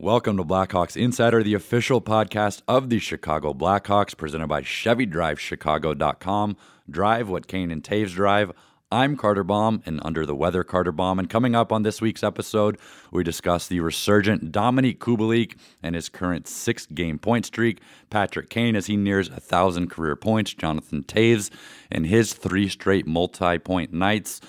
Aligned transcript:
Welcome 0.00 0.36
to 0.36 0.44
Blackhawks 0.44 0.96
Insider, 0.96 1.42
the 1.42 1.54
official 1.54 2.00
podcast 2.00 2.62
of 2.68 2.88
the 2.88 3.00
Chicago 3.00 3.52
Blackhawks, 3.52 4.16
presented 4.16 4.46
by 4.46 4.62
ChevyDriveChicago.com. 4.62 6.56
Drive 6.88 7.28
what 7.28 7.48
Kane 7.48 7.72
and 7.72 7.82
Toews 7.82 8.14
drive. 8.14 8.52
I'm 8.92 9.16
Carter 9.16 9.42
Baum 9.42 9.82
and 9.84 9.98
under 10.04 10.24
the 10.24 10.36
weather 10.36 10.62
Carter 10.62 10.92
Baum. 10.92 11.18
And 11.18 11.28
coming 11.28 11.56
up 11.56 11.72
on 11.72 11.82
this 11.82 12.00
week's 12.00 12.22
episode, 12.22 12.78
we 13.10 13.24
discuss 13.24 13.66
the 13.66 13.80
resurgent 13.80 14.52
Dominik 14.52 14.98
Kubalik 14.98 15.56
and 15.82 15.96
his 15.96 16.08
current 16.08 16.46
six 16.46 16.86
game 16.86 17.18
point 17.18 17.46
streak, 17.46 17.80
Patrick 18.08 18.50
Kane 18.50 18.76
as 18.76 18.86
he 18.86 18.96
nears 18.96 19.28
a 19.28 19.40
thousand 19.40 19.90
career 19.90 20.14
points, 20.14 20.54
Jonathan 20.54 21.02
Toews 21.02 21.50
and 21.90 22.06
his 22.06 22.34
three 22.34 22.68
straight 22.68 23.08
multi 23.08 23.58
point 23.58 23.92
nights. 23.92 24.40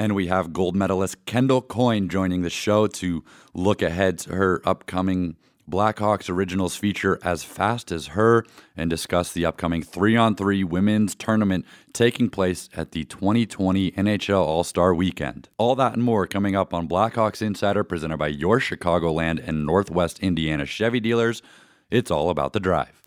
And 0.00 0.14
we 0.14 0.28
have 0.28 0.54
gold 0.54 0.74
medalist 0.74 1.26
Kendall 1.26 1.60
Coyne 1.60 2.08
joining 2.08 2.40
the 2.40 2.48
show 2.48 2.86
to 2.86 3.22
look 3.52 3.82
ahead 3.82 4.16
to 4.20 4.34
her 4.34 4.62
upcoming 4.64 5.36
Blackhawks 5.70 6.30
Originals 6.30 6.74
feature 6.74 7.18
As 7.22 7.44
Fast 7.44 7.92
as 7.92 8.06
Her 8.06 8.46
and 8.74 8.88
discuss 8.88 9.30
the 9.30 9.44
upcoming 9.44 9.82
three 9.82 10.16
on 10.16 10.36
three 10.36 10.64
women's 10.64 11.14
tournament 11.14 11.66
taking 11.92 12.30
place 12.30 12.70
at 12.74 12.92
the 12.92 13.04
2020 13.04 13.90
NHL 13.90 14.40
All 14.40 14.64
Star 14.64 14.94
Weekend. 14.94 15.50
All 15.58 15.74
that 15.74 15.92
and 15.92 16.02
more 16.02 16.26
coming 16.26 16.56
up 16.56 16.72
on 16.72 16.88
Blackhawks 16.88 17.42
Insider 17.42 17.84
presented 17.84 18.16
by 18.16 18.28
your 18.28 18.58
Chicagoland 18.58 19.46
and 19.46 19.66
Northwest 19.66 20.18
Indiana 20.20 20.64
Chevy 20.64 21.00
dealers. 21.00 21.42
It's 21.90 22.10
all 22.10 22.30
about 22.30 22.54
the 22.54 22.60
drive. 22.60 23.02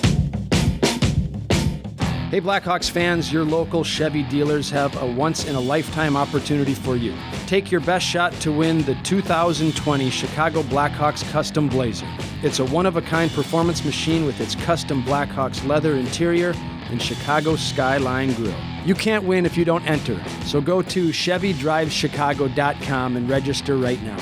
Hey, 2.33 2.41
Blackhawks 2.41 2.89
fans, 2.89 3.31
your 3.31 3.45
local 3.45 3.83
Chevy 3.83 4.23
dealers 4.23 4.71
have 4.71 4.99
a 4.99 5.05
once 5.05 5.45
in 5.45 5.53
a 5.53 5.59
lifetime 5.59 6.17
opportunity 6.17 6.73
for 6.73 6.95
you. 6.95 7.13
Take 7.45 7.69
your 7.69 7.81
best 7.81 8.07
shot 8.07 8.33
to 8.41 8.51
win 8.51 8.81
the 8.81 8.95
2020 9.03 10.09
Chicago 10.09 10.63
Blackhawks 10.63 11.23
Custom 11.29 11.69
Blazer. 11.69 12.07
It's 12.41 12.57
a 12.57 12.65
one 12.65 12.87
of 12.87 12.97
a 12.97 13.03
kind 13.03 13.29
performance 13.29 13.85
machine 13.85 14.25
with 14.25 14.41
its 14.41 14.55
custom 14.55 15.03
Blackhawks 15.03 15.63
leather 15.67 15.93
interior 15.93 16.55
and 16.89 16.99
Chicago 16.99 17.55
Skyline 17.55 18.33
Grill. 18.33 18.55
You 18.83 18.95
can't 18.95 19.25
win 19.25 19.45
if 19.45 19.55
you 19.55 19.63
don't 19.63 19.85
enter, 19.85 20.19
so 20.43 20.59
go 20.59 20.81
to 20.81 21.09
ChevyDriveChicago.com 21.09 23.15
and 23.15 23.29
register 23.29 23.77
right 23.77 24.01
now. 24.01 24.17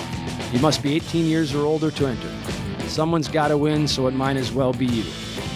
You 0.52 0.60
must 0.60 0.84
be 0.84 0.98
18 0.98 1.28
years 1.28 1.56
or 1.56 1.66
older 1.66 1.92
to 1.92 2.08
enter. 2.08 2.30
Someone's 2.90 3.30
got 3.30 3.48
to 3.48 3.58
win, 3.58 3.88
so 3.88 4.08
it 4.08 4.14
might 4.14 4.36
as 4.36 4.52
well 4.52 4.74
be 4.74 4.86
you. 4.86 5.06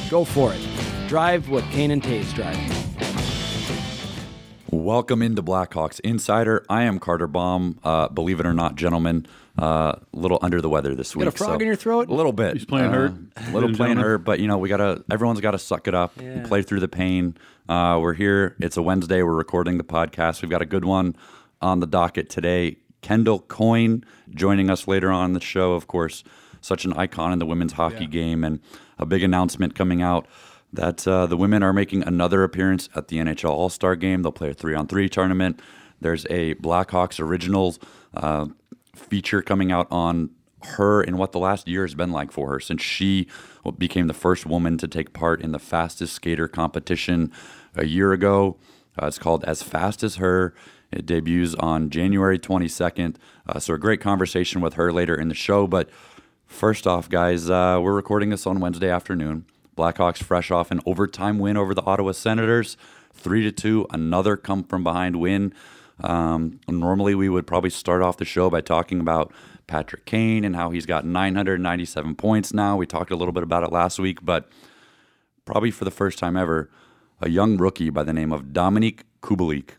Go 0.10 0.24
for 0.24 0.54
it. 0.54 0.85
Drive 1.08 1.50
what 1.50 1.64
Kane 1.66 1.92
and 1.92 2.02
Toews 2.02 2.34
drive. 2.34 2.58
Welcome 4.72 5.22
into 5.22 5.44
Blackhawks 5.44 6.00
Insider. 6.00 6.66
I 6.68 6.84
am 6.84 6.98
Carter 6.98 7.28
Baum. 7.28 7.80
Uh, 7.84 8.08
believe 8.10 8.40
it 8.40 8.46
or 8.48 8.56
not, 8.56 8.76
gentlemen, 8.76 9.28
a 9.60 9.64
uh, 9.64 10.00
little 10.14 10.40
under 10.42 10.62
the 10.62 10.70
weather 10.70 10.96
this 10.96 11.16
week. 11.16 11.26
Got 11.26 11.36
a 11.36 11.38
frog 11.38 11.50
so 11.50 11.60
in 11.60 11.68
your 11.68 11.76
throat? 11.76 12.10
A 12.10 12.14
little 12.14 12.34
bit. 12.34 12.54
He's 12.54 12.66
playing 12.66 12.88
uh, 12.88 12.92
hurt. 12.92 13.14
A 13.36 13.52
little 13.52 13.72
playing 13.76 13.98
hurt, 13.98 14.20
but 14.20 14.40
you 14.40 14.48
know 14.48 14.58
we 14.58 14.68
gotta. 14.68 15.04
Everyone's 15.12 15.42
got 15.42 15.52
to 15.52 15.60
suck 15.60 15.88
it 15.88 15.94
up 15.94 16.14
yeah. 16.18 16.24
and 16.24 16.48
play 16.48 16.64
through 16.64 16.80
the 16.80 16.88
pain. 16.88 17.38
Uh, 17.70 18.00
we're 18.02 18.14
here. 18.14 18.56
It's 18.60 18.76
a 18.76 18.82
Wednesday. 18.82 19.22
We're 19.22 19.36
recording 19.36 19.78
the 19.78 19.84
podcast. 19.84 20.42
We've 20.42 20.52
got 20.52 20.64
a 20.64 20.66
good 20.66 20.86
one 20.86 21.16
on 21.62 21.82
the 21.82 21.88
docket 21.88 22.32
today. 22.32 22.78
Kendall 23.02 23.42
Coyne 23.42 24.04
joining 24.32 24.72
us 24.72 24.88
later 24.88 25.12
on 25.12 25.26
in 25.26 25.34
the 25.34 25.40
show. 25.40 25.74
Of 25.74 25.86
course, 25.86 26.24
such 26.62 26.84
an 26.84 26.94
icon 26.94 27.32
in 27.32 27.38
the 27.38 27.46
women's 27.46 27.74
hockey 27.74 28.06
yeah. 28.06 28.10
game, 28.10 28.44
and 28.44 28.60
a 28.98 29.06
big 29.06 29.22
announcement 29.22 29.76
coming 29.76 30.02
out 30.02 30.28
that 30.74 31.08
uh, 31.08 31.26
the 31.26 31.38
women 31.38 31.64
are 31.64 31.74
making 31.74 32.04
another 32.04 32.44
appearance 32.44 32.90
at 32.96 33.08
the 33.08 33.18
NHL 33.18 33.50
All 33.50 33.70
Star 33.70 33.96
game. 33.96 34.22
They'll 34.22 34.32
play 34.32 34.50
a 34.50 34.54
three 34.54 34.76
on 34.76 34.88
three 34.88 35.10
tournament. 35.10 35.62
There's 36.02 36.26
a 36.30 36.56
Blackhawks 36.56 37.20
Originals 37.20 37.80
uh, 38.14 38.48
feature 38.96 39.42
coming 39.42 39.72
out 39.72 39.88
on 39.92 40.30
her 40.66 41.02
and 41.02 41.18
what 41.18 41.32
the 41.32 41.40
last 41.40 41.68
year 41.68 41.84
has 41.84 41.96
been 41.96 42.12
like 42.12 42.32
for 42.32 42.50
her 42.50 42.60
since 42.60 42.82
she 42.82 43.28
became 43.78 44.08
the 44.08 44.14
first 44.14 44.46
woman 44.46 44.78
to 44.78 44.88
take 44.88 45.14
part 45.14 45.42
in 45.42 45.52
the 45.52 45.60
fastest 45.60 46.14
skater 46.14 46.48
competition 46.48 47.32
a 47.76 47.86
year 47.86 48.14
ago. 48.14 48.58
Uh, 49.02 49.08
it's 49.08 49.20
called 49.20 49.44
As 49.46 49.62
Fast 49.62 50.04
as 50.04 50.16
Her. 50.16 50.54
It 50.92 51.06
debuts 51.06 51.56
on 51.56 51.90
January 51.90 52.40
22nd. 52.40 53.16
Uh, 53.48 53.60
so, 53.60 53.74
a 53.74 53.78
great 53.78 54.00
conversation 54.00 54.62
with 54.62 54.76
her 54.76 54.94
later 54.94 55.16
in 55.16 55.28
the 55.28 55.36
show. 55.36 55.68
But 55.68 55.90
first 56.46 56.88
off, 56.88 57.10
guys, 57.10 57.50
uh, 57.50 57.80
we're 57.82 57.94
recording 57.94 58.30
this 58.30 58.48
on 58.48 58.60
Wednesday 58.60 58.90
afternoon. 58.90 59.46
Blackhawks 59.78 60.24
fresh 60.24 60.52
off 60.52 60.72
an 60.72 60.82
overtime 60.86 61.40
win 61.40 61.58
over 61.58 61.74
the 61.74 61.84
Ottawa 61.84 62.12
Senators, 62.12 62.78
three 63.14 63.44
to 63.44 63.52
two. 63.52 63.86
Another 63.92 64.38
come 64.38 64.64
from 64.64 64.84
behind 64.84 65.18
win. 65.18 65.54
Um, 66.04 66.60
normally, 66.68 67.16
we 67.16 67.30
would 67.30 67.48
probably 67.48 67.70
start 67.70 68.02
off 68.02 68.18
the 68.18 68.26
show 68.26 68.50
by 68.50 68.62
talking 68.62 69.00
about 69.00 69.32
Patrick 69.68 70.06
Kane 70.06 70.44
and 70.44 70.56
how 70.56 70.70
he's 70.70 70.86
got 70.86 71.06
997 71.06 72.16
points 72.16 72.54
now. 72.54 72.78
We 72.78 72.86
talked 72.86 73.12
a 73.12 73.16
little 73.16 73.34
bit 73.34 73.44
about 73.44 73.64
it 73.64 73.72
last 73.72 74.00
week, 74.00 74.24
but 74.24 74.50
probably 75.46 75.72
for 75.72 75.86
the 75.86 75.92
first 75.92 76.20
time 76.20 76.36
ever, 76.38 76.70
a 77.22 77.30
young 77.30 77.58
rookie 77.58 77.90
by 77.90 78.04
the 78.04 78.14
name 78.14 78.32
of 78.32 78.48
Dominik 78.48 79.02
Kubalik 79.22 79.72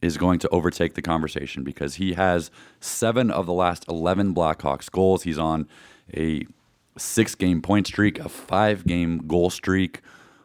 is 0.00 0.16
going 0.18 0.38
to 0.40 0.48
overtake 0.48 0.94
the 0.94 1.02
conversation 1.02 1.62
because 1.62 1.94
he 1.94 2.14
has 2.14 2.50
seven 2.80 3.30
of 3.30 3.46
the 3.46 3.52
last 3.52 3.84
11 3.88 4.34
Blackhawks 4.34 4.90
goals. 4.90 5.22
He's 5.22 5.38
on 5.38 5.68
a 6.14 6.44
six 6.96 7.34
game 7.34 7.62
point 7.62 7.86
streak, 7.86 8.18
a 8.18 8.28
five 8.28 8.86
game 8.86 9.26
goal 9.26 9.50
streak, 9.50 10.00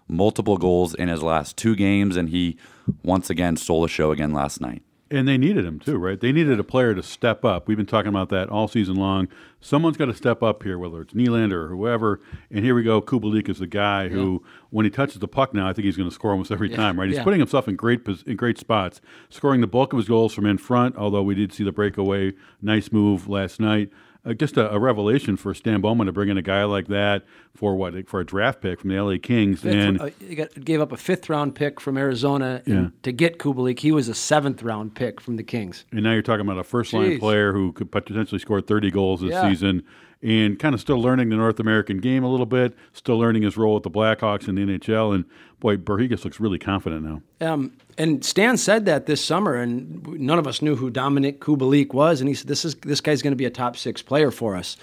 multiple 0.07 0.57
goals 0.57 0.93
in 0.93 1.09
his 1.09 1.21
last 1.21 1.57
two 1.57 1.75
games, 1.75 2.15
and 2.15 2.29
he 2.29 2.57
once 3.03 3.29
again 3.29 3.57
stole 3.57 3.81
the 3.81 3.87
show 3.87 4.11
again 4.11 4.31
last 4.31 4.61
night. 4.61 4.83
And 5.09 5.25
they 5.25 5.37
needed 5.37 5.63
him 5.63 5.79
too, 5.79 5.97
right? 5.97 6.19
They 6.19 6.33
needed 6.33 6.59
a 6.59 6.65
player 6.65 6.93
to 6.93 7.01
step 7.01 7.45
up. 7.45 7.67
We've 7.67 7.77
been 7.77 7.85
talking 7.85 8.09
about 8.09 8.27
that 8.29 8.49
all 8.49 8.67
season 8.67 8.95
long. 8.95 9.29
Someone's 9.61 9.95
got 9.95 10.05
to 10.05 10.13
step 10.13 10.43
up 10.43 10.63
here, 10.63 10.77
whether 10.77 11.01
it's 11.01 11.13
Nylander 11.13 11.53
or 11.53 11.67
whoever. 11.69 12.19
And 12.51 12.65
here 12.65 12.75
we 12.75 12.83
go. 12.83 13.01
Kubalik 13.01 13.47
is 13.47 13.59
the 13.59 13.67
guy 13.67 14.09
who, 14.09 14.43
when 14.69 14.85
he 14.85 14.89
touches 14.89 15.19
the 15.19 15.27
puck 15.27 15.53
now, 15.53 15.69
I 15.69 15.71
think 15.71 15.85
he's 15.85 15.95
going 15.95 16.09
to 16.09 16.13
score 16.13 16.31
almost 16.31 16.51
every 16.51 16.69
yeah. 16.69 16.75
time, 16.75 16.99
right? 16.99 17.07
He's 17.07 17.19
yeah. 17.19 17.23
putting 17.23 17.39
himself 17.39 17.69
in 17.69 17.77
great 17.77 18.01
in 18.25 18.35
great 18.35 18.57
spots, 18.57 18.99
scoring 19.29 19.61
the 19.61 19.67
bulk 19.67 19.93
of 19.93 19.97
his 19.97 20.09
goals 20.09 20.33
from 20.33 20.45
in 20.45 20.57
front. 20.57 20.97
Although 20.97 21.23
we 21.23 21.35
did 21.35 21.53
see 21.53 21.63
the 21.63 21.71
breakaway, 21.71 22.33
nice 22.61 22.91
move 22.91 23.29
last 23.29 23.61
night 23.61 23.89
uh, 24.27 24.33
just 24.33 24.57
a, 24.57 24.71
a, 24.71 24.79
revelation 24.79 25.37
for 25.37 25.53
Stan 25.53 25.81
Bowman 25.81 26.07
to 26.07 26.13
bring 26.13 26.29
in 26.29 26.37
a 26.37 26.41
guy 26.41 26.63
like 26.65 26.87
that 26.87 27.25
for 27.55 27.75
what 27.75 28.07
for 28.07 28.19
a 28.19 28.25
draft 28.25 28.61
pick 28.61 28.79
from 28.81 28.89
the 28.89 29.01
LA 29.01 29.15
Kings 29.21 29.61
fifth, 29.61 29.73
and 29.73 30.01
uh, 30.01 30.09
got, 30.35 30.65
gave 30.65 30.81
up 30.81 30.91
a 30.91 30.97
fifth 30.97 31.29
round 31.29 31.55
pick 31.55 31.79
from 31.79 31.97
Arizona 31.97 32.61
yeah. 32.65 32.89
to 33.03 33.11
get 33.11 33.39
Kubalik. 33.39 33.79
He 33.79 33.91
was 33.91 34.09
a 34.09 34.15
seventh 34.15 34.63
round 34.63 34.95
pick 34.95 35.21
from 35.21 35.37
the 35.37 35.43
Kings. 35.43 35.85
And 35.91 36.03
now 36.03 36.11
you're 36.11 36.21
talking 36.21 36.45
about 36.45 36.57
a 36.57 36.63
first 36.63 36.93
line 36.93 37.19
player 37.19 37.53
who 37.53 37.71
could 37.73 37.91
potentially 37.91 38.39
score 38.39 38.61
30 38.61 38.91
goals 38.91 39.21
this 39.21 39.31
yeah. 39.31 39.49
season 39.49 39.83
and 40.21 40.57
kind 40.57 40.73
of 40.73 40.81
still 40.81 40.99
learning 40.99 41.29
the 41.29 41.35
North 41.35 41.59
American 41.59 41.99
game 41.99 42.23
a 42.23 42.29
little 42.29 42.45
bit, 42.45 42.75
still 42.93 43.17
learning 43.17 43.43
his 43.43 43.55
role 43.55 43.75
with 43.75 43.83
the 43.83 43.91
Blackhawks 43.91 44.47
in 44.47 44.55
the 44.55 44.65
NHL. 44.65 45.13
And 45.13 45.25
boy, 45.59 45.77
Berhegas 45.77 46.23
looks 46.23 46.39
really 46.39 46.59
confident 46.59 47.03
now. 47.03 47.21
Um, 47.47 47.73
and 47.97 48.25
Stan 48.25 48.57
said 48.57 48.85
that 48.85 49.05
this 49.05 49.23
summer, 49.23 49.55
and 49.55 50.05
none 50.19 50.39
of 50.39 50.47
us 50.47 50.61
knew 50.61 50.75
who 50.75 50.89
Dominik 50.91 51.39
Kubalik 51.39 51.93
was. 51.93 52.19
And 52.19 52.27
he 52.27 52.33
said, 52.33 52.47
"This 52.47 52.65
is 52.65 52.75
this 52.75 53.01
guy's 53.01 53.21
going 53.21 53.31
to 53.31 53.37
be 53.37 53.45
a 53.45 53.51
top 53.51 53.77
six 53.77 54.01
player 54.01 54.31
for 54.31 54.55
us," 54.55 54.77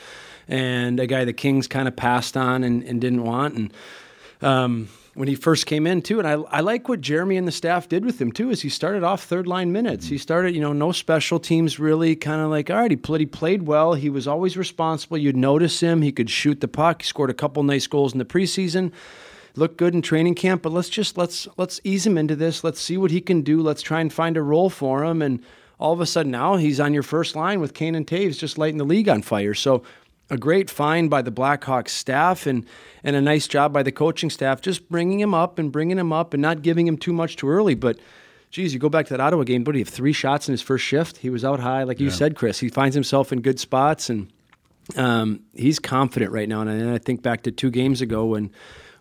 and 0.49 1.01
a 1.01 1.07
guy 1.07 1.25
the 1.25 1.33
Kings 1.33 1.67
kind 1.67 1.89
of 1.89 1.97
passed 1.97 2.37
on 2.37 2.65
and, 2.65 2.83
and 2.85 3.01
didn't 3.01 3.25
want. 3.25 3.55
And 3.55 3.73
um, 4.43 4.89
when 5.15 5.29
he 5.29 5.35
first 5.35 5.67
came 5.67 5.87
in 5.87 6.03
too. 6.03 6.19
And 6.19 6.29
I, 6.29 6.33
I 6.33 6.61
like 6.61 6.89
what 6.89 7.01
Jeremy 7.01 7.37
and 7.37 7.47
the 7.47 7.53
staff 7.53 7.89
did 7.89 8.05
with 8.05 8.21
him 8.21 8.33
too. 8.33 8.51
Is 8.51 8.63
he 8.63 8.69
started 8.69 9.03
off 9.03 9.25
third 9.25 9.47
line 9.47 9.73
minutes. 9.73 10.09
He 10.09 10.19
started, 10.19 10.55
you 10.55 10.61
know, 10.61 10.73
no 10.73 10.93
special 10.93 11.39
teams 11.39 11.79
really. 11.79 12.17
Kind 12.17 12.41
of 12.41 12.51
like 12.51 12.71
all 12.71 12.77
right, 12.77 12.91
he 12.91 12.97
played, 12.97 13.21
he 13.21 13.27
played 13.27 13.63
well. 13.63 13.95
He 13.95 14.11
was 14.11 14.27
always 14.27 14.57
responsible. 14.57 15.17
You'd 15.17 15.37
notice 15.37 15.81
him. 15.81 16.03
He 16.03 16.13
could 16.13 16.31
shoot 16.31 16.61
the 16.61 16.69
puck. 16.69 17.03
He 17.03 17.07
scored 17.07 17.31
a 17.31 17.35
couple 17.35 17.63
nice 17.63 17.87
goals 17.87 18.13
in 18.13 18.19
the 18.19 18.25
preseason. 18.25 18.93
Looked 19.57 19.77
good 19.77 19.95
in 19.95 20.03
training 20.03 20.35
camp. 20.35 20.63
But 20.63 20.73
let's 20.73 20.89
just 20.89 21.17
let's 21.17 21.47
let's 21.57 21.81
ease 21.85 22.07
him 22.07 22.19
into 22.19 22.37
this. 22.37 22.65
Let's 22.65 22.81
see 22.81 22.97
what 22.97 23.11
he 23.11 23.21
can 23.21 23.43
do. 23.43 23.63
Let's 23.63 23.83
try 23.83 24.01
and 24.01 24.13
find 24.13 24.37
a 24.37 24.43
role 24.43 24.71
for 24.71 25.05
him. 25.05 25.23
And 25.23 25.43
all 25.79 25.93
of 25.93 26.01
a 26.01 26.07
sudden 26.07 26.33
now 26.33 26.57
he's 26.57 26.81
on 26.81 26.95
your 26.95 27.03
first 27.03 27.37
line 27.37 27.61
with 27.61 27.75
Kane 27.75 27.95
and 27.95 28.07
Toews, 28.07 28.39
just 28.39 28.59
lighting 28.59 28.79
the 28.79 28.85
league 28.85 29.09
on 29.09 29.23
fire. 29.23 29.55
So 29.55 29.83
a 30.35 30.39
great 30.39 30.69
find 30.69 31.09
by 31.09 31.23
the 31.23 31.33
Blackhawks 31.33 31.91
staff 31.91 32.47
and 32.47 32.67
and 33.03 33.17
a 33.17 33.21
nice 33.21 33.47
job 33.47 33.73
by 33.73 33.83
the 33.83 33.93
coaching 33.93 34.31
staff, 34.31 34.61
just 34.61 34.89
bringing 34.91 35.21
him 35.21 35.33
up 35.33 35.59
and 35.59 35.73
bringing 35.73 35.99
him 35.99 36.13
up 36.13 36.35
and 36.35 36.43
not 36.43 36.63
giving 36.63 36.87
him 36.87 36.99
too 36.99 37.13
much 37.13 37.37
too 37.37 37.49
early. 37.49 37.75
But 37.75 37.99
geez, 38.51 38.75
you 38.75 38.81
go 38.81 38.89
back 38.89 39.07
to 39.07 39.15
that 39.15 39.21
Ottawa 39.21 39.45
game, 39.45 39.65
but 39.65 39.75
he 39.75 39.81
have 39.81 39.89
three 39.89 40.13
shots 40.13 40.49
in 40.49 40.53
his 40.53 40.63
first 40.63 40.85
shift. 40.85 41.19
He 41.19 41.31
was 41.31 41.45
out 41.45 41.61
high, 41.61 41.85
like 41.85 42.01
you 42.01 42.11
said, 42.11 42.37
Chris. 42.37 42.61
He 42.61 42.69
finds 42.69 42.95
himself 42.95 43.33
in 43.33 43.41
good 43.41 43.59
spots 43.59 44.11
and 44.11 44.31
um, 44.97 45.41
he's 45.55 45.79
confident 45.79 46.33
right 46.33 46.49
now. 46.49 46.61
And 46.61 46.91
I 46.91 46.99
think 46.99 47.23
back 47.23 47.43
to 47.43 47.51
two 47.51 47.71
games 47.71 48.01
ago 48.01 48.27
when 48.27 48.51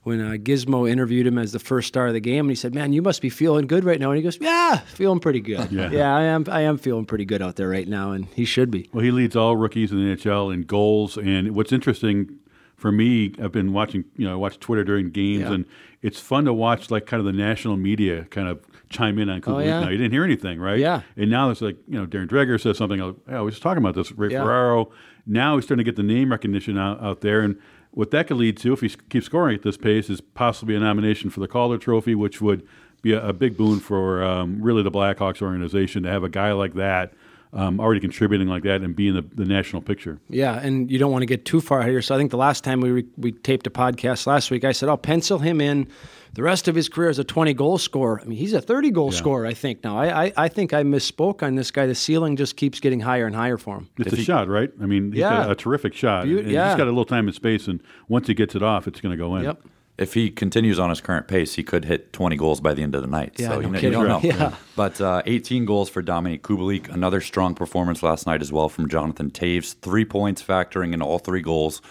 when 0.04 0.22
uh, 0.22 0.32
Gizmo 0.32 0.90
interviewed 0.90 1.26
him 1.26 1.38
as 1.38 1.52
the 1.52 1.60
first 1.60 1.88
star 1.88 2.08
of 2.08 2.14
the 2.14 2.20
game, 2.20 2.42
and 2.42 2.50
he 2.50 2.56
said, 2.56 2.76
"Man, 2.76 2.94
you 2.94 3.02
must 3.02 3.22
be 3.22 3.30
feeling 3.30 3.68
good 3.68 3.84
right 3.84 4.00
now." 4.00 4.12
And 4.12 4.18
he 4.18 4.24
goes, 4.24 4.38
"Yeah, 4.40 4.80
feeling 4.80 5.20
pretty 5.20 5.40
good. 5.40 5.72
yeah. 5.72 5.90
yeah, 5.92 6.16
I 6.16 6.24
am. 6.24 6.46
I 6.50 6.62
am 6.62 6.78
feeling 6.78 7.06
pretty 7.06 7.26
good 7.26 7.42
out 7.42 7.56
there 7.56 7.70
right 7.70 7.88
now, 7.88 8.12
and 8.12 8.26
he 8.36 8.46
should 8.46 8.70
be." 8.70 8.90
Well, 8.94 9.04
he 9.04 9.12
leads 9.12 9.36
all 9.36 9.56
rookies 9.56 9.92
in 9.92 9.98
the 9.98 10.16
NHL 10.16 10.54
in 10.54 10.64
goals, 10.64 11.18
and 11.18 11.56
what's 11.56 11.72
interesting 11.72 12.40
for 12.76 12.92
me, 12.92 13.34
I've 13.42 13.54
been 13.54 13.72
watching, 13.72 14.04
you 14.18 14.28
know, 14.28 14.34
I 14.34 14.36
watch 14.36 14.60
Twitter 14.60 14.84
during 14.84 15.10
games, 15.10 15.44
yeah. 15.44 15.54
and 15.54 15.66
it's 16.02 16.20
fun 16.20 16.44
to 16.46 16.54
watch 16.54 16.92
like 16.92 17.06
kind 17.06 17.20
of 17.20 17.26
the 17.26 17.32
national 17.32 17.78
media 17.78 18.26
kind 18.26 18.50
of 18.50 18.60
chime 18.90 19.18
in 19.20 19.30
on 19.30 19.40
Kubalik. 19.40 19.56
Oh, 19.56 19.60
yeah. 19.60 19.80
Now 19.80 19.90
you 19.90 19.98
didn't 19.98 20.12
hear 20.12 20.26
anything, 20.26 20.60
right? 20.60 20.80
Yeah. 20.80 21.02
And 21.16 21.32
now 21.32 21.50
it's 21.50 21.62
like 21.62 21.78
you 21.88 21.98
know 21.98 22.06
Darren 22.06 22.28
Dreger 22.28 22.60
says 22.60 22.78
something. 22.78 23.00
Oh, 23.00 23.16
I 23.28 23.40
was 23.40 23.54
just 23.54 23.64
talking 23.64 23.82
about 23.82 23.96
this. 23.96 24.12
Ray 24.12 24.32
yeah. 24.32 24.44
Ferraro 24.44 24.92
now 25.26 25.56
he's 25.56 25.66
starting 25.66 25.84
to 25.84 25.90
get 25.90 25.96
the 25.96 26.04
name 26.04 26.32
recognition 26.32 26.78
out, 26.78 27.02
out 27.02 27.22
there. 27.22 27.42
And 27.42 27.58
what 27.94 28.12
that 28.12 28.28
could 28.28 28.38
lead 28.38 28.58
to, 28.58 28.74
if 28.74 28.82
he 28.82 28.90
keeps 29.10 29.28
scoring 29.28 29.56
at 29.56 29.64
this 29.64 29.78
pace, 29.78 30.10
is 30.10 30.20
possibly 30.20 30.76
a 30.76 30.80
nomination 30.80 31.30
for 31.30 31.40
the 31.40 31.48
Calder 31.48 31.78
Trophy, 31.78 32.16
which 32.16 32.42
would 32.42 32.68
be 33.02 33.14
a, 33.14 33.28
a 33.28 33.34
big 33.34 33.56
boon 33.56 33.80
for 33.80 34.24
um, 34.24 34.62
really 34.62 34.82
the 34.82 34.92
Blackhawks 34.92 35.42
organization 35.42 36.04
to 36.04 36.10
have 36.10 36.24
a 36.24 36.30
guy 36.30 36.52
like 36.54 36.74
that 36.74 37.14
um, 37.54 37.80
already 37.80 38.00
contributing 38.00 38.48
like 38.48 38.64
that 38.64 38.82
and 38.82 38.96
being 38.96 39.14
the, 39.14 39.22
the 39.22 39.46
national 39.46 39.82
picture. 39.82 40.20
Yeah, 40.30 40.60
and 40.60 40.90
you 40.90 40.98
don't 40.98 41.12
want 41.12 41.22
to 41.22 41.28
get 41.28 41.46
too 41.46 41.62
far 41.62 41.84
here. 41.84 42.02
So 42.02 42.16
I 42.16 42.18
think 42.18 42.32
the 42.32 42.38
last 42.38 42.64
time 42.64 42.82
we 42.82 42.92
re- 42.92 43.08
we 43.18 43.32
taped 43.32 43.68
a 43.68 43.70
podcast 43.70 44.26
last 44.26 44.52
week, 44.52 44.64
I 44.64 44.72
said, 44.72 44.90
"I'll 44.90 44.98
pencil 44.98 45.40
him 45.40 45.62
in." 45.62 45.88
The 46.36 46.42
rest 46.42 46.68
of 46.68 46.74
his 46.74 46.90
career 46.90 47.10
as 47.10 47.20
a 47.20 47.24
20 47.24 47.54
goal 47.54 47.78
scorer. 47.78 48.20
I 48.20 48.26
mean, 48.26 48.40
he's 48.40 48.54
a 48.54 48.62
30 48.62 48.90
goal 48.90 49.12
yeah. 49.12 49.18
scorer, 49.20 49.46
I 49.46 49.54
think 49.54 49.84
now. 49.84 50.00
I, 50.00 50.26
I, 50.26 50.34
I 50.36 50.48
think 50.48 50.74
I 50.74 50.82
misspoke 50.82 51.44
on 51.44 51.54
this 51.54 51.70
guy. 51.70 51.86
The 51.86 51.94
ceiling 51.94 52.38
just 52.38 52.58
keeps 52.58 52.80
getting 52.80 53.02
higher 53.02 53.28
and 53.28 53.36
higher 53.36 53.56
for 53.56 53.78
him. 53.78 53.90
It's 54.00 54.14
a 54.14 54.16
he, 54.16 54.24
shot, 54.24 54.48
right? 54.48 54.72
I 54.82 54.88
mean, 54.88 55.12
he's 55.12 55.20
yeah. 55.20 55.30
got 55.30 55.52
a 55.52 55.56
terrific 55.56 55.94
shot. 55.94 56.24
Be- 56.24 56.32
yeah. 56.32 56.70
He's 56.70 56.78
got 56.78 56.88
a 56.88 56.90
little 56.90 57.06
time 57.06 57.28
and 57.28 57.36
space, 57.36 57.68
and 57.68 57.84
once 58.08 58.26
he 58.26 58.34
gets 58.34 58.56
it 58.56 58.64
off, 58.64 58.88
it's 58.88 59.00
going 59.00 59.12
to 59.12 59.18
go 59.18 59.36
in. 59.36 59.44
Yep 59.44 59.62
if 59.98 60.16
he 60.16 60.32
continues 60.32 60.80
on 60.80 60.90
his 60.90 61.02
current 61.02 61.28
pace, 61.28 61.54
he 61.54 61.64
could 61.64 61.86
hit 61.86 62.14
20 62.14 62.36
goals 62.36 62.60
by 62.60 62.74
the 62.74 62.82
end 62.82 62.96
of 62.96 63.02
the 63.02 63.08
night. 63.08 63.36
Yeah, 63.38 63.50
so 63.50 63.56
no 63.56 63.62
you, 63.62 63.70
know, 63.70 63.80
you 63.80 63.92
don't 63.92 64.08
know. 64.08 64.20
Yeah. 64.24 64.56
But 64.76 65.00
uh, 65.00 65.22
18 65.26 65.66
goals 65.66 65.90
for 65.90 66.02
Dominik 66.02 66.42
Kubalik. 66.42 66.90
Another 66.90 67.22
strong 67.22 67.54
performance 67.54 68.02
last 68.02 68.26
night 68.26 68.42
as 68.42 68.52
well 68.52 68.70
from 68.70 68.90
Jonathan 68.90 69.30
Toews. 69.30 69.76
Three 69.76 70.06
points 70.06 70.42
factoring 70.42 70.94
in 70.94 71.02
all 71.02 71.20
three 71.20 71.42
goals. 71.42 71.82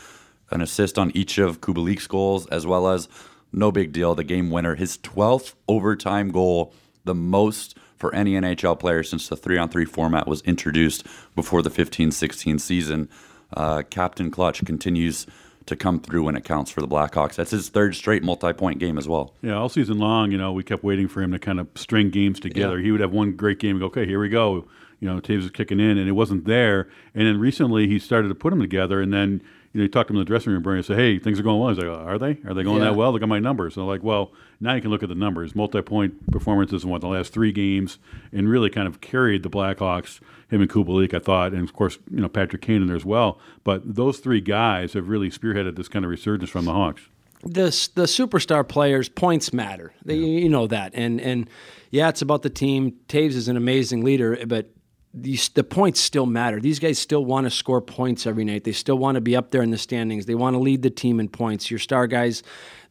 An 0.50 0.60
assist 0.60 0.98
on 0.98 1.12
each 1.14 1.38
of 1.38 1.60
Kubalik's 1.60 2.06
goals, 2.06 2.46
as 2.48 2.66
well 2.66 2.88
as 2.88 3.08
no 3.52 3.70
big 3.70 3.92
deal, 3.92 4.14
the 4.14 4.24
game 4.24 4.50
winner, 4.50 4.74
his 4.74 4.98
12th 4.98 5.54
overtime 5.68 6.30
goal, 6.30 6.74
the 7.04 7.14
most 7.14 7.76
for 7.96 8.12
any 8.14 8.32
NHL 8.32 8.78
player 8.80 9.04
since 9.04 9.28
the 9.28 9.36
three 9.36 9.58
on 9.58 9.68
three 9.68 9.84
format 9.84 10.26
was 10.26 10.42
introduced 10.42 11.06
before 11.36 11.62
the 11.62 11.70
15 11.70 12.10
16 12.10 12.58
season. 12.58 13.08
Uh, 13.56 13.82
Captain 13.90 14.30
Clutch 14.30 14.64
continues 14.64 15.26
to 15.66 15.76
come 15.76 16.00
through 16.00 16.24
when 16.24 16.36
it 16.36 16.44
counts 16.44 16.70
for 16.70 16.80
the 16.80 16.88
Blackhawks. 16.88 17.34
That's 17.34 17.50
his 17.50 17.68
third 17.68 17.94
straight 17.94 18.22
multi-point 18.22 18.78
game 18.78 18.98
as 18.98 19.08
well. 19.08 19.34
Yeah, 19.42 19.54
all 19.54 19.68
season 19.68 19.98
long, 19.98 20.32
you 20.32 20.38
know, 20.38 20.52
we 20.52 20.62
kept 20.62 20.82
waiting 20.82 21.08
for 21.08 21.22
him 21.22 21.32
to 21.32 21.38
kind 21.38 21.60
of 21.60 21.68
string 21.74 22.10
games 22.10 22.40
together. 22.40 22.78
Yeah. 22.78 22.84
He 22.84 22.92
would 22.92 23.00
have 23.00 23.12
one 23.12 23.32
great 23.32 23.58
game 23.58 23.72
and 23.72 23.80
go, 23.80 23.86
okay, 23.86 24.06
here 24.06 24.20
we 24.20 24.28
go. 24.28 24.66
You 25.00 25.08
know, 25.08 25.20
Toews 25.20 25.44
is 25.44 25.50
kicking 25.50 25.80
in, 25.80 25.98
and 25.98 26.08
it 26.08 26.12
wasn't 26.12 26.44
there. 26.44 26.88
And 27.14 27.26
then 27.26 27.40
recently 27.40 27.88
he 27.88 27.98
started 27.98 28.28
to 28.28 28.34
put 28.34 28.50
them 28.50 28.60
together, 28.60 29.00
and 29.00 29.12
then 29.12 29.42
you 29.72 29.78
know, 29.78 29.82
you 29.84 29.88
talk 29.88 30.06
to 30.06 30.12
him 30.12 30.16
in 30.16 30.20
the 30.20 30.26
dressing 30.26 30.52
room, 30.52 30.66
and 30.66 30.84
say, 30.84 30.94
"Hey, 30.94 31.18
things 31.18 31.40
are 31.40 31.42
going 31.42 31.58
well." 31.58 31.70
He's 31.70 31.78
like, 31.78 31.88
"Are 31.88 32.18
they? 32.18 32.38
Are 32.46 32.52
they 32.52 32.62
going 32.62 32.78
yeah. 32.78 32.90
that 32.90 32.96
well? 32.96 33.12
Look 33.12 33.22
at 33.22 33.28
my 33.28 33.38
numbers." 33.38 33.74
So 33.74 33.86
like, 33.86 34.02
well, 34.02 34.32
now 34.60 34.74
you 34.74 34.82
can 34.82 34.90
look 34.90 35.02
at 35.02 35.08
the 35.08 35.14
numbers. 35.14 35.54
Multi-point 35.54 36.30
performances 36.30 36.84
in 36.84 36.90
what 36.90 37.00
the 37.00 37.08
last 37.08 37.32
three 37.32 37.52
games, 37.52 37.98
and 38.32 38.48
really 38.48 38.68
kind 38.68 38.86
of 38.86 39.00
carried 39.00 39.42
the 39.42 39.50
Blackhawks. 39.50 40.20
Him 40.50 40.60
and 40.60 40.68
Kubalik, 40.68 41.14
I 41.14 41.18
thought, 41.18 41.52
and 41.52 41.62
of 41.62 41.72
course, 41.72 41.98
you 42.10 42.20
know, 42.20 42.28
Patrick 42.28 42.60
Kane 42.60 42.82
in 42.82 42.86
there 42.86 42.96
as 42.96 43.06
well. 43.06 43.38
But 43.64 43.94
those 43.94 44.18
three 44.18 44.42
guys 44.42 44.92
have 44.92 45.08
really 45.08 45.30
spearheaded 45.30 45.76
this 45.76 45.88
kind 45.88 46.04
of 46.04 46.10
resurgence 46.10 46.50
from 46.50 46.66
the 46.66 46.72
Hawks. 46.72 47.02
The 47.42 47.64
the 47.94 48.04
superstar 48.04 48.68
players 48.68 49.08
points 49.08 49.52
matter. 49.52 49.94
They, 50.04 50.16
yeah. 50.16 50.40
You 50.40 50.48
know 50.50 50.66
that, 50.66 50.92
and 50.94 51.20
and 51.20 51.48
yeah, 51.90 52.10
it's 52.10 52.20
about 52.22 52.42
the 52.42 52.50
team. 52.50 52.96
Toews 53.08 53.30
is 53.30 53.48
an 53.48 53.56
amazing 53.56 54.04
leader, 54.04 54.38
but 54.46 54.70
these, 55.14 55.48
the 55.50 55.64
points 55.64 56.00
still 56.00 56.26
matter. 56.26 56.58
These 56.58 56.78
guys 56.78 56.98
still 56.98 57.24
want 57.24 57.44
to 57.44 57.50
score 57.50 57.80
points 57.80 58.26
every 58.26 58.44
night. 58.44 58.64
They 58.64 58.72
still 58.72 58.96
want 58.96 59.16
to 59.16 59.20
be 59.20 59.36
up 59.36 59.50
there 59.50 59.62
in 59.62 59.70
the 59.70 59.78
standings. 59.78 60.26
They 60.26 60.34
want 60.34 60.54
to 60.54 60.58
lead 60.58 60.82
the 60.82 60.90
team 60.90 61.20
in 61.20 61.28
points. 61.28 61.70
Your 61.70 61.78
star 61.78 62.06
guys, 62.06 62.42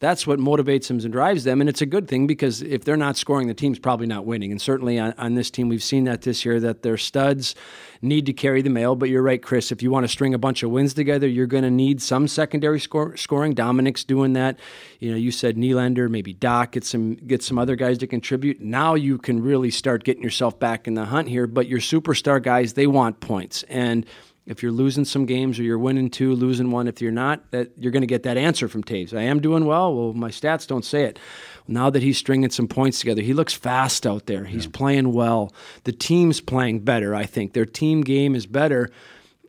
that's 0.02 0.26
what 0.26 0.40
motivates 0.40 0.88
them 0.88 0.98
and 0.98 1.12
drives 1.12 1.44
them. 1.44 1.62
And 1.62 1.70
it's 1.70 1.84
a 1.84 1.86
good 1.86 2.08
thing 2.08 2.26
because 2.26 2.64
if 2.64 2.84
they're 2.84 2.98
not 2.98 3.18
scoring, 3.18 3.48
the 3.48 3.54
team's 3.54 3.78
probably 3.78 4.08
not 4.08 4.26
winning. 4.26 4.52
And 4.52 4.60
certainly 4.60 4.98
on, 4.98 5.14
on 5.20 5.36
this 5.36 5.52
team, 5.52 5.70
we've 5.70 5.84
seen 5.84 6.06
that 6.06 6.24
this 6.24 6.44
year 6.44 6.60
that 6.60 6.82
their 6.82 6.98
studs 6.98 7.54
need 8.02 8.26
to 8.26 8.34
carry 8.34 8.64
the 8.64 8.72
mail. 8.72 8.96
But 8.96 9.10
you're 9.10 9.22
right, 9.22 9.42
Chris. 9.42 9.72
If 9.72 9.84
you 9.84 9.92
want 9.92 10.04
to 10.06 10.08
string 10.08 10.34
a 10.34 10.40
bunch 10.40 10.64
of 10.64 10.72
wins 10.72 10.96
together, 10.96 11.28
you're 11.28 11.46
going 11.46 11.64
to 11.64 11.70
need 11.70 12.02
some 12.02 12.28
secondary 12.28 12.80
score, 12.80 13.16
scoring. 13.16 13.54
Dominik's 13.54 14.04
doing 14.04 14.34
that. 14.34 14.58
You 15.00 15.12
know, 15.12 15.18
you 15.18 15.30
said 15.30 15.56
Nylander, 15.56 16.10
maybe 16.10 16.34
Doc, 16.34 16.72
get 16.72 16.84
some 16.84 17.14
get 17.14 17.44
some 17.44 17.60
other 17.60 17.76
guys 17.76 18.00
to 18.00 18.08
contribute. 18.08 18.60
Now 18.60 18.96
you 18.96 19.20
can 19.20 19.44
really 19.44 19.70
start 19.70 20.04
getting 20.04 20.24
yourself 20.24 20.60
back 20.60 20.88
in 20.88 20.96
the 20.96 21.06
hunt 21.06 21.30
here. 21.30 21.46
But 21.46 21.68
your 21.68 21.80
superstar 21.80 22.42
guys, 22.42 22.74
they 22.74 22.88
want 22.88 23.20
points 23.20 23.62
and 23.70 24.08
if 24.46 24.64
you're 24.64 24.72
losing 24.72 25.06
some 25.06 25.26
games 25.26 25.60
or 25.60 25.64
you're 25.64 25.78
winning 25.78 26.10
two, 26.10 26.34
losing 26.34 26.72
one, 26.72 26.88
if 26.88 27.02
you're 27.02 27.12
not, 27.12 27.52
that 27.52 27.72
you're 27.78 27.92
going 27.92 28.02
to 28.02 28.08
get 28.08 28.24
that 28.24 28.38
answer 28.38 28.68
from 28.68 28.84
Toews. 28.84 29.18
I 29.18 29.24
am 29.24 29.40
doing 29.40 29.66
well. 29.66 29.94
Well, 29.96 30.14
my 30.14 30.30
stats 30.30 30.66
don't 30.66 30.86
say 30.86 31.04
it. 31.04 31.20
Now 31.68 31.90
that 31.90 32.02
he's 32.02 32.18
stringing 32.18 32.50
some 32.50 32.68
points 32.68 33.00
together, 33.00 33.22
he 33.22 33.34
looks 33.34 33.54
fast 33.54 34.08
out 34.08 34.26
there. 34.26 34.46
He's 34.46 34.66
yeah. 34.66 34.72
playing 34.74 35.14
well. 35.14 35.54
The 35.84 35.92
team's 35.92 36.42
playing 36.42 36.80
better. 36.80 37.14
I 37.14 37.26
think 37.26 37.54
their 37.54 37.66
team 37.66 38.02
game 38.02 38.36
is 38.36 38.48
better. 38.48 38.90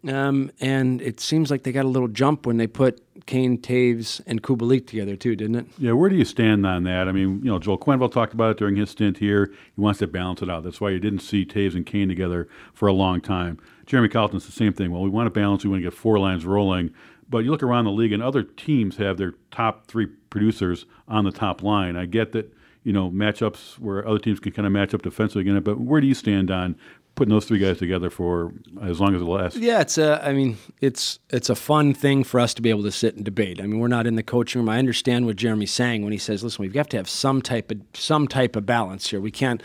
Um, 0.07 0.51
and 0.61 1.01
it 1.01 1.21
seems 1.21 1.51
like 1.51 1.63
they 1.63 1.73
got 1.73 1.85
a 1.85 1.89
little 1.89 2.09
jump 2.09 2.45
when 2.45 2.57
they 2.57 2.67
put 2.67 3.01
Kane, 3.27 3.59
Toews, 3.59 4.21
and 4.27 4.43
Kubalik 4.43 4.87
together 4.87 5.17
too, 5.17 5.37
didn't 5.37 5.57
it? 5.57 5.67
Yeah. 5.79 5.93
Where 5.93 6.11
do 6.11 6.17
you 6.17 6.25
stand 6.25 6.67
on 6.67 6.85
that? 6.85 7.09
I 7.09 7.13
mean, 7.13 7.41
you 7.43 7.51
know, 7.51 7.59
Joel 7.59 7.79
Quenneville 7.79 8.13
talked 8.13 8.35
about 8.35 8.53
it 8.53 8.57
during 8.59 8.77
his 8.77 8.91
stint 8.91 9.19
here. 9.19 9.53
He 9.75 9.81
wants 9.81 9.99
to 10.01 10.07
balance 10.07 10.43
it 10.43 10.51
out. 10.51 10.65
That's 10.65 10.81
why 10.81 10.91
you 10.91 10.99
didn't 10.99 11.21
see 11.21 11.45
Toews 11.45 11.75
and 11.75 11.87
Kane 11.87 12.09
together 12.09 12.49
for 12.75 12.89
a 12.89 12.93
long 12.93 13.21
time. 13.21 13.59
Jeremy 13.87 14.09
Colliton's 14.09 14.47
the 14.47 14.53
same 14.53 14.73
thing. 14.73 14.91
Well, 14.91 15.03
we 15.03 15.11
want 15.11 15.27
to 15.27 15.31
balance. 15.31 15.65
We 15.65 15.71
want 15.71 15.83
to 15.83 15.91
get 15.91 15.95
four 15.95 16.19
lines 16.19 16.45
rolling. 16.45 16.93
But 17.29 17.39
you 17.39 17.51
look 17.51 17.63
around 17.63 17.85
the 17.85 17.93
league, 17.93 18.13
and 18.13 18.23
other 18.23 18.43
teams 18.43 18.99
have 18.99 19.17
their 19.17 19.35
top 19.51 19.87
three 19.87 20.07
producers 20.29 20.85
on 21.09 21.25
the 21.25 21.33
top 21.33 21.63
line. 21.63 21.97
I 21.97 22.05
get 22.07 22.33
that 22.33 22.53
you 22.85 22.93
know 22.93 23.11
matchups 23.11 23.79
where 23.79 24.07
other 24.07 24.19
teams 24.19 24.41
can 24.41 24.53
kind 24.53 24.67
of 24.67 24.73
match 24.73 24.93
up 24.95 25.03
defensively 25.03 25.43
again. 25.43 25.61
But 25.63 25.81
where 25.81 26.01
do 26.01 26.07
you 26.07 26.15
stand 26.15 26.51
on 26.51 26.77
putting 27.15 27.33
those 27.33 27.45
three 27.45 27.59
guys 27.59 27.79
together 27.79 28.11
for 28.11 28.53
as 28.83 29.01
long 29.01 29.15
as 29.15 29.23
it 29.23 29.27
lasts. 29.27 29.59
Yeah, 29.59 29.81
it's 29.81 29.99
a. 29.99 30.25
I 30.27 30.33
mean, 30.33 30.59
it's 30.81 31.19
it's 31.31 31.51
a 31.51 31.55
fun 31.55 31.95
thing 31.95 32.25
for 32.25 32.41
us 32.41 32.55
to 32.55 32.63
be 32.63 32.71
able 32.71 32.83
to 32.85 32.93
sit 32.93 33.15
and 33.17 33.25
debate. 33.25 33.61
I 33.61 33.67
mean, 33.67 33.81
we're 33.81 33.89
not 33.89 34.07
in 34.07 34.17
the 34.17 34.23
coaching 34.23 34.61
room. 34.61 34.69
I 34.69 34.79
understand 34.79 35.27
what 35.27 35.37
Jeremy's 35.37 35.73
saying 35.73 36.03
when 36.03 36.13
he 36.13 36.19
says, 36.19 36.43
"Listen, 36.43 36.63
we 36.63 36.69
have 36.69 36.75
got 36.75 36.91
to 36.91 36.97
have 36.97 37.09
some 37.09 37.43
type 37.43 37.71
of 37.71 37.81
some 37.95 38.29
type 38.29 38.57
of 38.57 38.67
balance 38.67 39.11
here. 39.11 39.21
We 39.21 39.31
can't." 39.31 39.63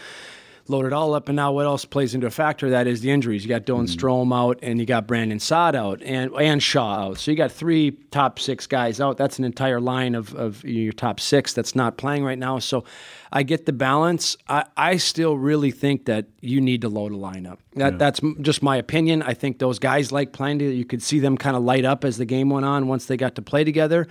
Load 0.70 0.86
it 0.86 0.94
all 0.94 1.14
up. 1.14 1.30
And 1.30 1.36
now 1.36 1.52
what 1.52 1.66
else 1.66 1.86
plays 1.86 2.14
into 2.14 2.28
a 2.28 2.32
factor? 2.32 2.70
That 2.70 2.88
is 2.88 3.02
the 3.02 3.12
injuries. 3.12 3.44
You 3.44 3.50
got 3.50 3.66
Dylan 3.66 3.88
mm-hmm. 3.88 4.06
Strome 4.06 4.36
out, 4.36 4.60
and 4.62 4.80
you 4.80 4.86
got 4.86 5.08
Brandon 5.08 5.40
Saad 5.40 5.76
out, 5.76 6.02
and 6.04 6.32
and 6.34 6.62
Shaw 6.62 7.08
out. 7.08 7.18
So 7.18 7.32
you 7.32 7.38
got 7.38 7.52
three 7.52 7.92
top 8.12 8.40
six 8.40 8.68
guys 8.68 9.00
out. 9.00 9.18
That's 9.18 9.40
an 9.40 9.46
entire 9.46 9.80
line 9.80 10.16
of, 10.16 10.34
of 10.36 10.64
your 10.64 10.94
top 10.94 11.20
six 11.20 11.54
that's 11.54 11.76
not 11.76 11.98
playing 11.98 12.24
right 12.24 12.40
now. 12.40 12.60
So 12.60 12.84
I 13.32 13.44
get 13.44 13.66
the 13.66 13.74
balance. 13.74 14.38
I, 14.48 14.66
I 14.76 14.98
still 14.98 15.38
really 15.38 15.72
think 15.72 16.06
that 16.06 16.28
you 16.42 16.62
need 16.62 16.82
to 16.82 16.90
load 16.90 17.12
a 17.12 17.16
lineup. 17.16 17.58
That 17.76 17.94
yeah. 17.94 17.98
that's 17.98 18.22
just 18.42 18.64
my 18.64 18.78
opinion. 18.78 19.22
I 19.22 19.34
think 19.34 19.60
those 19.60 19.80
guys 19.80 20.12
like 20.12 20.34
playing 20.34 20.60
together. 20.60 20.76
You 20.76 20.86
could 20.86 21.02
see 21.02 21.20
them 21.20 21.38
kind 21.38 21.56
of 21.56 21.64
light 21.64 21.86
up 21.86 22.06
as 22.06 22.18
the 22.18 22.26
game 22.26 22.50
went 22.50 22.66
on 22.66 22.88
once 22.88 23.06
they 23.06 23.18
got 23.18 23.36
to 23.36 23.42
play 23.42 23.64
together. 23.64 24.08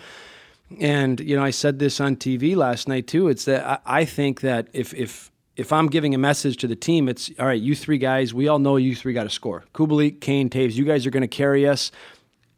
And 0.80 1.20
you 1.20 1.36
know, 1.36 1.44
I 1.44 1.50
said 1.50 1.78
this 1.78 2.00
on 2.00 2.16
TV 2.16 2.56
last 2.56 2.88
night 2.88 3.06
too. 3.06 3.28
It's 3.28 3.44
that 3.44 3.64
I, 3.64 4.00
I 4.00 4.04
think 4.04 4.40
that 4.40 4.68
if 4.72 4.92
if 4.94 5.30
if 5.56 5.72
I'm 5.72 5.86
giving 5.88 6.14
a 6.14 6.18
message 6.18 6.58
to 6.58 6.66
the 6.66 6.76
team, 6.76 7.08
it's 7.08 7.30
all 7.38 7.46
right, 7.46 7.60
you 7.60 7.74
three 7.74 7.98
guys, 7.98 8.34
we 8.34 8.46
all 8.48 8.58
know 8.58 8.76
you 8.76 8.94
three 8.94 9.14
got 9.14 9.24
to 9.24 9.30
score. 9.30 9.64
Kubalik, 9.74 10.20
Kane, 10.20 10.50
Toews, 10.50 10.74
you 10.74 10.84
guys 10.84 11.06
are 11.06 11.10
going 11.10 11.22
to 11.22 11.28
carry 11.28 11.66
us. 11.66 11.90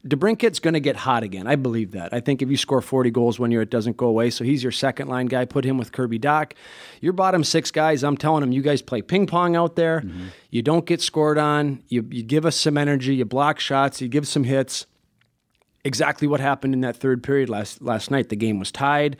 DeBrincat's 0.06 0.60
going 0.60 0.74
to 0.74 0.80
get 0.80 0.96
hot 0.96 1.22
again. 1.22 1.46
I 1.46 1.56
believe 1.56 1.92
that. 1.92 2.14
I 2.14 2.20
think 2.20 2.40
if 2.40 2.48
you 2.48 2.56
score 2.56 2.80
40 2.80 3.10
goals 3.10 3.38
one 3.38 3.50
year, 3.50 3.62
it 3.62 3.70
doesn't 3.70 3.96
go 3.96 4.06
away. 4.06 4.30
So 4.30 4.44
he's 4.44 4.62
your 4.62 4.72
second 4.72 5.08
line 5.08 5.26
guy. 5.26 5.44
Put 5.44 5.64
him 5.64 5.76
with 5.76 5.92
Kirby 5.92 6.18
Dach. 6.18 6.52
Your 7.00 7.12
bottom 7.12 7.42
six 7.42 7.70
guys, 7.70 8.04
I'm 8.04 8.16
telling 8.16 8.40
them, 8.40 8.52
you 8.52 8.62
guys 8.62 8.80
play 8.80 9.02
ping 9.02 9.26
pong 9.26 9.56
out 9.56 9.76
there. 9.76 10.00
Mm-hmm. 10.00 10.28
You 10.50 10.62
don't 10.62 10.86
get 10.86 11.00
scored 11.00 11.36
on. 11.36 11.82
You, 11.88 12.06
you 12.10 12.22
give 12.22 12.46
us 12.46 12.56
some 12.56 12.78
energy. 12.78 13.16
You 13.16 13.24
block 13.24 13.58
shots. 13.58 14.00
You 14.00 14.08
give 14.08 14.26
some 14.26 14.44
hits. 14.44 14.86
Exactly 15.84 16.28
what 16.28 16.40
happened 16.40 16.74
in 16.74 16.80
that 16.82 16.96
third 16.96 17.22
period 17.22 17.48
last 17.48 17.82
last 17.82 18.10
night. 18.10 18.28
The 18.28 18.36
game 18.36 18.58
was 18.58 18.70
tied 18.70 19.16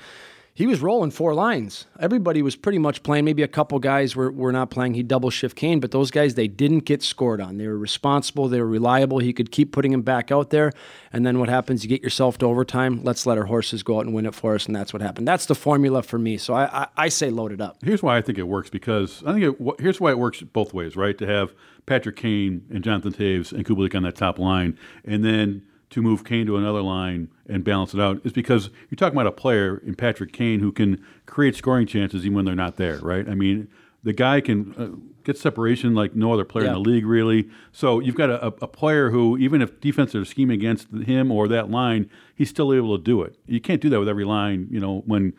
he 0.59 0.67
was 0.67 0.81
rolling 0.81 1.13
four 1.13 1.35
lines. 1.35 1.87
Everybody 2.01 2.43
was 2.43 2.57
pretty 2.57 2.81
much 2.81 3.05
playing. 3.05 3.25
Maybe 3.25 3.45
a 3.45 3.49
couple 3.49 3.79
guys 3.79 4.17
were, 4.17 4.29
were 4.33 4.51
not 4.51 4.71
playing. 4.71 4.95
He 4.95 5.05
double 5.05 5.31
shift 5.31 5.57
Kane, 5.57 5.79
but 5.79 5.93
those 5.93 6.11
guys, 6.11 6.35
they 6.35 6.49
didn't 6.49 6.81
get 6.81 7.01
scored 7.01 7.41
on. 7.41 7.59
They 7.59 7.69
were 7.69 7.79
responsible. 7.79 8.49
They 8.49 8.61
were 8.61 8.67
reliable. 8.67 9.21
He 9.21 9.33
could 9.33 9.53
keep 9.53 9.71
putting 9.71 9.93
him 9.93 10.03
back 10.03 10.33
out 10.33 10.51
there. 10.51 10.73
And 11.13 11.25
then 11.25 11.39
what 11.39 11.49
happens? 11.49 11.85
You 11.85 11.89
get 11.89 12.03
yourself 12.03 12.39
to 12.39 12.47
overtime. 12.47 13.05
Let's 13.05 13.25
let 13.25 13.39
our 13.39 13.45
horses 13.45 13.85
go 13.85 13.99
out 13.99 14.07
and 14.07 14.13
win 14.13 14.27
it 14.27 14.35
for 14.35 14.57
us. 14.57 14.67
And 14.67 14.75
that's 14.75 14.93
what 14.93 15.01
happened. 15.01 15.29
That's 15.29 15.47
the 15.47 15.55
formula 15.55 16.03
for 16.03 16.19
me. 16.19 16.37
So 16.37 16.55
I, 16.55 16.65
I, 16.65 16.89
I 16.97 17.09
say 17.09 17.31
load 17.31 17.53
it 17.53 17.61
up. 17.61 17.77
Here's 17.81 18.03
why 18.03 18.17
I 18.17 18.21
think 18.21 18.37
it 18.37 18.49
works 18.49 18.69
because 18.69 19.23
I 19.25 19.35
think 19.35 19.45
it, 19.45 19.75
here's 19.79 20.01
why 20.01 20.11
it 20.11 20.19
works 20.19 20.43
both 20.43 20.75
ways, 20.75 20.97
right? 20.97 21.17
To 21.19 21.27
have 21.29 21.55
Patrick 21.87 22.17
Kane 22.17 22.67
and 22.69 22.83
Jonathan 22.83 23.13
Toews 23.13 23.53
and 23.53 23.65
Kubalik 23.65 23.95
on 23.95 24.03
that 24.03 24.17
top 24.17 24.41
line. 24.41 24.77
And 25.05 25.25
then 25.25 25.63
to 25.91 26.03
move 26.03 26.25
Kane 26.25 26.47
to 26.47 26.57
another 26.57 26.83
line 26.83 27.29
and 27.49 27.65
balance 27.65 27.95
it 27.95 28.01
out 28.01 28.21
is 28.25 28.33
because 28.33 28.71
you're 28.91 28.97
talking 28.97 29.17
about 29.17 29.27
a 29.27 29.33
player 29.33 29.79
in 29.79 29.95
Patrick 29.95 30.33
Kane 30.33 30.61
who 30.61 30.71
can 30.71 31.03
create 31.27 31.57
scoring 31.57 31.87
chances 31.87 32.25
even 32.25 32.37
when 32.37 32.45
they're 32.45 32.55
not 32.55 32.77
there, 32.77 32.99
right? 32.99 33.29
I 33.29 33.35
mean, 33.35 33.69
the 34.05 34.13
guy 34.13 34.41
can 34.41 34.75
uh, 34.77 34.89
get 35.25 35.39
separation 35.39 35.95
like 35.95 36.15
no 36.15 36.33
other 36.33 36.45
player 36.45 36.67
yeah. 36.67 36.77
in 36.77 36.83
the 36.83 36.89
league, 36.89 37.07
really. 37.07 37.49
So 37.73 38.01
you've 38.01 38.15
got 38.15 38.31
a, 38.31 38.47
a, 38.47 38.69
player 38.69 39.11
who, 39.11 39.37
even 39.39 39.61
if 39.61 39.81
defenses 39.81 40.15
are 40.15 40.25
scheming 40.25 40.55
against 40.55 40.89
him 40.91 41.33
or 41.33 41.49
that 41.49 41.71
line, 41.71 42.09
he's 42.35 42.49
still 42.49 42.73
able 42.73 42.97
to 42.97 43.03
do 43.03 43.23
it. 43.23 43.37
You 43.47 43.61
can't 43.61 43.81
do 43.81 43.89
that 43.91 43.99
with 43.99 44.09
every 44.09 44.25
line, 44.25 44.69
you 44.71 44.79
know, 44.79 45.03
when 45.07 45.33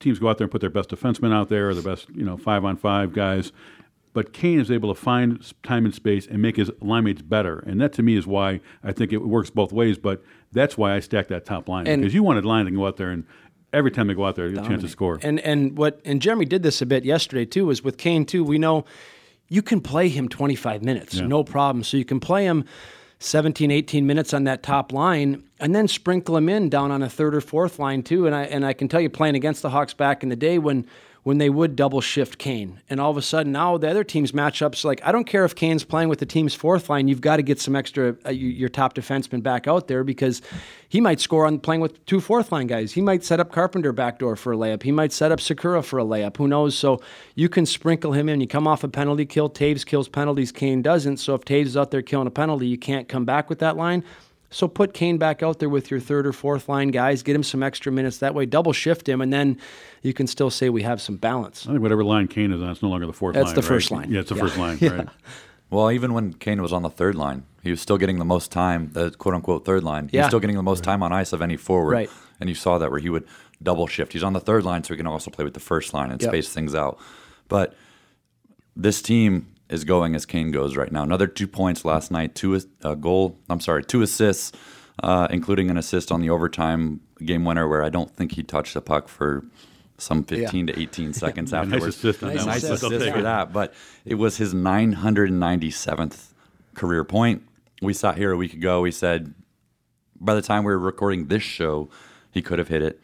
teams 0.00 0.18
go 0.18 0.28
out 0.28 0.38
there 0.38 0.46
and 0.46 0.52
put 0.52 0.60
their 0.60 0.70
best 0.70 0.90
defensemen 0.90 1.32
out 1.32 1.50
there 1.50 1.68
or 1.68 1.74
the 1.74 1.82
best, 1.82 2.08
you 2.10 2.24
know, 2.24 2.36
five 2.36 2.64
on 2.64 2.76
five 2.76 3.12
guys 3.12 3.52
but 4.12 4.32
Kane 4.32 4.58
is 4.60 4.70
able 4.70 4.92
to 4.92 5.00
find 5.00 5.40
time 5.62 5.84
and 5.84 5.94
space 5.94 6.26
and 6.26 6.42
make 6.42 6.56
his 6.56 6.70
line 6.80 7.04
mates 7.04 7.22
better. 7.22 7.60
And 7.60 7.80
that 7.80 7.92
to 7.94 8.02
me 8.02 8.16
is 8.16 8.26
why 8.26 8.60
I 8.82 8.92
think 8.92 9.12
it 9.12 9.18
works 9.18 9.50
both 9.50 9.72
ways. 9.72 9.98
But 9.98 10.22
that's 10.52 10.76
why 10.76 10.94
I 10.94 11.00
stack 11.00 11.28
that 11.28 11.44
top 11.44 11.68
line 11.68 11.86
And- 11.86 12.02
because 12.02 12.14
you 12.14 12.22
wanted 12.22 12.44
line 12.44 12.64
to 12.64 12.70
go 12.70 12.86
out 12.86 12.96
there 12.96 13.10
and 13.10 13.24
every 13.72 13.90
time 13.90 14.08
they 14.08 14.14
go 14.14 14.24
out 14.26 14.34
there, 14.36 14.48
you 14.48 14.56
get 14.56 14.64
a 14.64 14.68
chance 14.68 14.82
to 14.82 14.88
score. 14.88 15.18
And 15.22 15.38
and 15.40 15.76
what 15.78 16.00
and 16.04 16.20
Jeremy 16.20 16.44
did 16.44 16.62
this 16.62 16.82
a 16.82 16.86
bit 16.86 17.04
yesterday 17.04 17.44
too. 17.44 17.66
Was 17.66 17.84
with 17.84 17.98
Kane 17.98 18.24
too. 18.24 18.42
We 18.42 18.58
know 18.58 18.84
you 19.48 19.62
can 19.62 19.80
play 19.80 20.08
him 20.08 20.28
25 20.28 20.82
minutes, 20.82 21.16
no 21.20 21.44
problem. 21.44 21.84
So 21.84 21.96
you 21.96 22.04
can 22.04 22.20
play 22.20 22.44
him 22.44 22.64
17, 23.20 23.70
18 23.70 24.06
minutes 24.06 24.32
on 24.32 24.44
that 24.44 24.62
top 24.62 24.92
line, 24.92 25.42
and 25.58 25.74
then 25.74 25.86
sprinkle 25.86 26.36
him 26.36 26.48
in 26.48 26.68
down 26.68 26.90
on 26.90 27.02
a 27.02 27.08
third 27.08 27.34
or 27.34 27.40
fourth 27.40 27.78
line 27.78 28.02
too. 28.02 28.26
And 28.26 28.34
I 28.34 28.44
and 28.44 28.64
I 28.66 28.72
can 28.72 28.88
tell 28.88 29.00
you, 29.00 29.10
playing 29.10 29.34
against 29.36 29.62
the 29.62 29.70
Hawks 29.70 29.94
back 29.94 30.22
in 30.22 30.28
the 30.30 30.36
day 30.36 30.58
when. 30.58 30.86
When 31.30 31.38
they 31.38 31.48
would 31.48 31.76
double 31.76 32.00
shift 32.00 32.38
Kane, 32.38 32.80
and 32.90 33.00
all 33.00 33.12
of 33.12 33.16
a 33.16 33.22
sudden 33.22 33.52
now 33.52 33.78
the 33.78 33.88
other 33.88 34.02
team's 34.02 34.32
matchups, 34.32 34.84
like 34.84 35.00
I 35.04 35.12
don't 35.12 35.28
care 35.28 35.44
if 35.44 35.54
Kane's 35.54 35.84
playing 35.84 36.08
with 36.08 36.18
the 36.18 36.26
team's 36.26 36.54
fourth 36.54 36.90
line, 36.90 37.06
you've 37.06 37.20
got 37.20 37.36
to 37.36 37.44
get 37.44 37.60
some 37.60 37.76
extra 37.76 38.16
uh, 38.26 38.30
your 38.30 38.68
top 38.68 38.94
defenseman 38.94 39.40
back 39.40 39.68
out 39.68 39.86
there 39.86 40.02
because 40.02 40.42
he 40.88 41.00
might 41.00 41.20
score 41.20 41.46
on 41.46 41.60
playing 41.60 41.82
with 41.82 42.04
two 42.04 42.20
fourth 42.20 42.50
line 42.50 42.66
guys. 42.66 42.90
He 42.90 43.00
might 43.00 43.22
set 43.22 43.38
up 43.38 43.52
Carpenter 43.52 43.92
backdoor 43.92 44.34
for 44.34 44.54
a 44.54 44.56
layup. 44.56 44.82
He 44.82 44.90
might 44.90 45.12
set 45.12 45.30
up 45.30 45.40
Sakura 45.40 45.84
for 45.84 46.00
a 46.00 46.04
layup. 46.04 46.36
Who 46.36 46.48
knows? 46.48 46.76
So 46.76 47.00
you 47.36 47.48
can 47.48 47.64
sprinkle 47.64 48.10
him 48.10 48.28
in. 48.28 48.40
You 48.40 48.48
come 48.48 48.66
off 48.66 48.82
a 48.82 48.88
penalty 48.88 49.24
kill. 49.24 49.48
Toews 49.48 49.86
kills 49.86 50.08
penalties. 50.08 50.50
Kane 50.50 50.82
doesn't. 50.82 51.18
So 51.18 51.36
if 51.36 51.44
Toews 51.44 51.66
is 51.66 51.76
out 51.76 51.92
there 51.92 52.02
killing 52.02 52.26
a 52.26 52.32
penalty, 52.32 52.66
you 52.66 52.76
can't 52.76 53.08
come 53.08 53.24
back 53.24 53.48
with 53.48 53.60
that 53.60 53.76
line. 53.76 54.02
So 54.52 54.66
put 54.66 54.94
Kane 54.94 55.16
back 55.16 55.42
out 55.44 55.60
there 55.60 55.68
with 55.68 55.90
your 55.92 56.00
third 56.00 56.26
or 56.26 56.32
fourth 56.32 56.68
line 56.68 56.88
guys. 56.88 57.22
Get 57.22 57.36
him 57.36 57.42
some 57.44 57.62
extra 57.62 57.92
minutes. 57.92 58.18
That 58.18 58.34
way, 58.34 58.46
double 58.46 58.72
shift 58.72 59.08
him, 59.08 59.20
and 59.20 59.32
then 59.32 59.58
you 60.02 60.12
can 60.12 60.26
still 60.26 60.50
say 60.50 60.68
we 60.70 60.82
have 60.82 61.00
some 61.00 61.16
balance. 61.16 61.66
I 61.66 61.70
think 61.70 61.82
whatever 61.82 62.02
line 62.02 62.26
Kane 62.26 62.52
is 62.52 62.60
on, 62.60 62.68
it's 62.70 62.82
no 62.82 62.88
longer 62.88 63.06
the 63.06 63.12
fourth 63.12 63.34
That's 63.34 63.46
line. 63.46 63.54
the 63.54 63.60
right? 63.62 63.68
first 63.68 63.90
line. 63.92 64.10
Yeah, 64.10 64.20
it's 64.20 64.28
the 64.30 64.34
Yeah. 64.34 64.42
first 64.42 64.58
line, 64.58 64.78
right? 64.82 65.08
Well, 65.70 65.92
even 65.92 66.12
when 66.14 66.32
Kane 66.32 66.60
was 66.60 66.72
on 66.72 66.82
the 66.82 66.90
third 66.90 67.14
line, 67.14 67.44
he 67.62 67.70
was 67.70 67.80
still 67.80 67.96
getting 67.96 68.18
the 68.18 68.24
most 68.24 68.50
time, 68.50 68.90
the 68.92 69.12
quote 69.12 69.34
unquote 69.36 69.64
third 69.64 69.84
line. 69.84 70.08
He 70.08 70.16
Yeah. 70.16 70.22
was 70.24 70.30
still 70.30 70.40
getting 70.40 70.56
the 70.56 70.64
most 70.64 70.82
time 70.82 71.00
on 71.04 71.12
ice 71.12 71.32
of 71.32 71.42
any 71.42 71.56
forward. 71.56 71.92
Right. 71.92 72.10
And 72.40 72.48
you 72.48 72.56
saw 72.56 72.78
that 72.78 72.90
where 72.90 72.98
he 72.98 73.08
would 73.08 73.24
double 73.62 73.86
shift. 73.86 74.14
He's 74.14 74.24
on 74.24 74.32
the 74.32 74.40
third 74.40 74.64
line, 74.64 74.82
so 74.82 74.94
he 74.94 74.96
can 74.96 75.06
also 75.06 75.30
play 75.30 75.44
with 75.44 75.54
the 75.54 75.60
first 75.60 75.94
line 75.94 76.10
and 76.10 76.20
Yep. 76.20 76.28
space 76.30 76.48
things 76.52 76.74
out. 76.74 76.98
But 77.46 77.74
this 78.74 79.00
team 79.00 79.46
is 79.70 79.84
going 79.84 80.14
as 80.14 80.26
Kane 80.26 80.50
goes 80.50 80.76
right 80.76 80.90
now. 80.90 81.02
Another 81.02 81.26
two 81.26 81.46
points 81.46 81.84
last 81.84 82.10
night, 82.10 82.34
two 82.34 82.60
a 82.82 82.96
goal. 82.96 83.38
I'm 83.48 83.60
sorry, 83.60 83.84
two 83.84 84.02
assists, 84.02 84.52
uh, 85.02 85.28
including 85.30 85.70
an 85.70 85.76
assist 85.76 86.12
on 86.12 86.20
the 86.20 86.30
overtime 86.30 87.00
game 87.24 87.44
winner, 87.44 87.68
where 87.68 87.82
I 87.82 87.88
don't 87.88 88.14
think 88.14 88.32
he 88.32 88.42
touched 88.42 88.74
the 88.74 88.80
puck 88.80 89.08
for 89.08 89.44
some 89.96 90.24
15 90.24 90.68
to 90.68 90.80
18 90.80 91.12
seconds 91.14 91.52
nice 91.52 91.64
afterwards. 91.64 91.96
assist 91.96 92.22
on 92.22 92.30
that 92.30 92.46
nice 92.46 92.62
one. 92.64 92.72
assist 92.72 92.90
take 92.90 93.14
for 93.14 93.22
that. 93.22 93.52
But 93.52 93.72
it 94.04 94.16
was 94.16 94.36
his 94.36 94.52
997th 94.54 96.32
career 96.74 97.04
point. 97.04 97.42
We 97.82 97.94
sat 97.94 98.16
here 98.16 98.32
a 98.32 98.36
week 98.36 98.52
ago. 98.54 98.80
We 98.80 98.90
said 98.90 99.34
by 100.20 100.34
the 100.34 100.42
time 100.42 100.64
we 100.64 100.72
were 100.72 100.78
recording 100.78 101.26
this 101.26 101.42
show, 101.42 101.88
he 102.30 102.42
could 102.42 102.58
have 102.58 102.68
hit 102.68 102.82
it. 102.82 103.00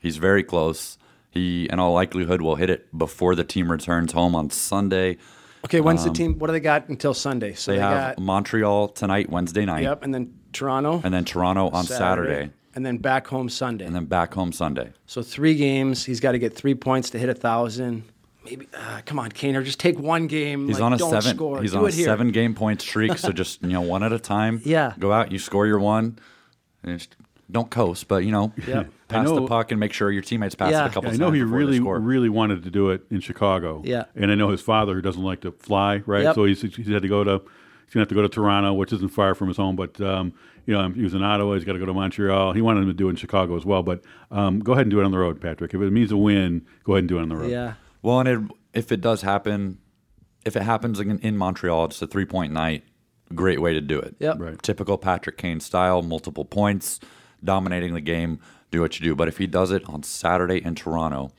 He's 0.00 0.16
very 0.16 0.44
close. 0.44 0.98
He, 1.30 1.68
in 1.70 1.78
all 1.78 1.92
likelihood, 1.92 2.40
will 2.40 2.54
hit 2.54 2.70
it 2.70 2.96
before 2.96 3.34
the 3.34 3.44
team 3.44 3.70
returns 3.70 4.12
home 4.12 4.34
on 4.34 4.50
Sunday. 4.50 5.18
Okay, 5.66 5.80
when's 5.80 6.04
the 6.04 6.10
team? 6.10 6.38
What 6.38 6.46
do 6.46 6.52
they 6.52 6.60
got 6.60 6.88
until 6.88 7.12
Sunday? 7.12 7.54
So 7.54 7.72
They, 7.72 7.78
they, 7.78 7.82
have 7.82 8.16
got 8.16 8.22
Montreal 8.22 8.88
tonight, 8.88 9.28
Wednesday 9.28 9.64
night, 9.64 9.82
yep, 9.82 10.04
and 10.04 10.14
then 10.14 10.32
Toronto 10.52 11.00
and 11.02 11.12
then 11.12 11.24
Toronto 11.24 11.70
on 11.70 11.84
Saturday. 11.84 12.50
and 12.76 12.86
then 12.86 12.98
back 12.98 13.26
home 13.26 13.48
Sunday. 13.48 13.84
and 13.84 13.94
then 13.94 14.04
back 14.04 14.32
home 14.32 14.52
Sunday. 14.52 14.92
So 15.06 15.22
three 15.22 15.56
games. 15.56 16.04
He's 16.04 16.20
got 16.20 16.32
to 16.32 16.38
get 16.38 16.54
three 16.54 16.76
points 16.76 17.10
to 17.10 17.18
hit 17.18 17.28
a 17.28 17.34
thousand. 17.34 18.04
Maybe 18.44 18.68
uh, 18.74 19.00
come 19.04 19.18
on, 19.18 19.30
Kaner, 19.32 19.64
just 19.64 19.80
take 19.80 19.98
one 19.98 20.28
game. 20.28 20.68
He's 20.68 20.76
like, 20.76 20.84
on 20.84 20.92
a 20.92 20.98
don't 20.98 21.10
seven. 21.10 21.34
Score. 21.36 21.60
He's 21.60 21.72
Do 21.72 21.78
on 21.78 21.84
a 21.84 21.88
it 21.88 21.94
here. 21.94 22.04
seven 22.04 22.30
game 22.30 22.54
point 22.54 22.80
streak. 22.88 23.18
so 23.18 23.32
just 23.32 23.60
you 23.62 23.70
know, 23.70 23.80
one 23.80 24.04
at 24.04 24.12
a 24.12 24.20
time. 24.20 24.62
Yeah. 24.64 24.92
Go 25.00 25.10
out. 25.10 25.32
You 25.32 25.40
score 25.40 25.66
your 25.66 25.80
one. 25.80 26.16
And 26.84 26.96
just 26.96 27.16
don't 27.50 27.70
coast, 27.70 28.08
but 28.08 28.24
you 28.24 28.30
know, 28.32 28.52
Yep. 28.66 28.90
pass 29.08 29.28
I 29.30 29.34
the 29.34 29.46
puck 29.46 29.70
and 29.70 29.78
make 29.78 29.92
sure 29.92 30.10
your 30.10 30.22
teammates 30.22 30.54
pass 30.54 30.72
Yeah. 30.72 30.84
it 30.84 30.88
a 30.88 30.90
couple 30.90 31.08
I 31.08 31.10
times. 31.12 31.20
know 31.20 31.30
he 31.30 31.42
really, 31.42 31.78
really 31.80 32.28
wanted 32.28 32.64
to 32.64 32.70
do 32.70 32.90
it 32.90 33.02
in 33.10 33.20
Chicago. 33.20 33.82
Yeah. 33.84 34.04
And 34.16 34.30
I 34.30 34.34
know 34.34 34.48
his 34.50 34.60
father, 34.60 34.94
who 34.94 35.02
doesn't 35.02 35.22
like 35.22 35.42
to 35.42 35.52
fly, 35.52 36.02
right? 36.06 36.24
Yep. 36.24 36.34
So 36.34 36.44
he's, 36.44 36.60
he's 36.62 36.88
had 36.88 37.02
to 37.02 37.08
go 37.08 37.22
to, 37.24 37.40
he's 37.84 37.94
gonna 37.94 38.02
have 38.02 38.08
to 38.08 38.14
go 38.16 38.22
to 38.22 38.28
Toronto, 38.28 38.72
which 38.74 38.92
isn't 38.92 39.10
far 39.10 39.34
from 39.34 39.48
his 39.48 39.56
home. 39.56 39.76
But 39.76 40.00
um, 40.00 40.32
you 40.66 40.74
know, 40.74 40.88
he 40.90 41.02
was 41.04 41.14
in 41.14 41.22
Ottawa. 41.22 41.54
He's 41.54 41.64
got 41.64 41.74
to 41.74 41.78
go 41.78 41.86
to 41.86 41.94
Montreal. 41.94 42.52
He 42.52 42.60
wanted 42.60 42.80
him 42.82 42.88
to 42.88 42.92
do 42.94 43.06
it 43.06 43.10
in 43.10 43.16
Chicago 43.16 43.56
as 43.56 43.64
well. 43.64 43.84
But 43.84 44.02
um, 44.32 44.58
go 44.58 44.72
ahead 44.72 44.82
and 44.86 44.90
do 44.90 44.98
it 45.00 45.04
on 45.04 45.12
the 45.12 45.18
road, 45.18 45.40
Patrick. 45.40 45.72
If 45.72 45.80
it 45.80 45.92
means 45.92 46.10
a 46.10 46.16
win, 46.16 46.66
go 46.82 46.94
ahead 46.94 47.02
and 47.04 47.08
do 47.08 47.18
it 47.18 47.22
on 47.22 47.28
the 47.28 47.36
road. 47.36 47.50
Yeah. 47.52 47.74
Well, 48.02 48.18
and 48.18 48.28
it, 48.28 48.40
if 48.74 48.90
it 48.90 49.00
does 49.00 49.22
happen, 49.22 49.78
if 50.44 50.56
it 50.56 50.62
happens 50.62 50.98
in, 50.98 51.20
in 51.20 51.36
Montreal, 51.36 51.84
it's 51.84 52.02
a 52.02 52.08
three 52.08 52.24
point 52.26 52.52
night. 52.52 52.82
Great 53.34 53.60
way 53.60 53.74
to 53.74 53.80
do 53.80 53.98
it. 54.00 54.16
Yep. 54.18 54.36
Right. 54.40 54.62
Typical 54.62 54.98
Patrick 54.98 55.36
Kane 55.36 55.60
style, 55.60 56.02
multiple 56.02 56.44
points, 56.44 56.98
dominating 57.42 57.94
the 57.94 58.00
game. 58.00 58.40
Do 58.70 58.80
what 58.80 58.98
you 58.98 59.04
do. 59.04 59.14
But 59.14 59.28
if 59.28 59.38
he 59.38 59.46
does 59.46 59.70
it 59.70 59.88
on 59.88 60.02
Saturday 60.02 60.64
in 60.64 60.74
Toronto, 60.74 61.32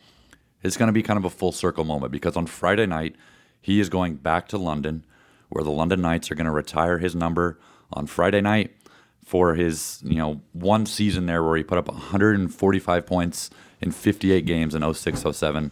it's 0.63 0.77
going 0.77 0.87
to 0.87 0.93
be 0.93 1.03
kind 1.03 1.17
of 1.17 1.25
a 1.25 1.29
full 1.29 1.51
circle 1.51 1.83
moment 1.83 2.11
because 2.11 2.35
on 2.35 2.47
Friday 2.47 2.85
night 2.85 3.15
he 3.61 3.79
is 3.79 3.89
going 3.89 4.15
back 4.15 4.47
to 4.49 4.57
London, 4.57 5.05
where 5.49 5.63
the 5.63 5.71
London 5.71 6.01
Knights 6.01 6.31
are 6.31 6.35
going 6.35 6.45
to 6.45 6.51
retire 6.51 6.97
his 6.99 7.15
number 7.15 7.59
on 7.91 8.07
Friday 8.07 8.41
night 8.41 8.73
for 9.27 9.55
his 9.55 10.01
you 10.05 10.15
know 10.15 10.41
one 10.53 10.85
season 10.85 11.25
there 11.25 11.43
where 11.43 11.57
he 11.57 11.63
put 11.63 11.77
up 11.77 11.89
145 11.89 13.05
points 13.05 13.49
in 13.81 13.91
58 13.91 14.45
games 14.45 14.73
in 14.73 14.93
06 14.93 15.25
07 15.33 15.69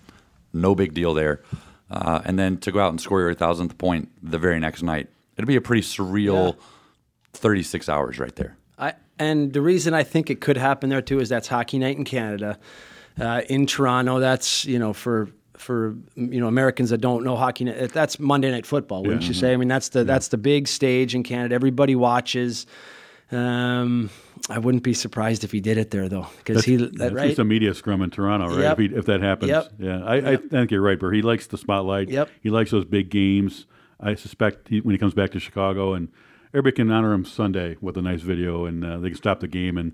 no 0.52 0.76
big 0.76 0.94
deal 0.94 1.14
there 1.14 1.42
uh, 1.90 2.22
and 2.26 2.38
then 2.38 2.58
to 2.58 2.70
go 2.70 2.82
out 2.82 2.90
and 2.90 3.00
score 3.00 3.22
your 3.22 3.34
thousandth 3.34 3.78
point 3.78 4.10
the 4.22 4.38
very 4.38 4.60
next 4.60 4.84
night 4.84 5.08
it'd 5.38 5.48
be 5.48 5.56
a 5.56 5.62
pretty 5.62 5.82
surreal 5.82 6.58
36 7.32 7.88
hours 7.88 8.20
right 8.20 8.36
there 8.36 8.58
I, 8.78 8.96
and 9.20 9.54
the 9.54 9.62
reason 9.62 9.94
I 9.94 10.04
think 10.04 10.30
it 10.30 10.42
could 10.42 10.58
happen 10.58 10.90
there 10.90 11.02
too 11.02 11.20
is 11.20 11.30
that's 11.30 11.48
hockey 11.48 11.80
night 11.80 11.98
in 11.98 12.04
Canada, 12.06 12.58
uh, 13.20 13.42
in 13.50 13.66
Toronto. 13.66 14.20
That's 14.20 14.66
you 14.66 14.80
know 14.80 14.94
for 14.94 15.30
for 15.58 15.96
you 16.16 16.40
know 16.40 16.48
Americans 16.48 16.90
that 16.90 17.00
don't 17.00 17.24
know 17.24 17.36
hockey. 17.36 17.66
That's 17.66 18.20
Monday 18.20 18.52
Night 18.52 18.66
Football, 18.66 19.04
wouldn't 19.04 19.22
Yeah. 19.24 19.28
you 19.30 19.34
say? 19.34 19.54
I 19.54 19.58
mean, 19.58 19.68
that's 19.70 19.90
the 19.90 20.04
that's 20.04 20.28
the 20.30 20.38
big 20.38 20.68
stage 20.68 21.16
in 21.16 21.24
Canada. 21.24 21.56
Everybody 21.56 21.96
watches. 21.96 22.66
Um, 23.32 24.12
I 24.50 24.60
wouldn't 24.60 24.84
be 24.84 24.94
surprised 24.94 25.44
if 25.44 25.52
he 25.52 25.60
did 25.60 25.78
it 25.80 25.90
there 25.90 26.08
though, 26.08 26.28
because 26.38 26.64
he 26.64 26.76
that, 26.76 26.96
That's 26.96 27.14
right. 27.14 27.28
just 27.28 27.40
a 27.40 27.44
media 27.44 27.74
scrum 27.74 28.04
in 28.04 28.12
Toronto, 28.12 28.48
right? 28.50 28.60
Yep. 28.60 28.80
If, 28.80 28.92
he, 28.92 28.98
if 28.98 29.06
that 29.08 29.22
happens, 29.22 29.50
Yep. 29.50 29.72
yeah, 29.80 30.04
I, 30.06 30.34
I 30.34 30.36
think 30.38 30.70
you're 30.70 30.82
right, 30.82 31.00
Bert. 31.00 31.16
He 31.16 31.24
likes 31.24 31.48
the 31.48 31.58
spotlight. 31.58 32.10
Yep. 32.10 32.30
He 32.42 32.52
likes 32.52 32.70
those 32.70 32.86
big 32.86 33.10
games. 33.10 33.66
I 34.00 34.14
suspect 34.14 34.68
he, 34.68 34.82
when 34.82 34.94
he 34.94 35.00
comes 35.00 35.16
back 35.16 35.32
to 35.32 35.40
Chicago, 35.40 35.94
and 35.96 36.10
everybody 36.56 36.76
can 36.76 36.92
honor 36.92 37.14
him 37.14 37.26
Sunday 37.26 37.78
with 37.82 37.98
a 37.98 38.02
nice 38.02 38.22
video, 38.22 38.66
and 38.66 38.84
uh, 38.86 38.98
they 39.00 39.10
can 39.10 39.18
stop 39.18 39.40
the 39.42 39.48
game 39.48 39.78
and 39.78 39.92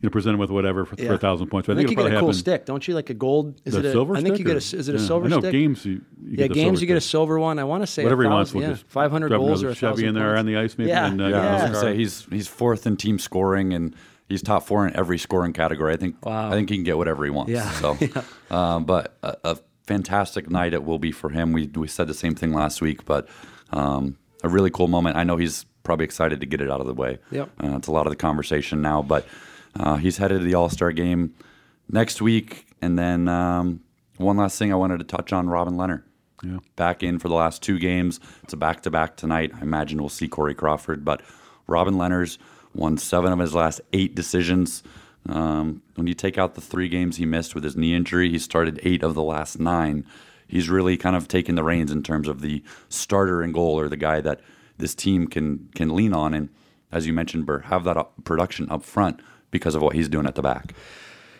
you 0.00 0.06
know 0.08 0.10
present 0.10 0.34
him 0.34 0.40
with 0.40 0.50
whatever 0.50 0.84
for, 0.84 0.96
for 0.96 1.14
a 1.14 1.18
thousand 1.18 1.48
points. 1.48 1.66
But 1.66 1.74
I 1.74 1.76
think 1.76 1.90
you 1.90 1.96
get 1.96 2.00
a 2.00 2.04
probably 2.08 2.20
cool 2.20 2.28
happen. 2.28 2.38
stick, 2.38 2.64
don't 2.66 2.86
you? 2.88 2.94
Like 2.94 3.10
a 3.10 3.14
gold. 3.14 3.60
Is 3.64 3.74
The 3.74 3.80
it 3.80 3.84
a 3.86 3.92
silver 3.92 4.16
I 4.16 4.22
think 4.22 4.34
stick, 4.36 4.38
you 4.40 4.44
get 4.44 4.54
a. 4.54 4.76
Is 4.78 4.88
it 4.88 4.94
a 4.94 4.98
yeah. 4.98 5.06
silver 5.06 5.26
I 5.26 5.28
know 5.28 5.38
stick? 5.40 5.52
games. 5.52 5.84
You, 5.84 5.92
you 5.92 6.02
Yeah, 6.32 6.46
get 6.48 6.54
games 6.54 6.64
silver 6.64 6.80
you 6.80 6.86
get 6.86 6.96
a 6.96 7.00
silver 7.00 7.38
one. 7.38 7.58
I 7.58 7.64
want 7.64 7.82
to 7.82 7.86
say 7.86 8.02
Whatever 8.02 8.22
a 8.22 8.26
he 8.26 8.30
wants. 8.32 8.52
We'll 8.54 8.68
yeah, 8.68 8.76
five 8.88 9.10
hundred 9.10 9.28
drop 9.28 9.40
goals 9.40 9.60
another 9.62 9.68
or 9.68 9.72
a 9.72 9.74
Chevy 9.74 9.90
thousand 9.92 10.08
in 10.08 10.14
there 10.14 10.24
points. 10.34 10.38
on 10.40 10.46
the 10.46 10.56
ice, 10.56 10.78
maybe. 10.78 10.88
Yeah, 10.90 11.06
and, 11.06 11.20
uh, 11.20 11.26
yeah, 11.28 11.36
I 11.48 11.52
was 11.52 11.62
Yeah. 11.62 11.66
gonna 11.68 11.80
say 11.80 11.96
he's 11.96 12.24
he's 12.30 12.48
fourth 12.48 12.86
in 12.86 12.96
team 12.96 13.18
scoring 13.18 13.72
and 13.72 13.94
he's 14.28 14.42
top 14.42 14.66
four 14.66 14.86
in 14.86 14.96
every 14.96 15.18
scoring 15.18 15.52
category. 15.52 15.92
I 15.92 15.96
think 15.96 16.24
Wow. 16.24 16.48
I 16.48 16.52
think 16.52 16.70
he 16.70 16.76
can 16.76 16.84
get 16.84 16.96
whatever 16.96 17.24
he 17.24 17.30
wants. 17.30 17.52
Yeah. 17.52 17.70
So, 17.72 17.96
um, 18.50 18.84
but 18.84 19.16
a, 19.22 19.36
a 19.44 19.58
fantastic 19.86 20.48
night 20.50 20.72
it 20.72 20.84
will 20.84 20.98
be 20.98 21.12
for 21.12 21.28
him. 21.30 21.52
We 21.52 21.66
we 21.66 21.88
said 21.88 22.06
the 22.06 22.14
same 22.14 22.34
thing 22.34 22.52
last 22.54 22.80
week, 22.80 23.04
but 23.04 23.28
um, 23.70 24.16
a 24.42 24.48
really 24.48 24.70
cool 24.70 24.88
moment. 24.88 25.16
I 25.16 25.24
know 25.24 25.36
he's 25.36 25.66
probably 25.90 26.04
excited 26.04 26.38
to 26.38 26.46
get 26.46 26.60
it 26.60 26.70
out 26.70 26.80
of 26.80 26.86
the 26.86 26.94
way. 26.94 27.18
Yep. 27.32 27.50
Uh, 27.60 27.76
it's 27.76 27.88
a 27.88 27.90
lot 27.90 28.06
of 28.06 28.12
the 28.12 28.16
conversation 28.16 28.80
now, 28.80 29.02
but 29.02 29.26
uh, 29.74 29.96
he's 29.96 30.18
headed 30.18 30.38
to 30.38 30.44
the 30.44 30.54
All 30.54 30.68
Star 30.68 30.92
game 30.92 31.34
next 31.90 32.22
week, 32.22 32.64
and 32.80 32.96
then 32.96 33.26
um, 33.26 33.80
one 34.16 34.36
last 34.36 34.56
thing 34.56 34.72
I 34.72 34.76
wanted 34.76 34.98
to 34.98 35.04
touch 35.04 35.32
on: 35.32 35.48
Robin 35.48 35.74
Lehner. 35.74 36.04
Yeah. 36.44 36.58
Back 36.76 37.02
in 37.02 37.18
for 37.18 37.26
the 37.26 37.34
last 37.34 37.60
two 37.60 37.76
games. 37.80 38.20
It's 38.44 38.52
a 38.52 38.56
back 38.56 38.82
to 38.82 38.90
back 38.90 39.16
tonight. 39.16 39.50
I 39.52 39.62
imagine 39.62 39.98
we'll 39.98 40.10
see 40.10 40.28
Corey 40.28 40.54
Crawford, 40.54 41.04
but 41.04 41.22
Robin 41.66 41.94
Lehner's 41.94 42.38
won 42.72 42.96
seven 42.96 43.32
of 43.32 43.40
his 43.40 43.52
last 43.52 43.80
eight 43.92 44.14
decisions. 44.14 44.84
Um, 45.28 45.82
when 45.96 46.06
you 46.06 46.14
take 46.14 46.38
out 46.38 46.54
the 46.54 46.60
three 46.60 46.88
games 46.88 47.16
he 47.16 47.26
missed 47.26 47.56
with 47.56 47.64
his 47.64 47.76
knee 47.76 47.96
injury, 47.96 48.30
he 48.30 48.38
started 48.38 48.78
eight 48.84 49.02
of 49.02 49.14
the 49.16 49.24
last 49.24 49.58
nine. 49.58 50.06
He's 50.46 50.70
really 50.70 50.96
kind 50.96 51.16
of 51.16 51.26
taken 51.26 51.56
the 51.56 51.64
reins 51.64 51.90
in 51.90 52.04
terms 52.04 52.28
of 52.28 52.42
the 52.42 52.62
starter 52.88 53.42
and 53.42 53.52
goal 53.52 53.80
or 53.80 53.88
the 53.88 53.96
guy 53.96 54.20
that 54.20 54.40
this 54.80 54.94
team 54.94 55.26
can 55.26 55.68
can 55.74 55.94
lean 55.94 56.12
on. 56.12 56.34
And 56.34 56.48
as 56.90 57.06
you 57.06 57.12
mentioned, 57.12 57.46
Burr, 57.46 57.60
have 57.60 57.84
that 57.84 57.96
up, 57.96 58.12
production 58.24 58.68
up 58.70 58.82
front 58.82 59.20
because 59.50 59.74
of 59.74 59.82
what 59.82 59.94
he's 59.94 60.08
doing 60.08 60.26
at 60.26 60.34
the 60.34 60.42
back. 60.42 60.74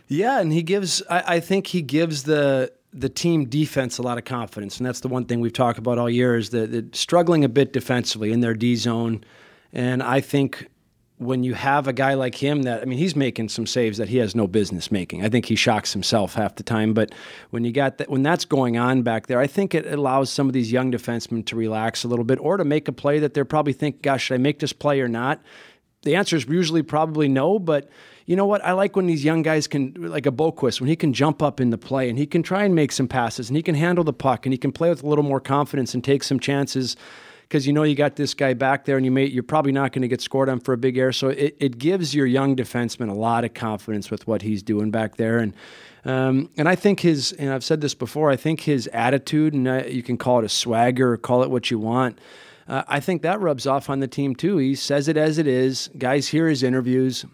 Yeah, 0.06 0.40
and 0.40 0.52
he 0.52 0.62
gives. 0.62 1.02
I, 1.09 1.37
I 1.37 1.40
think 1.40 1.68
he 1.68 1.82
gives 1.82 2.25
the 2.25 2.73
the 2.92 3.09
team 3.09 3.44
defense 3.44 3.99
a 3.99 4.02
lot 4.02 4.18
of 4.18 4.25
confidence, 4.25 4.78
and 4.78 4.87
that's 4.87 5.00
the 5.00 5.09
one 5.09 5.25
thing 5.25 5.40
we've 5.40 5.52
talked 5.52 5.78
about 5.78 5.99
all 5.99 6.11
year 6.11 6.37
is 6.37 6.50
that 6.50 6.94
struggling 6.94 7.44
a 7.44 7.49
bit 7.49 7.73
defensively 7.73 8.32
in 8.32 8.40
their 8.40 8.54
D 8.54 8.75
zone, 8.75 9.23
and 9.73 10.02
I 10.02 10.20
think 10.20 10.68
when 11.21 11.45
you 11.45 11.53
have 11.53 11.87
a 11.87 11.93
guy 11.93 12.15
like 12.15 12.35
him 12.35 12.62
that 12.62 12.81
I 12.81 12.87
mean 12.87 12.99
he's 12.99 13.15
making 13.15 13.50
some 13.50 13.67
saves 13.67 13.99
that 13.99 14.09
he 14.09 14.17
has 14.17 14.35
no 14.35 14.47
business 14.47 14.91
making. 14.91 15.23
I 15.23 15.29
think 15.29 15.45
he 15.45 15.55
shocks 15.55 15.93
himself 15.93 16.35
half 16.35 16.55
the 16.55 16.62
time, 16.62 16.95
but 16.95 17.15
when 17.50 17.62
you 17.62 17.73
got 17.73 17.99
that 17.99 18.09
when 18.09 18.23
that's 18.23 18.47
going 18.47 18.79
on 18.79 19.03
back 19.03 19.27
there, 19.27 19.39
I 19.39 19.47
think 19.47 19.75
it 19.75 19.87
allows 19.87 20.31
some 20.31 20.47
of 20.47 20.55
these 20.55 20.73
young 20.73 20.91
defensemen 20.91 21.45
to 21.47 21.57
relax 21.57 22.05
a 22.05 22.09
little 22.09 22.25
bit 22.25 22.39
or 22.41 22.57
to 22.57 22.65
make 22.65 22.89
a 22.89 22.93
play 22.93 23.19
that 23.19 23.35
they're 23.35 23.45
probably 23.45 23.75
thinking, 23.75 24.00
gosh, 24.03 24.25
should 24.25 24.35
I 24.35 24.39
make 24.39 24.61
this 24.61 24.73
play 24.73 25.03
or 25.03 25.09
not? 25.09 25.43
The 26.03 26.17
answer 26.17 26.37
is 26.37 26.47
usually 26.47 26.83
probably 26.83 27.29
no, 27.29 27.59
but 27.59 27.91
you 28.25 28.35
know 28.35 28.47
what? 28.47 28.65
I 28.65 28.73
like 28.73 28.97
when 28.97 29.07
these 29.07 29.23
young 29.23 29.43
guys 29.43 29.67
can, 29.67 29.93
like 29.99 30.25
a 30.25 30.33
Boqvist, 30.33 30.81
when 30.81 30.89
he 30.89 30.97
can 30.97 31.12
jump 31.12 31.43
up 31.43 31.61
in 31.61 31.69
the 31.69 31.77
play 31.77 32.09
and 32.09 32.19
he 32.19 32.25
can 32.25 32.43
try 32.43 32.65
and 32.65 32.75
make 32.75 32.93
some 32.93 33.09
passes 33.09 33.50
and 33.50 33.57
he 33.59 33.62
can 33.62 33.75
handle 33.75 34.05
the 34.05 34.15
puck 34.15 34.47
and 34.47 34.55
he 34.55 34.59
can 34.59 34.73
play 34.73 34.89
with 34.89 35.03
a 35.03 35.07
little 35.07 35.25
more 35.25 35.41
confidence 35.41 35.93
and 35.93 36.03
take 36.03 36.23
some 36.23 36.41
chances 36.41 36.97
because 37.50 37.66
you 37.66 37.73
know 37.73 37.83
you 37.83 37.97
got 37.97 38.14
this 38.14 38.33
guy 38.33 38.54
back 38.54 38.85
there 38.85 38.97
and 38.97 39.04
you 39.04 39.11
may 39.11 39.26
you're 39.26 39.42
probably 39.42 39.73
not 39.73 39.92
going 39.92 40.02
to 40.02 40.09
get 40.09 40.21
scored 40.21 40.49
on 40.49 40.61
for 40.61 40.73
a 40.73 40.78
big 40.78 40.97
error. 40.97 41.12
So 41.12 41.30
it, 41.30 41.57
it 41.59 41.78
gives 41.78 42.14
your 42.14 42.25
young 42.25 42.54
defenseman 42.54 43.11
a 43.11 43.14
lot 43.14 43.45
of 43.45 43.54
confidence 43.54 44.09
with 44.09 44.25
what 44.28 44.42
he's 44.42 44.62
doing 44.62 44.92
back 44.92 45.16
there. 45.16 45.38
And 45.38 45.52
um, 46.04 46.49
and 46.57 46.69
I 46.69 46.76
think 46.76 47.00
his 47.00 47.33
and 47.33 47.50
I've 47.50 47.64
said 47.64 47.80
this 47.80 47.92
before. 47.92 48.30
I 48.30 48.37
think 48.37 48.61
his 48.61 48.87
attitude 48.92 49.52
and 49.52 49.66
uh, 49.66 49.83
you 49.88 50.04
can 50.04 50.16
call 50.16 50.38
it 50.38 50.45
a 50.45 50.49
swagger 50.49 51.16
call 51.16 51.42
it 51.42 51.50
what 51.50 51.73
you 51.73 51.78
want. 51.80 52.21
Uh, 52.69 52.85
I 52.87 53.00
think 53.00 53.23
that 53.23 53.40
rubs 53.40 53.66
off 53.66 53.90
on 53.90 53.99
the 53.99 54.07
team 54.07 54.37
too. 54.37 54.59
He 54.59 54.76
says 54.76 55.09
it 55.09 55.16
as 55.16 55.38
it 55.38 55.49
is. 55.49 55.90
Guys 55.99 56.28
hear 56.28 56.49
his 56.49 56.62
interviews. 56.62 57.25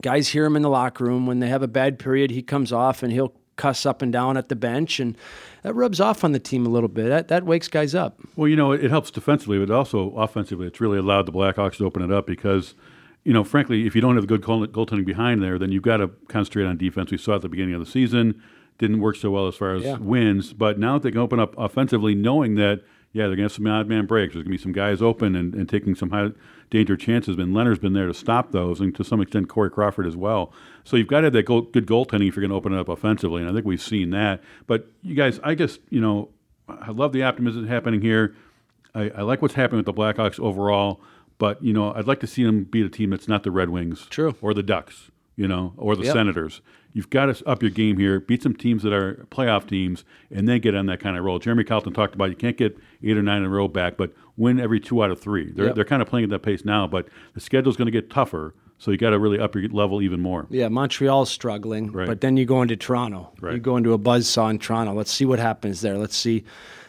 Guys 0.00 0.26
hear 0.26 0.44
him 0.44 0.56
in 0.56 0.62
the 0.62 0.68
locker 0.68 1.04
room 1.04 1.28
when 1.28 1.38
they 1.38 1.48
have 1.48 1.62
a 1.62 1.68
bad 1.68 2.00
period. 2.00 2.32
He 2.32 2.42
comes 2.42 2.72
off 2.72 3.04
and 3.04 3.12
he'll 3.12 3.32
cuss 3.54 3.86
up 3.86 4.02
and 4.02 4.12
down 4.12 4.36
at 4.36 4.48
the 4.48 4.56
bench, 4.56 4.98
and 4.98 5.16
that 5.64 5.74
rubs 5.74 5.98
off 5.98 6.22
on 6.22 6.32
the 6.32 6.38
team 6.38 6.66
a 6.66 6.68
little 6.68 6.90
bit. 6.90 7.08
That, 7.08 7.28
that 7.28 7.44
wakes 7.44 7.68
guys 7.68 7.94
up. 7.94 8.20
Well, 8.36 8.48
you 8.48 8.54
know, 8.54 8.72
it, 8.72 8.90
helps 8.90 9.10
defensively, 9.10 9.58
but 9.58 9.70
also 9.70 10.10
offensively, 10.10 10.66
it's 10.66 10.80
really 10.80 10.98
allowed 10.98 11.26
the 11.26 11.32
Blackhawks 11.32 11.78
to 11.78 11.86
open 11.86 12.02
it 12.02 12.12
up 12.12 12.26
because, 12.26 12.74
you 13.24 13.32
know, 13.32 13.42
frankly, 13.42 13.86
if 13.86 13.94
you 13.94 14.02
don't 14.02 14.16
have 14.16 14.26
good 14.26 14.42
goaltending 14.42 15.06
behind 15.06 15.42
there, 15.42 15.58
then 15.58 15.72
you've 15.72 15.82
got 15.82 15.96
to 15.96 16.08
concentrate 16.28 16.66
on 16.66 16.76
defense. 16.76 17.10
We 17.10 17.16
saw 17.16 17.36
at 17.36 17.42
the 17.42 17.48
beginning 17.48 17.74
of 17.74 17.80
the 17.80 17.90
season, 17.90 18.42
didn't 18.76 19.00
work 19.00 19.16
so 19.16 19.30
well 19.30 19.48
as 19.48 19.56
far 19.56 19.74
as 19.74 19.84
yeah. 19.84 19.96
wins, 19.96 20.52
but 20.52 20.78
now 20.78 20.94
that 20.94 21.02
they 21.02 21.10
can 21.10 21.20
open 21.20 21.40
up 21.40 21.54
offensively, 21.56 22.14
knowing 22.14 22.56
that 22.56 22.82
yeah, 23.14 23.28
they're 23.28 23.36
going 23.36 23.48
to 23.48 23.52
have 23.52 23.52
some 23.52 23.66
odd 23.68 23.86
man 23.86 24.06
breaks. 24.06 24.34
There's 24.34 24.42
going 24.42 24.56
to 24.56 24.58
be 24.58 24.62
some 24.62 24.72
guys 24.72 25.00
open 25.00 25.36
and, 25.36 25.54
and 25.54 25.68
taking 25.68 25.94
some 25.94 26.10
high 26.10 26.30
danger 26.68 26.96
chances. 26.96 27.38
And 27.38 27.54
Lehner's 27.54 27.78
been 27.78 27.92
there 27.92 28.08
to 28.08 28.12
stop 28.12 28.50
those, 28.50 28.80
and 28.80 28.92
to 28.96 29.04
some 29.04 29.20
extent 29.20 29.48
Corey 29.48 29.70
Crawford 29.70 30.04
as 30.04 30.16
well. 30.16 30.52
So 30.84 30.96
you've 30.96 31.08
got 31.08 31.20
to 31.20 31.26
have 31.26 31.32
that 31.32 31.44
goal, 31.44 31.62
good 31.62 31.86
goaltending 31.86 32.28
if 32.28 32.36
you're 32.36 32.42
going 32.42 32.50
to 32.50 32.56
open 32.56 32.72
it 32.74 32.78
up 32.78 32.88
offensively, 32.88 33.40
and 33.40 33.50
I 33.50 33.54
think 33.54 33.64
we've 33.64 33.82
seen 33.82 34.10
that. 34.10 34.42
But 34.66 34.86
you 35.02 35.14
guys, 35.14 35.40
I 35.42 35.54
guess 35.54 35.78
you 35.90 36.00
know, 36.00 36.28
I 36.68 36.90
love 36.90 37.12
the 37.12 37.22
optimism 37.22 37.66
happening 37.66 38.00
here. 38.00 38.34
I, 38.94 39.10
I 39.10 39.22
like 39.22 39.42
what's 39.42 39.54
happening 39.54 39.78
with 39.78 39.86
the 39.86 39.94
Blackhawks 39.94 40.38
overall, 40.38 41.00
but 41.38 41.62
you 41.62 41.72
know, 41.72 41.92
I'd 41.94 42.06
like 42.06 42.20
to 42.20 42.26
see 42.26 42.44
them 42.44 42.64
beat 42.64 42.86
a 42.86 42.90
team 42.90 43.10
that's 43.10 43.28
not 43.28 43.42
the 43.42 43.50
Red 43.50 43.70
Wings, 43.70 44.06
true, 44.10 44.36
or 44.40 44.54
the 44.54 44.62
Ducks, 44.62 45.10
you 45.36 45.48
know, 45.48 45.72
or 45.76 45.96
the 45.96 46.04
yep. 46.04 46.12
Senators. 46.12 46.60
You've 46.92 47.10
got 47.10 47.26
to 47.26 47.48
up 47.48 47.60
your 47.60 47.72
game 47.72 47.98
here, 47.98 48.20
beat 48.20 48.42
some 48.42 48.54
teams 48.54 48.84
that 48.84 48.92
are 48.92 49.26
playoff 49.30 49.66
teams, 49.66 50.04
and 50.30 50.48
then 50.48 50.60
get 50.60 50.76
on 50.76 50.86
that 50.86 51.00
kind 51.00 51.16
of 51.16 51.24
roll. 51.24 51.40
Jeremy 51.40 51.64
Colliton 51.64 51.92
talked 51.92 52.14
about 52.14 52.30
you 52.30 52.36
can't 52.36 52.56
get 52.56 52.78
eight 53.02 53.16
or 53.16 53.22
nine 53.22 53.38
in 53.38 53.46
a 53.46 53.48
row 53.48 53.66
back, 53.66 53.96
but 53.96 54.12
win 54.36 54.60
every 54.60 54.78
two 54.78 55.02
out 55.02 55.10
of 55.10 55.20
three. 55.20 55.50
They're, 55.50 55.66
yep. 55.66 55.74
they're 55.74 55.84
kind 55.84 56.02
of 56.02 56.08
playing 56.08 56.24
at 56.24 56.30
that 56.30 56.44
pace 56.44 56.64
now, 56.64 56.86
but 56.86 57.08
the 57.34 57.40
schedule's 57.40 57.76
going 57.76 57.86
to 57.86 57.92
get 57.92 58.10
tougher. 58.10 58.54
So 58.78 58.90
you 58.90 58.96
got 58.98 59.10
to 59.10 59.18
really 59.18 59.38
up 59.38 59.54
your 59.54 59.68
level 59.68 60.02
even 60.02 60.20
more. 60.20 60.46
Yeah, 60.50 60.68
Montreal's 60.68 61.30
struggling, 61.30 61.92
right. 61.92 62.06
but 62.06 62.20
then 62.20 62.36
you 62.36 62.44
go 62.44 62.60
into 62.60 62.76
Toronto. 62.76 63.32
Right. 63.40 63.54
You 63.54 63.60
go 63.60 63.76
into 63.76 63.92
a 63.92 63.98
buzz 63.98 64.28
saw 64.28 64.48
in 64.48 64.58
Toronto. 64.58 64.92
Let's 64.92 65.12
see 65.12 65.24
what 65.24 65.38
happens 65.38 65.80
there. 65.80 65.96
Let's 65.96 66.16
see. 66.16 66.44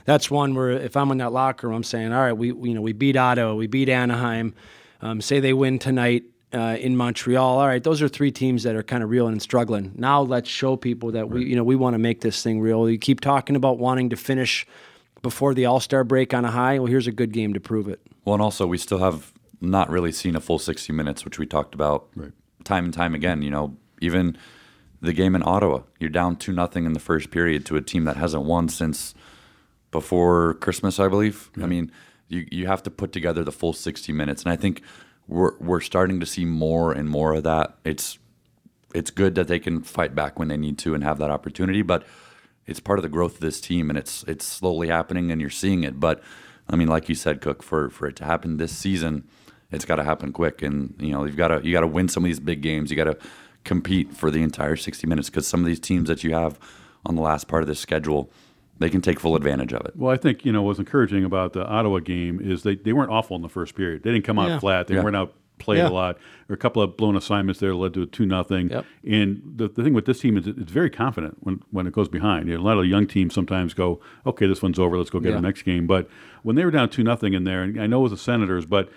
That's 0.06 0.30
one 0.30 0.56
where 0.56 0.72
if 0.72 0.98
I'm 0.98 1.12
in 1.12 1.20
that 1.20 1.32
locker 1.32 1.68
room, 1.68 1.78
I'm 1.78 1.84
saying, 1.84 2.12
all 2.12 2.22
right, 2.22 2.34
we, 2.34 2.52
we 2.52 2.70
you 2.70 2.76
know 2.76 2.82
we 2.82 2.94
beat 2.94 3.16
Ottawa, 3.16 3.54
we 3.54 3.68
beat 3.68 3.90
Anaheim. 3.90 4.54
Um, 5.02 5.22
say 5.22 5.40
they 5.40 5.54
win 5.54 5.80
tonight 5.80 6.24
uh, 6.54 6.78
in 6.80 6.96
Montreal. 6.96 7.60
All 7.60 7.68
right, 7.68 7.84
those 7.84 8.02
are 8.02 8.08
three 8.08 8.32
teams 8.32 8.64
that 8.64 8.76
are 8.76 8.84
kind 8.84 9.04
of 9.04 9.10
real 9.10 9.28
and 9.28 9.42
struggling. 9.42 9.92
Now 9.96 10.22
let's 10.22 10.50
show 10.50 10.76
people 10.76 11.12
that 11.12 11.30
we, 11.30 11.46
you 11.46 11.56
know, 11.56 11.64
we 11.64 11.76
want 11.76 11.96
to 11.96 12.00
make 12.00 12.22
this 12.22 12.42
thing 12.42 12.60
real. 12.60 12.90
You 12.90 12.98
keep 12.98 13.22
talking 13.22 13.56
about 13.56 13.78
wanting 13.78 14.10
to 14.10 14.16
finish 14.16 14.66
before 15.22 15.54
the 15.54 15.66
All 15.66 15.80
Star 15.80 16.04
break 16.04 16.34
on 16.34 16.46
a 16.46 16.52
high. 16.52 16.80
Well, 16.80 16.88
here's 16.88 17.08
a 17.08 17.12
good 17.12 17.32
game 17.32 17.54
to 17.54 17.60
prove 17.60 17.88
it. 17.88 18.00
Well, 18.24 18.36
and 18.36 18.42
also 18.42 18.68
we 18.68 18.78
still 18.78 19.00
have 19.00 19.34
not 19.70 19.90
really 19.90 20.12
seen 20.12 20.36
a 20.36 20.40
full 20.40 20.60
60 20.60 20.92
minutes, 20.94 21.26
which 21.26 21.40
we 21.40 21.46
talked 21.46 21.74
about 21.74 22.08
right. 22.16 22.32
time 22.64 22.86
and 22.86 22.94
time 22.94 23.16
again. 23.16 23.42
You 23.42 23.52
know, 23.52 23.78
even 24.02 24.38
the 25.02 25.14
game 25.14 25.36
in 25.36 25.44
Ottawa, 25.46 25.82
you're 26.00 26.10
down 26.10 26.36
two 26.36 26.54
nothing 26.54 26.86
in 26.86 26.94
the 26.94 27.00
first 27.00 27.32
period 27.32 27.66
to 27.68 27.76
a 27.76 27.82
team 27.82 28.06
that 28.06 28.18
hasn't 28.18 28.44
won 28.44 28.70
since 28.70 29.14
before 29.92 30.56
Christmas, 30.56 31.00
I 31.00 31.08
believe. 31.08 31.50
Yeah. 31.56 31.64
I 31.64 31.68
mean, 31.68 31.92
you 32.28 32.48
you 32.52 32.68
have 32.68 32.84
to 32.84 32.92
put 32.92 33.12
together 33.12 33.44
the 33.44 33.52
full 33.52 33.74
60 33.74 34.12
minutes, 34.14 34.44
and 34.44 34.52
I 34.52 34.56
think 34.56 34.82
we're 35.28 35.58
we're 35.60 35.82
starting 35.82 36.20
to 36.20 36.26
see 36.26 36.46
more 36.46 36.92
and 36.92 37.10
more 37.10 37.34
of 37.34 37.44
that. 37.44 37.78
It's 37.84 38.20
it's 38.94 39.12
good 39.12 39.36
that 39.36 39.48
they 39.48 39.60
can 39.60 39.84
fight 39.84 40.16
back 40.16 40.40
when 40.40 40.48
they 40.48 40.58
need 40.58 40.78
to 40.80 40.94
and 40.96 41.04
have 41.04 41.18
that 41.20 41.30
opportunity, 41.30 41.82
but 41.82 42.06
it's 42.66 42.80
part 42.80 42.98
of 42.98 43.04
the 43.04 43.10
growth 43.10 43.36
of 43.36 43.42
this 43.42 43.62
team 43.62 43.90
and 43.90 43.98
it's 43.98 44.24
it's 44.24 44.46
slowly 44.46 44.88
happening 44.88 45.32
and 45.32 45.42
you're 45.42 45.50
seeing 45.50 45.84
it. 45.84 46.00
But 46.00 46.24
I 46.70 46.76
mean, 46.76 46.88
like 46.88 47.10
you 47.10 47.16
said, 47.16 47.42
Cook, 47.42 47.62
for 47.62 47.90
for 47.90 48.08
it 48.08 48.16
to 48.18 48.26
happen 48.26 48.58
this 48.58 48.72
season, 48.72 49.28
it's 49.72 49.86
got 49.86 49.98
to 49.98 50.04
happen 50.04 50.32
quick. 50.32 50.62
And 50.62 50.94
you 51.00 51.12
know, 51.12 51.26
you've 51.26 51.38
got 51.38 51.50
to 51.50 51.62
you 51.66 51.72
got 51.72 51.82
to 51.82 51.88
win 51.88 52.08
some 52.08 52.24
of 52.24 52.28
these 52.28 52.40
big 52.40 52.62
games. 52.62 52.92
You 52.92 52.98
got 52.98 53.06
to 53.06 53.18
compete 53.64 54.16
for 54.16 54.30
the 54.30 54.44
entire 54.44 54.76
60 54.76 55.08
minutes 55.08 55.30
because 55.30 55.48
some 55.48 55.60
of 55.60 55.66
these 55.66 55.80
teams 55.80 56.08
that 56.08 56.24
you 56.24 56.34
have 56.34 56.60
on 57.06 57.16
the 57.16 57.22
last 57.22 57.48
part 57.48 57.64
of 57.64 57.68
the 57.68 57.76
schedule 57.76 58.32
they 58.78 58.90
can 58.90 59.02
take 59.02 59.20
full 59.20 59.36
advantage 59.36 59.74
of 59.74 59.86
it. 59.86 59.96
Well, 59.96 60.12
I 60.12 60.18
think 60.18 60.44
you 60.44 60.52
know 60.52 60.62
what's 60.62 60.80
encouraging 60.80 61.24
about 61.24 61.54
the 61.54 61.66
Ottawa 61.66 62.00
game 62.00 62.42
is 62.42 62.64
they, 62.64 62.76
they 62.76 62.94
weren't 62.94 63.12
awful 63.12 63.36
in 63.36 63.42
the 63.42 63.50
first 63.50 63.74
period. 63.74 64.04
They 64.04 64.12
didn't 64.12 64.26
come 64.26 64.38
out 64.38 64.50
yeah. 64.50 64.60
flat. 64.60 64.88
They 64.88 64.96
yeah. 64.96 65.04
weren't 65.04 65.16
out 65.16 65.34
played 65.58 65.78
yeah. 65.78 65.88
a 65.88 65.90
lot. 65.90 66.18
There 66.18 66.24
were 66.50 66.56
a 66.56 66.60
couple 66.60 66.82
of 66.82 66.98
blown 66.98 67.16
assignments 67.16 67.60
there 67.60 67.74
led 67.74 67.94
to 67.96 68.04
a 68.04 68.06
two 68.06 68.26
nothing. 68.26 68.70
Yep. 68.70 68.86
And 69.08 69.42
the, 69.56 69.68
the 69.68 69.84
thing 69.84 69.94
with 69.94 70.06
this 70.06 70.20
team 70.20 70.38
is 70.38 70.48
it's 70.48 70.72
very 70.72 70.90
confident 70.90 71.38
when, 71.42 71.64
when 71.72 71.88
it 71.88 71.94
goes 71.94 72.08
behind. 72.08 72.50
You 72.50 72.56
know, 72.56 72.62
a 72.62 72.66
lot 72.66 72.78
of 72.78 72.86
young 72.86 73.08
teams 73.08 73.34
sometimes 73.34 73.74
go, 73.74 74.00
okay, 74.26 74.48
this 74.48 74.62
one's 74.62 74.80
over. 74.80 74.98
Let's 74.98 75.10
go 75.10 75.20
get 75.20 75.32
the 75.32 75.42
next 75.42 75.64
game. 75.64 75.88
But 75.88 76.10
when 76.44 76.56
they 76.56 76.66
were 76.66 76.72
down 76.72 76.90
two 76.90 77.04
nothing 77.04 77.34
in 77.34 77.44
there, 77.44 77.64
and 77.64 77.82
I 77.82 77.88
know 77.88 78.00
it 78.00 78.04
was 78.04 78.12
the 78.12 78.18
Senators, 78.18 78.66
but 78.66 78.90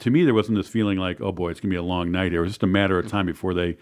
to 0.00 0.10
me 0.10 0.24
there 0.24 0.34
wasn't 0.34 0.56
this 0.56 0.68
feeling 0.68 0.98
like, 0.98 1.20
oh 1.20 1.32
boy, 1.32 1.50
it's 1.50 1.60
gonna 1.60 1.70
be 1.70 1.76
a 1.76 1.82
long 1.82 2.10
night. 2.10 2.32
It 2.32 2.40
was 2.40 2.50
just 2.50 2.62
a 2.62 2.68
matter 2.68 2.98
of 2.98 3.08
time 3.08 3.26
before 3.26 3.54
they 3.54 3.76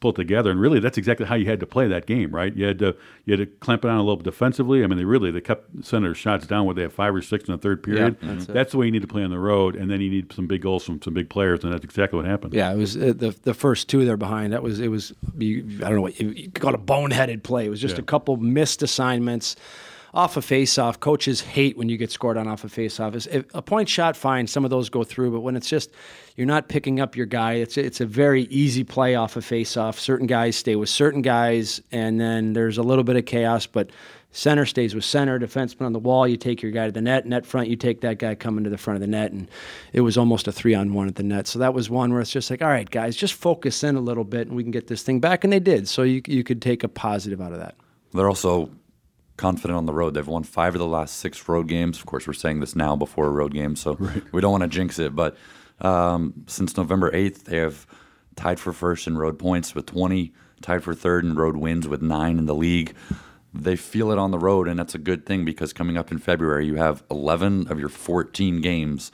pulled 0.00 0.16
together. 0.16 0.50
And 0.50 0.60
really, 0.60 0.80
that's 0.80 0.98
exactly 0.98 1.26
how 1.26 1.34
you 1.34 1.46
had 1.46 1.60
to 1.60 1.66
play 1.66 1.88
that 1.88 2.06
game, 2.06 2.30
right? 2.30 2.54
You 2.54 2.66
had 2.66 2.78
to 2.80 2.96
you 3.24 3.36
had 3.36 3.40
to 3.40 3.46
clamp 3.46 3.84
it 3.84 3.88
on 3.88 3.96
a 3.96 4.02
little 4.02 4.16
defensively. 4.16 4.84
I 4.84 4.86
mean, 4.86 4.98
they 4.98 5.04
really 5.04 5.30
they 5.30 5.40
kept 5.40 5.84
Senator's 5.84 6.16
shots 6.16 6.46
down 6.46 6.66
where 6.66 6.74
they 6.74 6.82
had 6.82 6.92
five 6.92 7.14
or 7.14 7.22
six 7.22 7.48
in 7.48 7.52
the 7.52 7.58
third 7.58 7.82
period. 7.82 8.16
Yeah, 8.20 8.34
that's, 8.34 8.46
that's 8.46 8.72
the 8.72 8.78
way 8.78 8.86
you 8.86 8.92
need 8.92 9.02
to 9.02 9.08
play 9.08 9.22
on 9.22 9.30
the 9.30 9.38
road, 9.38 9.76
and 9.76 9.90
then 9.90 10.00
you 10.00 10.10
need 10.10 10.32
some 10.32 10.46
big 10.46 10.62
goals 10.62 10.84
from 10.84 11.02
some 11.02 11.14
big 11.14 11.28
players, 11.28 11.64
and 11.64 11.72
that's 11.72 11.84
exactly 11.84 12.16
what 12.16 12.26
happened. 12.26 12.54
Yeah, 12.54 12.72
it 12.72 12.76
was 12.76 12.96
uh, 12.96 13.12
the 13.16 13.36
the 13.42 13.54
first 13.54 13.88
two 13.88 14.04
they're 14.04 14.16
behind. 14.16 14.52
That 14.52 14.62
was 14.62 14.80
it 14.80 14.88
was 14.88 15.12
you, 15.36 15.64
I 15.78 15.88
don't 15.88 15.96
know 15.96 16.02
what 16.02 16.18
you, 16.20 16.30
you 16.30 16.50
call 16.50 16.70
it 16.70 16.76
a 16.76 16.78
boneheaded 16.78 17.42
play. 17.42 17.66
It 17.66 17.70
was 17.70 17.80
just 17.80 17.96
yeah. 17.96 18.02
a 18.02 18.04
couple 18.04 18.36
missed 18.36 18.82
assignments 18.82 19.56
off 20.14 20.36
a 20.36 20.42
face-off, 20.42 21.00
coaches 21.00 21.40
hate 21.40 21.76
when 21.76 21.88
you 21.88 21.96
get 21.96 22.10
scored 22.10 22.36
on 22.36 22.48
off 22.48 22.64
a 22.64 22.68
face-off. 22.68 23.14
If 23.14 23.46
a 23.54 23.62
point 23.62 23.88
shot, 23.88 24.16
fine, 24.16 24.46
some 24.46 24.64
of 24.64 24.70
those 24.70 24.88
go 24.88 25.04
through, 25.04 25.32
but 25.32 25.40
when 25.40 25.56
it's 25.56 25.68
just 25.68 25.90
you're 26.36 26.46
not 26.46 26.68
picking 26.68 27.00
up 27.00 27.16
your 27.16 27.26
guy, 27.26 27.54
it's 27.54 27.76
it's 27.76 28.00
a 28.00 28.06
very 28.06 28.42
easy 28.44 28.84
play 28.84 29.14
off 29.14 29.36
a 29.36 29.42
face-off. 29.42 29.98
Certain 29.98 30.26
guys 30.26 30.56
stay 30.56 30.76
with 30.76 30.88
certain 30.88 31.22
guys, 31.22 31.80
and 31.92 32.20
then 32.20 32.52
there's 32.52 32.78
a 32.78 32.82
little 32.82 33.04
bit 33.04 33.16
of 33.16 33.26
chaos, 33.26 33.66
but 33.66 33.90
center 34.30 34.66
stays 34.66 34.94
with 34.94 35.04
center, 35.04 35.38
defenseman 35.38 35.86
on 35.86 35.92
the 35.92 35.98
wall, 35.98 36.28
you 36.28 36.36
take 36.36 36.62
your 36.62 36.70
guy 36.70 36.86
to 36.86 36.92
the 36.92 37.00
net, 37.00 37.26
net 37.26 37.46
front, 37.46 37.68
you 37.68 37.76
take 37.76 38.02
that 38.02 38.18
guy 38.18 38.34
coming 38.34 38.62
to 38.64 38.70
the 38.70 38.78
front 38.78 38.96
of 38.96 39.00
the 39.00 39.06
net, 39.06 39.32
and 39.32 39.50
it 39.92 40.02
was 40.02 40.16
almost 40.18 40.46
a 40.46 40.52
three 40.52 40.74
on 40.74 40.92
one 40.92 41.08
at 41.08 41.16
the 41.16 41.22
net. 41.22 41.46
So 41.46 41.58
that 41.58 41.74
was 41.74 41.88
one 41.90 42.12
where 42.12 42.20
it's 42.20 42.30
just 42.30 42.50
like, 42.50 42.62
all 42.62 42.68
right, 42.68 42.88
guys, 42.88 43.16
just 43.16 43.34
focus 43.34 43.82
in 43.82 43.96
a 43.96 44.00
little 44.00 44.24
bit, 44.24 44.46
and 44.46 44.56
we 44.56 44.62
can 44.62 44.70
get 44.70 44.86
this 44.86 45.02
thing 45.02 45.18
back, 45.20 45.44
and 45.44 45.52
they 45.52 45.60
did. 45.60 45.88
So 45.88 46.02
you 46.02 46.22
you 46.26 46.44
could 46.44 46.62
take 46.62 46.84
a 46.84 46.88
positive 46.88 47.40
out 47.40 47.52
of 47.52 47.58
that. 47.58 47.76
They're 48.12 48.28
also 48.28 48.70
confident 49.38 49.78
on 49.78 49.86
the 49.86 49.94
road. 49.94 50.12
They've 50.12 50.26
won 50.26 50.42
five 50.42 50.74
of 50.74 50.80
the 50.80 50.86
last 50.86 51.16
six 51.16 51.48
road 51.48 51.68
games. 51.68 51.98
Of 51.98 52.04
course, 52.04 52.26
we're 52.26 52.34
saying 52.34 52.60
this 52.60 52.76
now 52.76 52.94
before 52.94 53.26
a 53.26 53.30
road 53.30 53.54
game, 53.54 53.74
so 53.74 53.94
right. 53.94 54.22
we 54.32 54.42
don't 54.42 54.52
want 54.52 54.64
to 54.64 54.68
jinx 54.68 54.98
it. 54.98 55.16
But 55.16 55.36
um, 55.80 56.44
since 56.46 56.76
November 56.76 57.10
8th, 57.10 57.44
they 57.44 57.56
have 57.56 57.86
tied 58.36 58.60
for 58.60 58.74
first 58.74 59.06
in 59.06 59.16
road 59.16 59.38
points 59.38 59.74
with 59.74 59.86
20, 59.86 60.32
tied 60.60 60.84
for 60.84 60.94
third 60.94 61.24
in 61.24 61.34
road 61.34 61.56
wins 61.56 61.88
with 61.88 62.02
nine 62.02 62.38
in 62.38 62.44
the 62.44 62.54
league. 62.54 62.94
They 63.54 63.76
feel 63.76 64.10
it 64.10 64.18
on 64.18 64.30
the 64.30 64.38
road, 64.38 64.68
and 64.68 64.78
that's 64.78 64.94
a 64.94 64.98
good 64.98 65.24
thing 65.24 65.46
because 65.46 65.72
coming 65.72 65.96
up 65.96 66.12
in 66.12 66.18
February, 66.18 66.66
you 66.66 66.74
have 66.74 67.02
11 67.10 67.68
of 67.70 67.80
your 67.80 67.88
14 67.88 68.60
games 68.60 69.10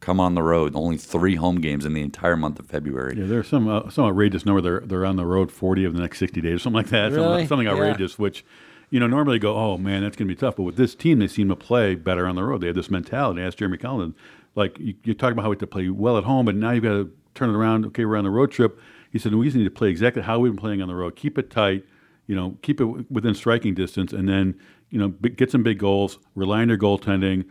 come 0.00 0.20
on 0.20 0.34
the 0.34 0.42
road. 0.42 0.74
Only 0.74 0.96
three 0.96 1.34
home 1.34 1.60
games 1.60 1.84
in 1.84 1.92
the 1.92 2.00
entire 2.00 2.36
month 2.36 2.58
of 2.58 2.66
February. 2.66 3.16
Yeah, 3.18 3.26
there's 3.26 3.48
some 3.48 3.68
uh, 3.68 3.90
some 3.90 4.04
outrageous 4.06 4.46
number. 4.46 4.60
They're 4.60 4.80
they're 4.80 5.04
on 5.04 5.16
the 5.16 5.26
road 5.26 5.50
40 5.52 5.84
of 5.84 5.94
the 5.94 6.00
next 6.00 6.18
60 6.18 6.40
days, 6.40 6.62
something 6.62 6.76
like 6.76 6.90
that. 6.90 7.12
Really? 7.12 7.24
Something, 7.24 7.48
something 7.48 7.68
outrageous, 7.68 8.12
yeah. 8.12 8.22
which 8.22 8.44
you 8.90 9.00
know, 9.00 9.06
normally 9.06 9.38
go, 9.38 9.56
oh 9.56 9.76
man, 9.76 10.02
that's 10.02 10.16
going 10.16 10.28
to 10.28 10.34
be 10.34 10.38
tough. 10.38 10.56
But 10.56 10.62
with 10.62 10.76
this 10.76 10.94
team, 10.94 11.18
they 11.18 11.28
seem 11.28 11.48
to 11.48 11.56
play 11.56 11.94
better 11.94 12.26
on 12.26 12.36
the 12.36 12.44
road. 12.44 12.60
They 12.62 12.68
have 12.68 12.76
this 12.76 12.90
mentality. 12.90 13.42
Ask 13.42 13.58
Jeremy 13.58 13.78
Colliton, 13.78 14.14
like 14.54 14.78
you, 14.78 14.94
you 15.04 15.14
talk 15.14 15.32
about 15.32 15.42
how 15.42 15.50
we 15.50 15.54
have 15.54 15.60
to 15.60 15.66
play 15.66 15.88
well 15.88 16.16
at 16.16 16.24
home, 16.24 16.46
but 16.46 16.54
now 16.54 16.70
you've 16.70 16.84
got 16.84 16.90
to 16.90 17.12
turn 17.34 17.50
it 17.50 17.56
around. 17.56 17.86
Okay, 17.86 18.04
we're 18.04 18.16
on 18.16 18.24
the 18.24 18.30
road 18.30 18.50
trip. 18.50 18.80
He 19.10 19.18
said 19.18 19.34
we 19.34 19.46
just 19.46 19.56
need 19.56 19.64
to 19.64 19.70
play 19.70 19.88
exactly 19.88 20.22
how 20.22 20.38
we've 20.38 20.52
been 20.52 20.60
playing 20.60 20.82
on 20.82 20.88
the 20.88 20.94
road. 20.94 21.16
Keep 21.16 21.38
it 21.38 21.50
tight. 21.50 21.84
You 22.26 22.36
know, 22.36 22.58
keep 22.60 22.80
it 22.80 23.10
within 23.10 23.34
striking 23.34 23.74
distance, 23.74 24.12
and 24.12 24.28
then 24.28 24.58
you 24.90 24.98
know 24.98 25.08
get 25.08 25.50
some 25.50 25.62
big 25.62 25.78
goals. 25.78 26.18
Rely 26.34 26.60
on 26.60 26.68
your 26.68 26.76
goaltending. 26.76 27.46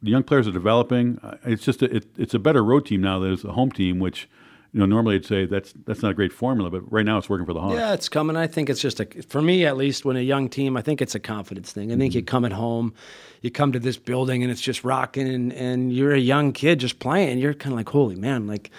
The 0.00 0.10
young 0.10 0.22
players 0.22 0.46
are 0.46 0.52
developing. 0.52 1.18
It's 1.44 1.64
just 1.64 1.82
a, 1.82 1.96
it, 1.96 2.06
it's 2.16 2.34
a 2.34 2.38
better 2.38 2.62
road 2.62 2.86
team 2.86 3.00
now 3.00 3.18
than 3.18 3.32
it's 3.32 3.44
a 3.44 3.52
home 3.52 3.72
team, 3.72 3.98
which 3.98 4.28
you 4.72 4.80
know, 4.80 4.86
normally 4.86 5.16
I'd 5.16 5.26
say 5.26 5.44
that's 5.44 5.74
that's 5.84 6.02
not 6.02 6.12
a 6.12 6.14
great 6.14 6.32
formula, 6.32 6.70
but 6.70 6.90
right 6.90 7.04
now 7.04 7.18
it's 7.18 7.28
working 7.28 7.44
for 7.44 7.52
the 7.52 7.60
Hawks. 7.60 7.74
Yeah, 7.74 7.92
it's 7.92 8.08
coming. 8.08 8.36
I 8.36 8.46
think 8.46 8.70
it's 8.70 8.80
just 8.80 9.00
a 9.00 9.06
for 9.28 9.42
me 9.42 9.66
at 9.66 9.76
least. 9.76 10.06
When 10.06 10.16
a 10.16 10.20
young 10.20 10.48
team, 10.48 10.78
I 10.78 10.82
think 10.82 11.02
it's 11.02 11.14
a 11.14 11.20
confidence 11.20 11.72
thing. 11.72 11.92
I 11.92 11.96
think 11.96 12.14
you 12.14 12.22
mm-hmm. 12.22 12.26
come 12.26 12.44
at 12.46 12.52
home, 12.52 12.94
you 13.42 13.50
come 13.50 13.72
to 13.72 13.78
this 13.78 13.98
building 13.98 14.42
and 14.42 14.50
it's 14.50 14.62
just 14.62 14.82
rocking, 14.82 15.28
and 15.28 15.52
and 15.52 15.92
you're 15.92 16.14
a 16.14 16.18
young 16.18 16.52
kid 16.52 16.80
just 16.80 17.00
playing. 17.00 17.38
You're 17.38 17.52
kind 17.52 17.74
of 17.74 17.76
like, 17.76 17.88
holy 17.90 18.14
man, 18.14 18.46
like 18.46 18.70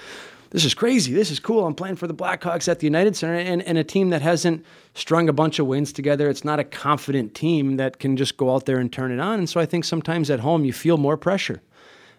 this 0.49 0.65
is 0.65 0.73
crazy. 0.73 1.13
This 1.13 1.29
is 1.29 1.39
cool. 1.39 1.65
I'm 1.65 1.75
playing 1.75 1.95
for 1.95 2.07
the 2.07 2.13
Blackhawks 2.13 2.67
at 2.67 2.79
the 2.79 2.87
United 2.87 3.15
Center 3.15 3.35
and, 3.35 3.61
and 3.63 3.77
a 3.77 3.83
team 3.83 4.09
that 4.11 4.21
hasn't 4.21 4.63
strung 4.93 5.27
a 5.27 5.33
bunch 5.33 5.57
of 5.57 5.65
wins 5.67 5.91
together. 5.91 6.29
It's 6.29 6.45
not 6.45 6.59
a 6.59 6.63
confident 6.63 7.35
team 7.35 7.77
that 7.77 7.99
can 7.99 8.17
just 8.17 8.37
go 8.37 8.53
out 8.53 8.67
there 8.67 8.77
and 8.77 8.93
turn 8.93 9.11
it 9.11 9.19
on. 9.19 9.39
And 9.39 9.49
so 9.49 9.59
I 9.59 9.65
think 9.65 9.83
sometimes 9.83 10.29
at 10.29 10.39
home 10.39 10.63
you 10.63 10.71
feel 10.71 10.97
more 10.97 11.17
pressure. 11.17 11.61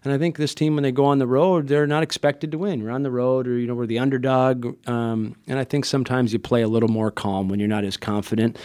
And 0.04 0.12
I 0.12 0.18
think 0.18 0.36
this 0.36 0.54
team, 0.54 0.74
when 0.74 0.82
they 0.82 0.92
go 0.92 1.06
on 1.06 1.18
the 1.18 1.26
road, 1.26 1.66
they're 1.66 1.86
not 1.86 2.02
expected 2.02 2.52
to 2.52 2.58
win. 2.58 2.84
We're 2.84 2.90
on 2.90 3.02
the 3.02 3.10
road, 3.10 3.48
or 3.48 3.58
you 3.58 3.66
know, 3.66 3.74
we're 3.74 3.86
the 3.86 3.98
underdog. 3.98 4.76
Um, 4.86 5.34
and 5.46 5.58
I 5.58 5.64
think 5.64 5.86
sometimes 5.86 6.32
you 6.32 6.38
play 6.38 6.60
a 6.60 6.68
little 6.68 6.90
more 6.90 7.10
calm 7.10 7.48
when 7.48 7.58
you're 7.58 7.68
not 7.68 7.84
as 7.84 7.96
confident. 7.96 8.58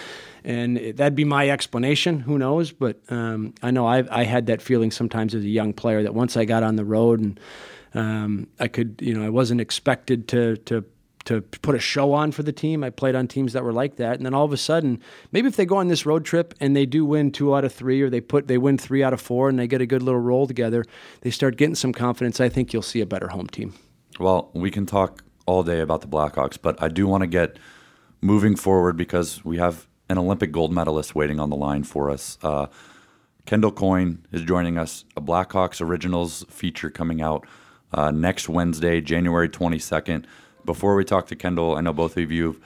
And 0.43 0.77
that'd 0.97 1.15
be 1.15 1.25
my 1.25 1.49
explanation. 1.49 2.19
Who 2.19 2.37
knows? 2.37 2.71
But 2.71 2.99
um, 3.09 3.53
I 3.63 3.71
know 3.71 3.87
I've, 3.87 4.09
I 4.09 4.23
had 4.23 4.47
that 4.47 4.61
feeling 4.61 4.91
sometimes 4.91 5.33
as 5.33 5.43
a 5.43 5.49
young 5.49 5.71
player 5.73 6.03
that 6.03 6.13
once 6.13 6.35
I 6.35 6.43
got 6.45 6.63
on 6.63 6.75
the 6.75 6.85
road 6.85 7.21
and 7.21 7.39
um, 7.93 8.47
I 8.59 8.67
could, 8.67 8.99
you 9.01 9.13
know, 9.13 9.25
I 9.25 9.29
wasn't 9.29 9.61
expected 9.61 10.27
to 10.29 10.57
to 10.57 10.83
to 11.25 11.41
put 11.41 11.75
a 11.75 11.79
show 11.79 12.13
on 12.13 12.31
for 12.31 12.43
the 12.43 12.51
team. 12.51 12.83
I 12.83 12.89
played 12.89 13.15
on 13.15 13.27
teams 13.27 13.53
that 13.53 13.63
were 13.63 13.73
like 13.73 13.97
that, 13.97 14.17
and 14.17 14.25
then 14.25 14.33
all 14.33 14.45
of 14.45 14.53
a 14.53 14.57
sudden, 14.57 15.01
maybe 15.31 15.47
if 15.47 15.55
they 15.55 15.65
go 15.65 15.77
on 15.77 15.87
this 15.87 16.05
road 16.05 16.25
trip 16.25 16.53
and 16.59 16.75
they 16.75 16.85
do 16.85 17.05
win 17.05 17.31
two 17.31 17.55
out 17.55 17.65
of 17.65 17.73
three, 17.73 18.01
or 18.01 18.09
they 18.09 18.21
put 18.21 18.47
they 18.47 18.57
win 18.57 18.77
three 18.77 19.03
out 19.03 19.13
of 19.13 19.21
four, 19.21 19.49
and 19.49 19.59
they 19.59 19.67
get 19.67 19.81
a 19.81 19.85
good 19.85 20.01
little 20.01 20.21
roll 20.21 20.47
together, 20.47 20.85
they 21.21 21.29
start 21.29 21.57
getting 21.57 21.75
some 21.75 21.93
confidence. 21.93 22.39
I 22.39 22.49
think 22.49 22.73
you'll 22.73 22.81
see 22.81 23.01
a 23.01 23.05
better 23.05 23.27
home 23.27 23.47
team. 23.47 23.73
Well, 24.19 24.49
we 24.53 24.71
can 24.71 24.85
talk 24.85 25.23
all 25.45 25.63
day 25.63 25.79
about 25.79 26.01
the 26.01 26.07
Blackhawks, 26.07 26.57
but 26.61 26.81
I 26.81 26.89
do 26.89 27.07
want 27.07 27.21
to 27.21 27.27
get 27.27 27.57
moving 28.21 28.55
forward 28.55 28.97
because 28.97 29.43
we 29.45 29.57
have 29.57 29.87
an 30.09 30.17
Olympic 30.17 30.51
gold 30.51 30.73
medalist 30.73 31.15
waiting 31.15 31.39
on 31.39 31.49
the 31.49 31.55
line 31.55 31.83
for 31.83 32.09
us. 32.09 32.37
Uh, 32.41 32.67
Kendall 33.45 33.71
Coyne 33.71 34.25
is 34.31 34.43
joining 34.43 34.77
us. 34.77 35.05
A 35.15 35.21
Blackhawks 35.21 35.81
Originals 35.81 36.45
feature 36.49 36.89
coming 36.89 37.21
out 37.21 37.47
uh, 37.91 38.11
next 38.11 38.49
Wednesday, 38.49 39.01
January 39.01 39.49
22nd. 39.49 40.25
Before 40.69 40.93
we 40.93 41.03
talk 41.03 41.25
to 41.29 41.35
Kendall, 41.35 41.77
I 41.77 41.81
know 41.81 41.93
both 41.93 42.15
of 42.15 42.31
you 42.31 42.45
have 42.45 42.59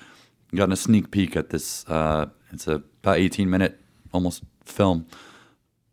gotten 0.54 0.74
a 0.74 0.76
sneak 0.76 1.10
peek 1.10 1.38
at 1.38 1.52
this. 1.52 1.88
Uh, 1.88 2.26
it's 2.52 2.68
a 2.68 2.84
about 3.02 3.16
18 3.16 3.50
minute 3.50 3.80
almost 4.12 4.44
film. 4.66 5.08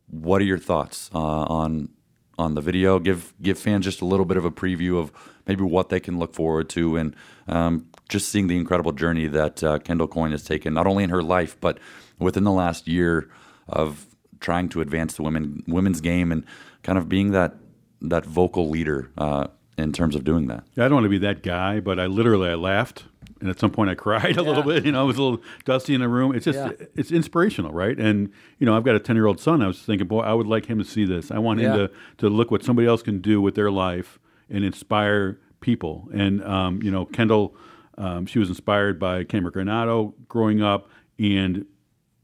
What 0.09 0.43
are 0.43 0.45
your 0.45 0.59
thoughts 0.59 1.09
uh, 1.15 1.19
on 1.19 1.89
on 2.37 2.57
the 2.57 2.61
video? 2.61 2.99
Give 2.99 3.33
give 3.41 3.61
fans 3.61 3.85
just 3.85 4.01
a 4.01 4.07
little 4.07 4.27
bit 4.27 4.37
of 4.37 4.45
a 4.45 4.51
preview 4.51 4.99
of 4.99 5.13
maybe 5.47 5.63
what 5.63 5.89
they 5.89 6.01
can 6.01 6.19
look 6.19 6.35
forward 6.35 6.69
to, 6.71 6.97
and 6.97 7.15
um, 7.47 7.87
just 8.09 8.29
seeing 8.29 8.49
the 8.49 8.57
incredible 8.57 8.91
journey 8.91 9.29
that 9.29 9.63
uh, 9.63 9.79
Kendall 9.79 10.09
Coyne 10.09 10.33
has 10.33 10.43
taken, 10.43 10.75
not 10.75 10.89
only 10.89 11.05
in 11.05 11.11
her 11.11 11.23
life 11.23 11.57
but 11.61 11.79
within 12.19 12.43
the 12.43 12.51
last 12.51 12.89
year 12.89 13.31
of 13.69 14.05
trying 14.41 14.69
to 14.71 14.81
advance 14.81 15.15
the 15.15 15.23
women 15.23 15.63
women's 15.69 16.01
game 16.01 16.33
and 16.33 16.45
kind 16.83 16.99
of 16.99 17.09
being 17.09 17.31
that 17.31 17.55
that 18.01 18.25
vocal 18.27 18.69
leader 18.69 19.13
uh, 19.17 19.47
in 19.81 19.93
terms 19.93 20.15
of 20.15 20.25
doing 20.25 20.47
that. 20.49 20.65
Yeah, 20.75 20.85
I 20.85 20.89
don't 20.89 20.97
want 20.97 21.05
to 21.05 21.11
be 21.11 21.19
that 21.19 21.43
guy, 21.43 21.81
but 21.81 21.99
I 21.99 22.07
literally 22.07 22.49
I 22.49 22.55
laughed, 22.55 23.05
and 23.41 23.49
at 23.49 23.59
some 23.59 23.71
point 23.71 23.91
I 23.91 23.95
cried 23.95 24.37
a 24.39 24.43
yeah. 24.43 24.49
little 24.49 24.63
bit. 24.63 24.85
You 24.85 24.93
know, 24.93 25.05
it 25.05 25.07
was 25.07 25.19
a 25.19 25.23
little 25.23 25.43
dusty 25.65 25.95
in 25.95 26.01
the 26.01 26.09
room. 26.09 26.35
It's 26.35 26.45
just 26.45 26.59
yeah. 26.59 26.87
it's 26.95 27.11
inspirational, 27.11 27.73
right? 27.73 27.99
And 27.99 28.31
you 28.59 28.67
know, 28.67 28.77
I've 28.77 28.85
got 28.85 28.95
a 28.95 29.01
ten 29.01 29.17
year 29.17 29.27
old 29.27 29.41
son. 29.41 29.63
I 29.63 29.67
was 29.67 29.81
thinking, 29.81 30.07
boy, 30.07 30.21
I 30.21 30.33
would 30.33 30.47
like 30.47 30.67
him 30.67 30.79
to 30.79 30.85
see 30.85 31.05
this. 31.05 31.31
I 31.31 31.39
want 31.39 31.61
him 31.61 31.73
yeah. 31.73 31.77
to 31.77 31.91
to 32.19 32.29
look 32.29 32.51
what 32.51 32.63
somebody 32.63 32.87
else 32.87 33.03
can 33.03 33.21
do 33.21 33.41
with 33.41 33.55
their 33.55 33.71
life 33.71 34.19
and 34.49 34.65
inspire 34.65 35.39
people. 35.61 36.09
And 36.13 36.43
um, 36.45 36.83
you 36.83 36.91
know, 36.91 37.05
Kendall, 37.05 37.55
um, 37.99 38.27
she 38.27 38.39
was 38.39 38.49
inspired 38.49 38.99
by 38.99 39.25
Cammi 39.25 39.51
Granato 39.51 40.15
growing 40.29 40.63
up, 40.63 40.89
and 41.19 41.67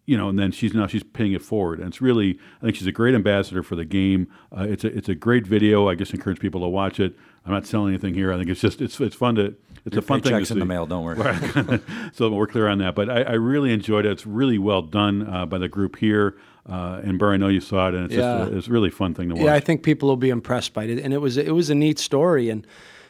you 0.07 0.17
know, 0.17 0.29
and 0.29 0.39
then 0.39 0.53
she's 0.53 0.73
now 0.73 0.87
she's 0.87 1.03
paying 1.03 1.33
it 1.33 1.43
forward, 1.43 1.79
and 1.79 1.89
it's 1.89 2.01
really 2.01 2.39
I 2.61 2.67
think 2.67 2.77
she's 2.77 2.87
a 2.87 2.93
great 2.93 3.15
ambassador 3.15 3.63
for 3.63 3.77
the 3.77 3.85
game. 3.85 4.29
Uh, 4.57 4.67
it's 4.69 4.85
a 4.85 4.97
it's 4.97 5.09
a 5.09 5.15
great 5.15 5.47
video. 5.47 5.89
I 5.89 5.95
just 5.95 6.15
encourage 6.15 6.39
people 6.39 6.61
to 6.61 6.69
watch 6.69 7.01
it. 7.01 7.17
I'm 7.47 7.53
not 7.53 7.67
selling 7.67 7.95
anything 7.95 8.15
here. 8.15 8.33
I 8.33 8.37
think 8.37 8.51
it's 8.51 8.61
just 8.61 8.81
it's 8.81 9.01
it's 9.01 9.17
fun 9.17 9.37
to 9.37 9.55
it's 9.85 9.95
Your 9.95 10.01
a 10.01 10.03
fun 10.03 10.21
thing 10.21 10.39
to 10.39 10.45
see. 10.45 10.55
in 10.55 10.59
the 10.59 10.67
mail. 10.67 10.87
Don't 10.87 11.05
worry. 11.05 11.17
Right. 11.17 11.81
so 12.13 12.29
we're 12.31 12.49
clear 12.49 12.67
on 12.67 12.79
that. 12.79 12.95
But 12.95 13.09
I, 13.09 13.23
I 13.23 13.33
really 13.33 13.73
enjoyed 13.73 14.05
it. 14.05 14.13
It's 14.13 14.27
really 14.27 14.59
well 14.59 14.83
done 14.83 15.29
uh, 15.29 15.47
by 15.47 15.59
the 15.59 15.69
group 15.69 15.97
here. 15.97 16.37
Uh, 16.69 17.01
and 17.05 17.19
Burr, 17.19 17.35
I 17.35 17.37
know 17.37 17.47
you 17.47 17.61
saw 17.61 17.89
it, 17.89 17.95
and 17.95 18.07
it's 18.07 18.15
yeah. 18.15 18.39
just 18.39 18.53
a, 18.53 18.57
it's 18.57 18.67
a 18.67 18.71
really 18.73 18.91
fun 18.91 19.15
thing 19.15 19.29
to 19.29 19.37
watch. 19.37 19.45
Yeah, 19.45 19.55
I 19.55 19.61
think 19.61 19.85
people 19.85 20.09
will 20.09 20.17
be 20.17 20.31
impressed 20.31 20.75
by 20.75 20.85
it, 20.85 20.99
and 20.99 21.15
it 21.15 21.19
was 21.19 21.37
it 21.37 21.55
was 21.55 21.71
a 21.71 21.75
neat 21.77 22.01
story, 22.01 22.51
and 22.51 22.67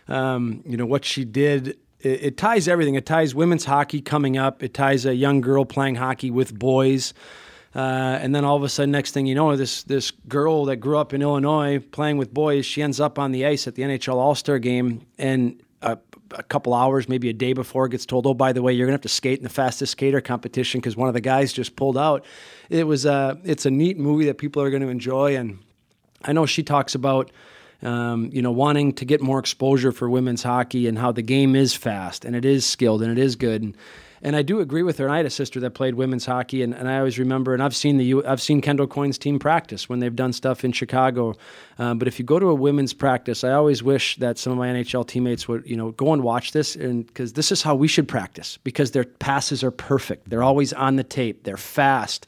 um, 0.08 0.62
you 0.66 0.76
know 0.76 0.86
what 0.86 1.06
she 1.06 1.24
did 1.24 1.78
it, 2.00 2.22
it 2.22 2.36
ties 2.36 2.68
everything. 2.68 2.94
It 2.94 3.06
ties 3.06 3.34
women's 3.34 3.64
hockey 3.64 4.00
coming 4.00 4.36
up. 4.36 4.62
It 4.62 4.74
ties 4.74 5.04
a 5.06 5.14
young 5.14 5.40
girl 5.40 5.64
playing 5.64 5.96
hockey 5.96 6.30
with 6.30 6.56
boys. 6.56 7.14
Uh, 7.76 8.18
and 8.22 8.34
then 8.34 8.42
all 8.42 8.56
of 8.56 8.62
a 8.62 8.70
sudden, 8.70 8.90
next 8.90 9.12
thing 9.12 9.26
you 9.26 9.34
know, 9.34 9.54
this 9.54 9.82
this 9.82 10.10
girl 10.28 10.64
that 10.64 10.76
grew 10.76 10.96
up 10.96 11.12
in 11.12 11.20
Illinois 11.20 11.78
playing 11.78 12.16
with 12.16 12.32
boys, 12.32 12.64
she 12.64 12.80
ends 12.82 13.00
up 13.00 13.18
on 13.18 13.32
the 13.32 13.44
ice 13.44 13.66
at 13.68 13.74
the 13.74 13.82
NHL 13.82 14.14
All 14.14 14.34
Star 14.34 14.58
game, 14.58 15.02
and 15.18 15.60
a, 15.82 15.98
a, 16.30 16.42
couple 16.42 16.72
hours, 16.72 17.06
maybe 17.06 17.28
a 17.28 17.34
day 17.34 17.52
before, 17.52 17.86
gets 17.88 18.06
told, 18.06 18.26
"Oh, 18.26 18.32
by 18.32 18.54
the 18.54 18.62
way, 18.62 18.72
you're 18.72 18.86
gonna 18.86 18.94
have 18.94 19.02
to 19.02 19.10
skate 19.10 19.40
in 19.40 19.44
the 19.44 19.50
fastest 19.50 19.92
skater 19.92 20.22
competition 20.22 20.80
because 20.80 20.96
one 20.96 21.08
of 21.08 21.14
the 21.14 21.20
guys 21.20 21.52
just 21.52 21.76
pulled 21.76 21.98
out." 21.98 22.24
It 22.70 22.86
was 22.86 23.04
a 23.04 23.38
it's 23.44 23.66
a 23.66 23.70
neat 23.70 23.98
movie 23.98 24.24
that 24.24 24.38
people 24.38 24.62
are 24.62 24.70
going 24.70 24.80
to 24.82 24.88
enjoy, 24.88 25.36
and 25.36 25.58
I 26.24 26.32
know 26.32 26.46
she 26.46 26.62
talks 26.62 26.94
about 26.94 27.30
um, 27.82 28.30
you 28.32 28.40
know, 28.40 28.52
wanting 28.52 28.94
to 28.94 29.04
get 29.04 29.20
more 29.20 29.38
exposure 29.38 29.92
for 29.92 30.08
women's 30.08 30.42
hockey 30.42 30.88
and 30.88 30.98
how 30.98 31.12
the 31.12 31.20
game 31.20 31.54
is 31.54 31.74
fast 31.74 32.24
and 32.24 32.34
it 32.34 32.46
is 32.46 32.64
skilled 32.64 33.02
and 33.02 33.12
it 33.12 33.18
is 33.18 33.36
good. 33.36 33.62
And, 33.62 33.76
and 34.22 34.36
I 34.36 34.42
do 34.42 34.60
agree 34.60 34.82
with 34.82 34.98
her. 34.98 35.06
And 35.06 35.14
I 35.14 35.18
had 35.18 35.26
a 35.26 35.30
sister 35.30 35.60
that 35.60 35.70
played 35.72 35.94
women's 35.94 36.26
hockey, 36.26 36.62
and, 36.62 36.74
and 36.74 36.88
I 36.88 36.98
always 36.98 37.18
remember. 37.18 37.54
And 37.54 37.62
I've 37.62 37.76
seen 37.76 37.96
the 37.96 38.24
I've 38.24 38.40
seen 38.40 38.60
Kendall 38.60 38.86
Coyne's 38.86 39.18
team 39.18 39.38
practice 39.38 39.88
when 39.88 40.00
they've 40.00 40.14
done 40.14 40.32
stuff 40.32 40.64
in 40.64 40.72
Chicago. 40.72 41.34
Um, 41.78 41.98
but 41.98 42.08
if 42.08 42.18
you 42.18 42.24
go 42.24 42.38
to 42.38 42.46
a 42.46 42.54
women's 42.54 42.92
practice, 42.92 43.44
I 43.44 43.52
always 43.52 43.82
wish 43.82 44.16
that 44.16 44.38
some 44.38 44.52
of 44.52 44.58
my 44.58 44.68
NHL 44.68 45.06
teammates 45.06 45.48
would 45.48 45.66
you 45.66 45.76
know 45.76 45.92
go 45.92 46.12
and 46.12 46.22
watch 46.22 46.52
this, 46.52 46.76
and 46.76 47.06
because 47.06 47.34
this 47.34 47.52
is 47.52 47.62
how 47.62 47.74
we 47.74 47.88
should 47.88 48.08
practice 48.08 48.58
because 48.64 48.92
their 48.92 49.04
passes 49.04 49.62
are 49.62 49.70
perfect. 49.70 50.30
They're 50.30 50.42
always 50.42 50.72
on 50.72 50.96
the 50.96 51.04
tape. 51.04 51.44
They're 51.44 51.56
fast. 51.56 52.26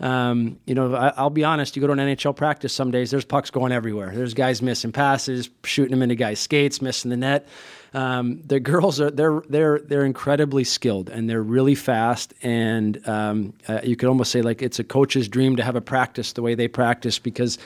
Um, 0.00 0.58
you 0.66 0.74
know, 0.74 0.94
I, 0.94 1.22
will 1.22 1.30
be 1.30 1.44
honest. 1.44 1.76
You 1.76 1.80
go 1.80 1.86
to 1.86 1.92
an 1.92 1.98
NHL 2.00 2.34
practice 2.34 2.72
some 2.72 2.90
days. 2.90 3.10
There's 3.10 3.24
pucks 3.24 3.50
going 3.50 3.70
everywhere. 3.70 4.10
There's 4.12 4.34
guys 4.34 4.60
missing 4.60 4.90
passes, 4.90 5.48
shooting 5.64 5.92
them 5.92 6.02
into 6.02 6.16
guys' 6.16 6.40
skates, 6.40 6.82
missing 6.82 7.10
the 7.10 7.16
net. 7.16 7.46
Um, 7.94 8.40
the 8.46 8.58
girls 8.60 9.00
are 9.00 9.10
they're 9.10 9.42
they're 9.48 9.78
they're 9.80 10.04
incredibly 10.04 10.64
skilled 10.64 11.10
and 11.10 11.28
they're 11.28 11.42
really 11.42 11.74
fast. 11.74 12.32
And 12.42 13.06
um, 13.06 13.54
uh, 13.68 13.80
you 13.84 13.96
could 13.96 14.08
almost 14.08 14.30
say 14.30 14.42
like 14.42 14.62
it's 14.62 14.78
a 14.78 14.84
coach's 14.84 15.28
dream 15.28 15.56
to 15.56 15.62
have 15.62 15.76
a 15.76 15.80
practice 15.80 16.32
the 16.32 16.42
way 16.42 16.54
they 16.54 16.68
practice 16.68 17.18
because 17.18 17.58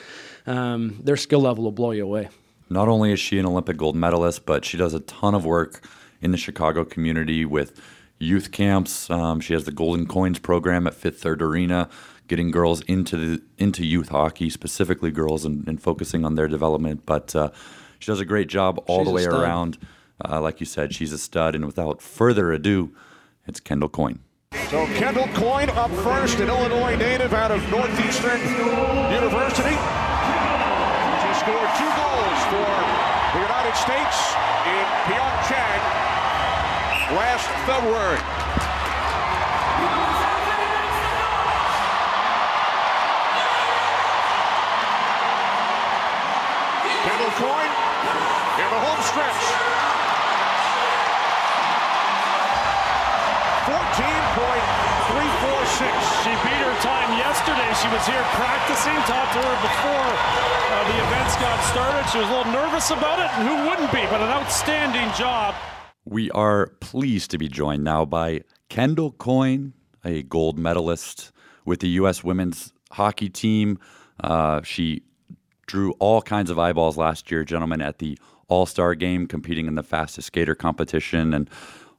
um, 0.45 0.99
their 1.03 1.17
skill 1.17 1.41
level 1.41 1.63
will 1.63 1.71
blow 1.71 1.91
you 1.91 2.03
away. 2.03 2.29
Not 2.69 2.89
only 2.89 3.13
is 3.13 3.19
she 3.19 3.39
an 3.39 3.45
Olympic 3.45 3.77
gold 3.77 3.95
medalist, 3.95 4.45
but 4.45 4.65
she 4.65 4.75
does 4.75 4.93
a 4.93 4.99
ton 5.01 5.33
of 5.33 5.45
work 5.45 5.87
in 6.21 6.31
the 6.31 6.37
Chicago 6.37 6.83
community 6.83 7.45
with 7.45 7.79
youth 8.19 8.51
camps. 8.51 9.09
Um, 9.09 9.39
she 9.39 9.53
has 9.53 9.63
the 9.63 9.71
Golden 9.71 10.05
Coins 10.05 10.39
program 10.39 10.87
at 10.87 10.93
Fifth 10.93 11.21
Third 11.21 11.41
Arena 11.41 11.89
getting 12.27 12.51
girls 12.51 12.81
into 12.81 13.17
the 13.17 13.43
into 13.57 13.85
youth 13.85 14.09
hockey, 14.09 14.49
specifically 14.49 15.11
girls, 15.11 15.45
and, 15.45 15.67
and 15.67 15.81
focusing 15.81 16.25
on 16.25 16.35
their 16.35 16.47
development. 16.47 17.05
But 17.05 17.35
uh, 17.35 17.51
she 17.99 18.11
does 18.11 18.19
a 18.19 18.25
great 18.25 18.47
job 18.47 18.83
all 18.87 18.99
she's 18.99 19.07
the 19.07 19.13
way 19.13 19.25
around. 19.25 19.77
Uh, 20.23 20.41
like 20.41 20.59
you 20.59 20.65
said, 20.65 20.93
she's 20.93 21.13
a 21.13 21.17
stud. 21.17 21.55
And 21.55 21.65
without 21.65 22.01
further 22.01 22.51
ado, 22.51 22.95
it's 23.45 23.59
Kendall 23.59 23.89
Coyne. 23.89 24.19
So 24.69 24.85
Kendall 24.97 25.27
Coyne 25.35 25.69
up 25.71 25.91
first, 26.03 26.39
an 26.39 26.49
Illinois 26.49 26.95
native 26.95 27.33
out 27.33 27.51
of 27.51 27.61
Northeastern 27.69 28.39
University. 29.11 29.75
She 31.21 31.31
scored 31.39 31.71
two 31.77 31.91
goals 31.95 32.39
for 32.49 32.73
the 33.33 33.41
United 33.43 33.75
States 33.75 34.17
in 34.65 34.85
Pyeongchang 35.07 35.81
last 37.15 37.47
February. 37.65 38.19
Kendall 47.05 47.31
Coyne 47.39 47.73
in 48.59 48.69
the 48.73 48.79
home 48.79 49.01
stretch. 49.03 49.86
She 56.27 56.33
beat 56.43 56.59
her 56.59 56.75
time 56.81 57.17
yesterday. 57.17 57.71
She 57.79 57.87
was 57.87 58.05
here 58.05 58.21
practicing, 58.35 58.93
talked 59.07 59.31
to 59.31 59.39
her 59.39 59.57
before 59.63 60.11
uh, 60.11 60.83
the 60.91 60.97
events 61.07 61.37
got 61.37 61.57
started. 61.71 62.11
She 62.11 62.17
was 62.17 62.27
a 62.27 62.33
little 62.33 62.51
nervous 62.51 62.89
about 62.89 63.19
it, 63.19 63.31
and 63.37 63.47
who 63.47 63.69
wouldn't 63.69 63.93
be, 63.93 64.01
but 64.11 64.19
an 64.19 64.27
outstanding 64.27 65.09
job. 65.15 65.55
We 66.03 66.29
are 66.31 66.67
pleased 66.81 67.31
to 67.31 67.37
be 67.37 67.47
joined 67.47 67.85
now 67.85 68.03
by 68.03 68.41
Kendall 68.67 69.13
Coyne, 69.13 69.71
a 70.03 70.23
gold 70.23 70.59
medalist 70.59 71.31
with 71.63 71.79
the 71.79 71.87
U.S. 72.01 72.25
women's 72.25 72.73
hockey 72.91 73.29
team. 73.29 73.79
Uh, 74.21 74.61
she 74.63 75.03
drew 75.65 75.93
all 75.93 76.21
kinds 76.21 76.49
of 76.49 76.59
eyeballs 76.59 76.97
last 76.97 77.31
year, 77.31 77.45
gentlemen, 77.45 77.79
at 77.79 77.99
the 77.99 78.19
All 78.49 78.65
Star 78.65 78.95
game, 78.95 79.27
competing 79.27 79.65
in 79.65 79.75
the 79.75 79.83
fastest 79.83 80.27
skater 80.27 80.55
competition, 80.55 81.33
and 81.33 81.49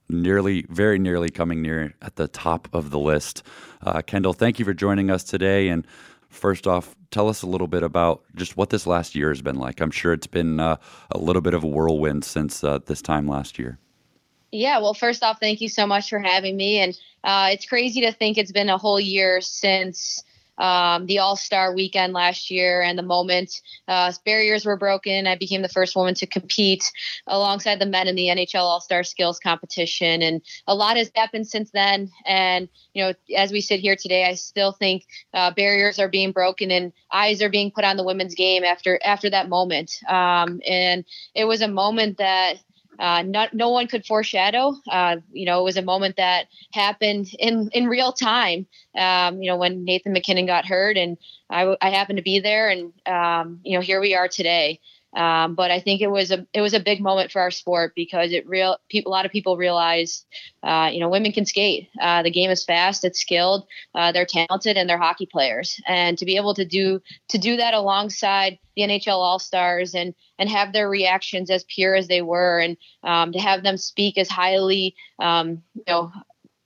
nearly, 0.09 0.67
very 0.69 0.99
nearly 0.99 1.29
coming 1.29 1.63
near 1.63 1.95
at 2.03 2.17
the 2.17 2.29
top 2.29 2.69
of 2.73 2.91
the 2.91 2.99
list. 2.99 3.43
Uh, 3.83 4.03
Kendall, 4.03 4.33
thank 4.33 4.59
you 4.59 4.65
for 4.65 4.75
joining 4.75 5.11
us 5.11 5.25
today. 5.25 5.69
And 5.69 5.87
first 6.29 6.67
off, 6.67 6.95
tell 7.11 7.29
us 7.29 7.43
a 7.43 7.47
little 7.47 7.69
bit 7.69 7.83
about 7.83 8.23
just 8.35 8.57
what 8.57 8.71
this 8.71 8.87
last 8.87 9.15
year 9.15 9.29
has 9.29 9.43
been 9.43 9.57
like. 9.57 9.81
I'm 9.81 9.91
sure 9.91 10.13
it's 10.13 10.27
been 10.27 10.61
uh, 10.61 10.77
a 11.11 11.19
little 11.19 11.43
bit 11.43 11.55
of 11.55 11.65
a 11.65 11.69
whirlwind 11.69 12.25
since 12.25 12.63
uh, 12.65 12.79
this 12.87 13.03
time 13.03 13.27
last 13.27 13.59
year. 13.59 13.79
Yeah, 14.51 14.79
well, 14.79 14.95
first 14.95 15.23
off, 15.23 15.41
thank 15.41 15.61
you 15.61 15.69
so 15.69 15.87
much 15.87 16.09
for 16.09 16.19
having 16.19 16.57
me. 16.57 16.79
And 16.79 16.99
uh, 17.25 17.51
it's 17.53 17.67
crazy 17.67 18.01
to 18.01 18.13
think 18.13 18.39
it's 18.39 18.53
been 18.53 18.71
a 18.71 18.79
whole 18.79 19.01
year 19.01 19.41
since 19.41 20.23
um, 20.59 21.07
the 21.07 21.21
All 21.21 21.37
Star 21.37 21.75
weekend 21.75 22.13
last 22.13 22.51
year 22.51 22.83
and 22.83 22.99
the 22.99 23.03
moment 23.03 23.61
uh, 23.87 24.13
barriers 24.25 24.65
were 24.65 24.77
broken. 24.77 25.27
I 25.27 25.37
became 25.37 25.63
the 25.63 25.69
first 25.69 25.97
woman 25.97 26.15
to 26.15 26.27
compete 26.27 26.93
alongside 27.27 27.79
the 27.79 27.87
men 27.87 28.09
in 28.09 28.17
the 28.17 28.27
NHL 28.27 28.61
All 28.61 28.81
Star 28.81 29.05
Skills 29.05 29.39
Competition. 29.39 30.23
And 30.23 30.43
a 30.67 30.75
lot 30.75 30.97
has 30.97 31.11
happened 31.15 31.47
since 31.47 31.71
then. 31.71 32.11
And, 32.27 32.69
you 32.93 33.03
know, 33.03 33.15
as 33.37 33.53
we 33.53 33.61
sit 33.61 33.81
here 33.81 33.97
today, 33.97 34.25
I 34.25 34.35
still 34.35 34.73
think 34.73 35.07
uh, 35.33 35.53
barriers 35.53 35.99
are 35.99 36.09
being 36.09 36.33
broken 36.33 36.71
and 36.71 36.93
eyes 37.13 37.41
are 37.43 37.51
being 37.51 37.71
put 37.71 37.85
on 37.85 37.97
the 37.97 38.05
women's 38.05 38.35
game 38.35 38.65
after 38.65 38.99
after 39.05 39.31
that 39.31 39.49
moment. 39.49 39.99
Um, 40.09 40.61
and 40.67 41.05
it 41.35 41.45
was 41.45 41.63
a 41.63 41.69
moment 41.69 42.19
that 42.19 42.57
uh, 42.99 43.23
not, 43.23 43.55
no 43.55 43.71
one 43.71 43.87
could 43.87 44.05
foreshadow. 44.05 44.75
Uh, 44.91 45.17
you 45.33 45.47
know, 45.47 45.61
it 45.61 45.65
was 45.65 45.77
a 45.77 45.83
moment 45.83 46.17
that 46.17 46.47
happened 46.73 47.29
in, 47.39 47.71
in 47.73 47.87
real 47.87 48.13
time. 48.13 48.67
Um, 48.97 49.41
you 49.43 49.51
know, 49.51 49.57
when 49.57 49.85
Nathan 49.85 50.13
MacKinnon 50.13 50.47
got 50.47 50.67
hurt, 50.67 50.97
and 50.97 51.17
I, 51.51 51.77
I 51.81 51.91
happened 51.91 52.19
to 52.19 52.23
be 52.23 52.41
there, 52.41 52.69
and 52.69 52.93
um, 53.07 53.61
you 53.63 53.77
know, 53.77 53.83
here 53.83 54.01
we 54.01 54.15
are 54.15 54.29
today. 54.29 54.81
Um, 55.17 55.55
but 55.55 55.71
I 55.71 55.81
think 55.81 56.03
it 56.03 56.11
was 56.11 56.31
a 56.31 56.47
it 56.53 56.61
was 56.61 56.75
a 56.75 56.81
big 56.81 57.01
moment 57.01 57.33
for 57.33 57.41
our 57.41 57.51
sport 57.51 57.95
because 57.97 58.31
it 58.31 58.47
real 58.47 58.77
people 58.91 59.11
a 59.11 59.15
lot 59.15 59.25
of 59.25 59.33
people 59.33 59.57
realize 59.57 60.27
uh, 60.63 60.91
you 60.93 61.01
know 61.01 61.09
women 61.09 61.33
can 61.33 61.47
skate. 61.47 61.89
Uh, 62.01 62.23
the 62.23 62.31
game 62.31 62.51
is 62.51 62.65
fast, 62.65 63.05
it's 63.05 63.21
skilled, 63.21 63.67
uh, 63.95 64.13
they're 64.13 64.27
talented, 64.27 64.77
and 64.77 64.89
they're 64.89 64.99
hockey 64.99 65.27
players. 65.27 65.81
And 65.89 66.19
to 66.19 66.27
be 66.27 66.37
able 66.37 66.55
to 66.55 66.65
do 66.65 67.01
to 67.29 67.39
do 67.39 67.57
that 67.57 67.73
alongside 67.73 68.59
the 68.77 68.83
NHL 68.83 69.17
All 69.17 69.39
Stars 69.39 69.95
and 69.95 70.15
and 70.39 70.51
have 70.51 70.73
their 70.73 70.91
reactions 70.91 71.51
as 71.51 71.65
pure 71.65 71.95
as 71.95 72.09
they 72.09 72.21
were, 72.21 72.59
and 72.59 72.77
um, 73.03 73.33
to 73.33 73.39
have 73.39 73.63
them 73.63 73.79
speak 73.79 74.19
as 74.19 74.29
highly 74.29 74.95
um, 75.19 75.63
you 75.75 75.85
know 75.89 76.13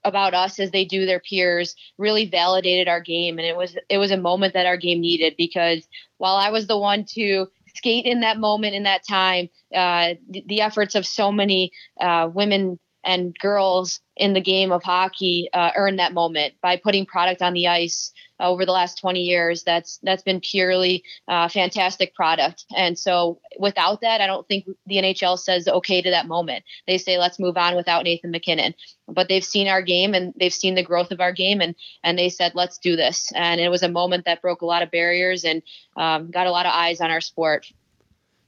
about 0.05 0.35
us 0.35 0.59
as 0.59 0.73
they 0.73 0.85
do 0.85 1.07
their 1.07 1.21
peers 1.21 1.77
really 1.97 2.27
validated 2.27 2.89
our 2.89 3.01
game 3.01 3.39
and 3.39 3.47
it 3.47 3.57
was 3.57 3.77
it 3.89 3.99
was 3.99 4.11
a 4.11 4.17
moment 4.17 4.53
that 4.55 4.67
our 4.67 4.77
game 4.77 5.01
needed 5.01 5.35
because 5.39 5.87
while 6.19 6.35
I 6.35 6.51
was 6.51 6.67
the 6.67 6.77
one 6.77 7.05
to 7.15 7.47
skate 7.83 8.07
in 8.07 8.21
that 8.21 8.39
moment 8.39 8.75
in 8.75 8.85
that 8.85 9.03
time 9.07 9.49
uh, 9.75 10.15
the, 10.31 10.45
the, 10.47 10.61
efforts 10.61 10.95
of 10.95 11.05
so 11.05 11.33
many 11.33 11.73
uh, 12.01 12.29
women 12.33 12.79
and 13.05 13.37
girls 13.39 14.01
in 14.17 14.35
the 14.35 14.41
game 14.41 14.73
of 14.73 14.83
hockey 14.83 15.49
uh, 15.53 15.71
earned 15.77 15.99
that 15.99 16.13
moment 16.13 16.55
by 16.61 16.77
putting 16.77 17.07
product 17.07 17.43
on 17.43 17.55
the 17.55 17.67
ice 17.67 18.13
uh, 18.39 18.49
over 18.49 18.67
the 18.67 18.73
last 18.73 18.99
20 18.99 19.21
years. 19.21 19.63
That's 19.63 19.99
that's 20.03 20.23
been 20.23 20.41
purely 20.41 21.03
uh, 21.29 21.49
fantastic 21.49 22.15
product. 22.15 22.65
And 22.77 22.99
so 22.99 23.41
without 23.59 24.01
that, 24.03 24.21
I 24.21 24.27
don't 24.27 24.47
think 24.47 24.67
the 24.87 24.97
NHL 24.97 25.39
says 25.39 25.67
okay 25.67 26.03
to 26.03 26.11
that 26.11 26.27
moment. 26.27 26.65
They 26.87 26.99
say 26.99 27.19
let's 27.19 27.39
move 27.39 27.57
on 27.57 27.75
without 27.77 28.05
Nathan 28.05 28.31
MacKinnon. 28.31 28.75
But 29.09 29.29
they've 29.29 29.45
seen 29.45 29.69
our 29.69 29.83
game 29.83 30.15
and 30.15 30.33
they've 30.39 30.53
seen 30.53 30.75
the 30.75 30.83
growth 30.83 31.11
of 31.11 31.21
our 31.21 31.33
game 31.33 31.61
and 31.61 31.75
and 32.05 32.19
they 32.19 32.29
said 32.29 32.53
let's 32.55 32.79
do 32.79 32.97
this. 32.97 33.31
And 33.35 33.61
it 33.61 33.71
was 33.71 33.83
a 33.83 33.89
moment 33.89 34.25
that 34.27 34.43
broke 34.43 34.63
a 34.63 34.67
lot 34.67 34.83
of 34.83 34.91
barriers 34.91 35.45
and 35.45 35.63
um, 35.97 36.31
got 36.31 36.47
a 36.47 36.51
lot 36.51 36.67
of 36.67 36.73
eyes 36.73 37.01
on 37.01 37.11
our 37.11 37.21
sport. 37.21 37.67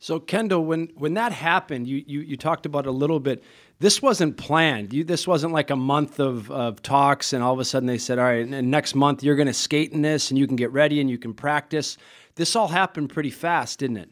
So 0.04 0.20
Kendall, 0.20 0.66
when 0.66 0.90
when 0.96 1.14
that 1.14 1.32
happened, 1.32 1.86
you 1.86 2.04
you, 2.06 2.20
you 2.20 2.36
talked 2.36 2.66
about 2.66 2.86
a 2.86 2.90
little 2.90 3.20
bit 3.20 3.42
this 3.84 4.00
wasn't 4.00 4.38
planned. 4.38 4.94
You, 4.94 5.04
this 5.04 5.26
wasn't 5.26 5.52
like 5.52 5.68
a 5.68 5.76
month 5.76 6.18
of, 6.18 6.50
of 6.50 6.80
talks, 6.80 7.34
and 7.34 7.44
all 7.44 7.52
of 7.52 7.58
a 7.58 7.66
sudden 7.66 7.86
they 7.86 7.98
said, 7.98 8.18
"All 8.18 8.24
right, 8.24 8.46
and 8.46 8.70
next 8.70 8.94
month 8.94 9.22
you're 9.22 9.36
going 9.36 9.46
to 9.46 9.52
skate 9.52 9.92
in 9.92 10.00
this, 10.00 10.30
and 10.30 10.38
you 10.38 10.46
can 10.46 10.56
get 10.56 10.72
ready 10.72 11.02
and 11.02 11.10
you 11.10 11.18
can 11.18 11.34
practice." 11.34 11.98
This 12.34 12.56
all 12.56 12.68
happened 12.68 13.10
pretty 13.10 13.28
fast, 13.28 13.80
didn't 13.80 13.98
it? 13.98 14.10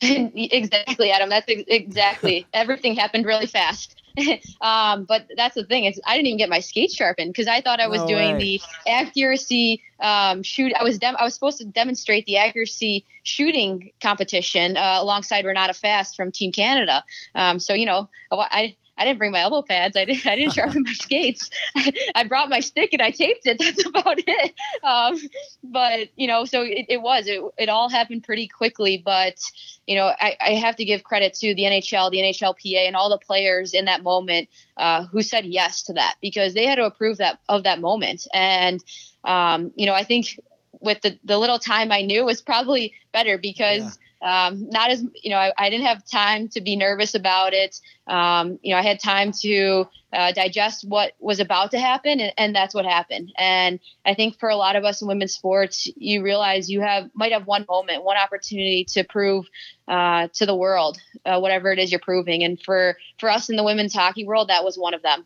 exactly, 0.52 1.10
Adam. 1.10 1.28
That's 1.28 1.44
exactly 1.46 2.46
everything 2.54 2.96
happened 2.96 3.26
really 3.26 3.46
fast. 3.46 4.02
um, 4.62 5.04
but 5.04 5.26
that's 5.36 5.56
the 5.56 5.64
thing 5.64 5.84
is 5.84 6.00
I 6.06 6.16
didn't 6.16 6.28
even 6.28 6.38
get 6.38 6.48
my 6.48 6.60
skate 6.60 6.90
sharpened 6.90 7.34
because 7.34 7.48
I 7.48 7.60
thought 7.60 7.80
I 7.80 7.88
was 7.88 8.00
no 8.00 8.06
doing 8.06 8.36
way. 8.36 8.38
the 8.38 8.90
accuracy 8.90 9.82
um, 10.00 10.42
shoot. 10.42 10.72
I 10.72 10.82
was 10.82 10.98
dem- 10.98 11.16
I 11.18 11.24
was 11.24 11.34
supposed 11.34 11.58
to 11.58 11.66
demonstrate 11.66 12.24
the 12.24 12.38
accuracy 12.38 13.04
shooting 13.24 13.92
competition 14.00 14.78
uh, 14.78 14.96
alongside 15.00 15.44
Renata 15.44 15.74
Fast 15.74 16.16
from 16.16 16.32
Team 16.32 16.50
Canada. 16.50 17.04
Um, 17.34 17.58
so 17.58 17.74
you 17.74 17.84
know 17.84 18.08
I 18.32 18.74
I 18.98 19.04
didn't 19.04 19.18
bring 19.18 19.32
my 19.32 19.40
elbow 19.40 19.62
pads. 19.62 19.96
I 19.96 20.04
didn't. 20.04 20.26
I 20.26 20.36
didn't 20.36 20.54
sharpen 20.54 20.82
my 20.82 20.92
skates. 20.94 21.50
I, 21.76 21.92
I, 22.14 22.24
brought 22.24 22.48
my 22.48 22.60
stick 22.60 22.92
and 22.92 23.02
I 23.02 23.10
taped 23.10 23.46
it. 23.46 23.58
That's 23.60 23.84
about 23.84 24.18
it. 24.18 24.54
Um, 24.82 25.18
but 25.62 26.08
you 26.16 26.26
know, 26.26 26.44
so 26.44 26.62
it, 26.62 26.86
it, 26.88 27.02
was. 27.02 27.26
It, 27.26 27.42
it 27.58 27.68
all 27.68 27.88
happened 27.88 28.24
pretty 28.24 28.48
quickly. 28.48 29.02
But 29.04 29.38
you 29.86 29.96
know, 29.96 30.06
I, 30.06 30.36
I, 30.40 30.50
have 30.54 30.76
to 30.76 30.84
give 30.84 31.04
credit 31.04 31.34
to 31.34 31.54
the 31.54 31.62
NHL, 31.62 32.10
the 32.10 32.18
NHLPA, 32.18 32.86
and 32.86 32.96
all 32.96 33.10
the 33.10 33.18
players 33.18 33.74
in 33.74 33.84
that 33.84 34.02
moment 34.02 34.48
uh, 34.76 35.04
who 35.04 35.22
said 35.22 35.44
yes 35.44 35.82
to 35.84 35.92
that 35.94 36.16
because 36.22 36.54
they 36.54 36.66
had 36.66 36.76
to 36.76 36.84
approve 36.84 37.18
that 37.18 37.38
of 37.48 37.64
that 37.64 37.80
moment. 37.80 38.26
And 38.32 38.82
um, 39.24 39.72
you 39.76 39.86
know, 39.86 39.94
I 39.94 40.04
think 40.04 40.40
with 40.80 41.02
the 41.02 41.18
the 41.24 41.38
little 41.38 41.58
time 41.58 41.92
I 41.92 42.02
knew 42.02 42.24
was 42.24 42.40
probably 42.40 42.94
better 43.12 43.36
because. 43.36 43.82
Yeah 43.82 43.90
um, 44.26 44.68
not 44.70 44.90
as 44.90 45.04
you 45.22 45.30
know 45.30 45.36
I, 45.36 45.52
I, 45.56 45.70
didn't 45.70 45.86
have 45.86 46.04
time 46.04 46.48
to 46.48 46.60
be 46.60 46.74
nervous 46.74 47.14
about 47.14 47.52
it. 47.54 47.80
Um, 48.08 48.58
you 48.60 48.72
know 48.72 48.78
i 48.78 48.82
had 48.82 48.98
time 48.98 49.30
to 49.42 49.86
uh, 50.12 50.32
digest 50.32 50.84
what 50.88 51.12
was 51.20 51.38
about 51.38 51.70
to 51.72 51.78
happen 51.78 52.20
and, 52.20 52.32
and, 52.36 52.54
that's 52.54 52.74
what 52.74 52.84
happened. 52.84 53.32
And 53.38 53.78
i 54.04 54.14
think 54.14 54.38
for 54.40 54.48
a 54.48 54.56
lot 54.56 54.74
of 54.74 54.84
us 54.84 55.00
in 55.00 55.08
women's 55.08 55.32
sports 55.32 55.88
you 55.96 56.22
realize 56.24 56.68
you 56.68 56.80
have 56.80 57.08
might 57.14 57.32
have 57.32 57.46
one 57.46 57.66
moment 57.68 58.02
one 58.02 58.16
opportunity 58.16 58.84
to 58.94 59.04
prove 59.04 59.46
uh, 59.86 60.26
to 60.34 60.44
the 60.44 60.56
world 60.56 60.98
uh, 61.24 61.38
whatever 61.38 61.70
it 61.70 61.78
is 61.78 61.92
you're 61.92 62.00
proving. 62.00 62.42
And 62.42 62.60
for 62.60 62.96
for 63.18 63.30
us 63.30 63.48
in 63.48 63.54
the 63.54 63.64
women's 63.64 63.94
hockey 63.94 64.26
world 64.26 64.48
that 64.48 64.64
was 64.64 64.76
one 64.76 64.94
of 64.94 65.02
them. 65.02 65.24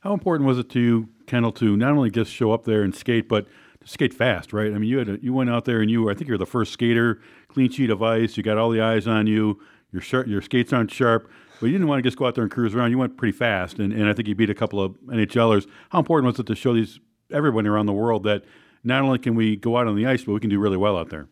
How 0.00 0.14
important 0.14 0.48
was 0.48 0.58
it 0.58 0.68
to 0.70 0.80
you 0.80 1.08
kendall 1.26 1.52
to 1.52 1.76
not 1.76 1.92
only 1.92 2.10
just 2.10 2.32
show 2.32 2.50
up 2.50 2.64
there 2.64 2.82
and 2.82 2.92
skate 2.92 3.28
but 3.28 3.46
skate 3.90 4.14
fast, 4.14 4.52
right? 4.52 4.72
I 4.72 4.78
mean, 4.78 4.88
you 4.88 4.98
had 4.98 5.08
a, 5.08 5.18
you 5.20 5.32
went 5.32 5.50
out 5.50 5.64
there 5.64 5.80
and 5.80 5.90
you 5.90 6.04
were, 6.04 6.12
I 6.12 6.14
think 6.14 6.28
you're 6.28 6.38
the 6.38 6.46
first 6.46 6.72
skater, 6.72 7.20
clean 7.48 7.70
sheet 7.70 7.90
of 7.90 8.02
ice. 8.02 8.36
You 8.36 8.42
got 8.42 8.56
all 8.56 8.70
the 8.70 8.80
eyes 8.80 9.06
on 9.06 9.26
you. 9.26 9.60
Your 9.92 10.00
sharp, 10.00 10.28
your 10.28 10.40
skates 10.40 10.72
aren't 10.72 10.92
sharp, 10.92 11.28
but 11.58 11.66
you 11.66 11.72
didn't 11.72 11.88
want 11.88 11.98
to 11.98 12.08
just 12.08 12.16
go 12.16 12.24
out 12.24 12.36
there 12.36 12.44
and 12.44 12.50
cruise 12.50 12.74
around. 12.76 12.92
You 12.92 12.98
went 12.98 13.16
pretty 13.16 13.36
fast, 13.36 13.80
and, 13.80 13.92
and 13.92 14.08
I 14.08 14.12
think 14.12 14.28
you 14.28 14.36
beat 14.36 14.48
a 14.48 14.54
couple 14.54 14.80
of 14.80 14.92
NHLers. 15.08 15.66
How 15.88 15.98
important 15.98 16.26
was 16.26 16.38
it 16.38 16.46
to 16.46 16.54
show 16.54 16.72
these 16.72 17.00
everybody 17.32 17.66
around 17.66 17.86
the 17.86 17.92
world 17.92 18.22
that 18.22 18.44
not 18.84 19.02
only 19.02 19.18
can 19.18 19.34
we 19.34 19.56
go 19.56 19.76
out 19.76 19.88
on 19.88 19.96
the 19.96 20.06
ice, 20.06 20.22
but 20.22 20.32
we 20.32 20.38
can 20.38 20.48
do 20.48 20.60
really 20.60 20.76
well 20.76 20.96
out 20.96 21.10
there? 21.10 21.26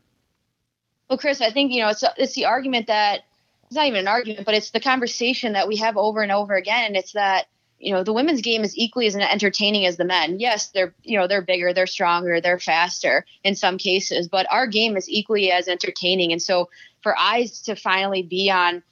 Well, 1.08 1.18
Chris, 1.18 1.40
I 1.40 1.52
think 1.52 1.72
you 1.72 1.80
know 1.80 1.88
it's 1.88 2.02
it's 2.16 2.34
the 2.34 2.46
argument 2.46 2.88
that 2.88 3.20
it's 3.66 3.76
not 3.76 3.86
even 3.86 4.00
an 4.00 4.08
argument, 4.08 4.44
but 4.44 4.56
it's 4.56 4.70
the 4.70 4.80
conversation 4.80 5.52
that 5.52 5.68
we 5.68 5.76
have 5.76 5.96
over 5.96 6.20
and 6.20 6.32
over 6.32 6.56
again, 6.56 6.86
and 6.86 6.96
it's 6.96 7.12
that 7.12 7.46
you 7.78 7.92
know 7.92 8.02
the 8.02 8.12
women's 8.12 8.40
game 8.40 8.64
is 8.64 8.76
equally 8.76 9.06
as 9.06 9.16
entertaining 9.16 9.86
as 9.86 9.96
the 9.96 10.04
men. 10.04 10.40
Yes 10.40 10.68
they're 10.68 10.94
you 11.02 11.18
know 11.18 11.26
they're 11.26 11.42
bigger 11.42 11.72
they're 11.72 11.86
stronger 11.86 12.40
they're 12.40 12.58
faster 12.58 13.24
in 13.44 13.54
some 13.54 13.78
cases 13.78 14.28
but 14.28 14.46
our 14.50 14.66
game 14.66 14.96
is 14.96 15.08
equally 15.08 15.50
as 15.50 15.68
entertaining. 15.68 16.32
And 16.32 16.42
so 16.42 16.68
for 17.02 17.16
eyes 17.18 17.62
to 17.62 17.76
finally 17.76 18.22
be 18.22 18.50
on 18.50 18.82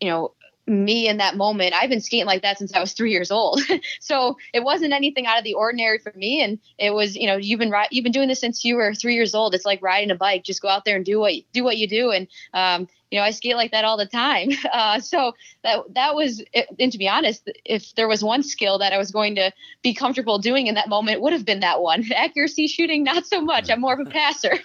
you 0.00 0.08
know 0.10 0.32
me 0.66 1.08
in 1.08 1.18
that 1.18 1.36
moment 1.36 1.74
i've 1.74 1.90
been 1.90 2.00
skating 2.00 2.26
like 2.26 2.42
that 2.42 2.58
since 2.58 2.72
i 2.74 2.80
was 2.80 2.92
three 2.92 3.10
years 3.10 3.30
old 3.30 3.60
so 4.00 4.36
it 4.52 4.62
wasn't 4.62 4.92
anything 4.92 5.26
out 5.26 5.38
of 5.38 5.44
the 5.44 5.54
ordinary 5.54 5.98
for 5.98 6.12
me 6.16 6.42
and 6.42 6.58
it 6.78 6.90
was 6.90 7.16
you 7.16 7.26
know 7.26 7.36
you've 7.36 7.60
been 7.60 7.72
you've 7.90 8.02
been 8.02 8.12
doing 8.12 8.28
this 8.28 8.40
since 8.40 8.64
you 8.64 8.76
were 8.76 8.94
three 8.94 9.14
years 9.14 9.34
old 9.34 9.54
it's 9.54 9.66
like 9.66 9.82
riding 9.82 10.10
a 10.10 10.14
bike 10.14 10.42
just 10.42 10.62
go 10.62 10.68
out 10.68 10.84
there 10.84 10.96
and 10.96 11.04
do 11.04 11.20
what 11.20 11.34
do 11.52 11.62
what 11.62 11.76
you 11.76 11.86
do 11.86 12.10
and 12.10 12.28
um, 12.54 12.88
you 13.14 13.20
know, 13.20 13.26
I 13.26 13.30
skate 13.30 13.54
like 13.54 13.70
that 13.70 13.84
all 13.84 13.96
the 13.96 14.06
time. 14.06 14.50
Uh, 14.74 14.98
so 14.98 15.32
that 15.62 15.82
that 15.94 16.16
was, 16.16 16.42
and 16.80 16.90
to 16.90 16.98
be 16.98 17.08
honest, 17.08 17.48
if 17.64 17.94
there 17.94 18.08
was 18.08 18.24
one 18.24 18.42
skill 18.42 18.78
that 18.78 18.92
I 18.92 18.98
was 18.98 19.12
going 19.12 19.36
to 19.36 19.52
be 19.82 19.94
comfortable 19.94 20.38
doing 20.38 20.66
in 20.66 20.74
that 20.74 20.88
moment, 20.88 21.20
would 21.20 21.32
have 21.32 21.44
been 21.44 21.60
that 21.60 21.80
one. 21.80 22.10
Accuracy 22.16 22.66
shooting, 22.66 23.04
not 23.04 23.24
so 23.24 23.40
much. 23.40 23.70
I'm 23.70 23.80
more 23.80 23.94
of 23.94 24.04
a 24.04 24.10
passer. 24.10 24.58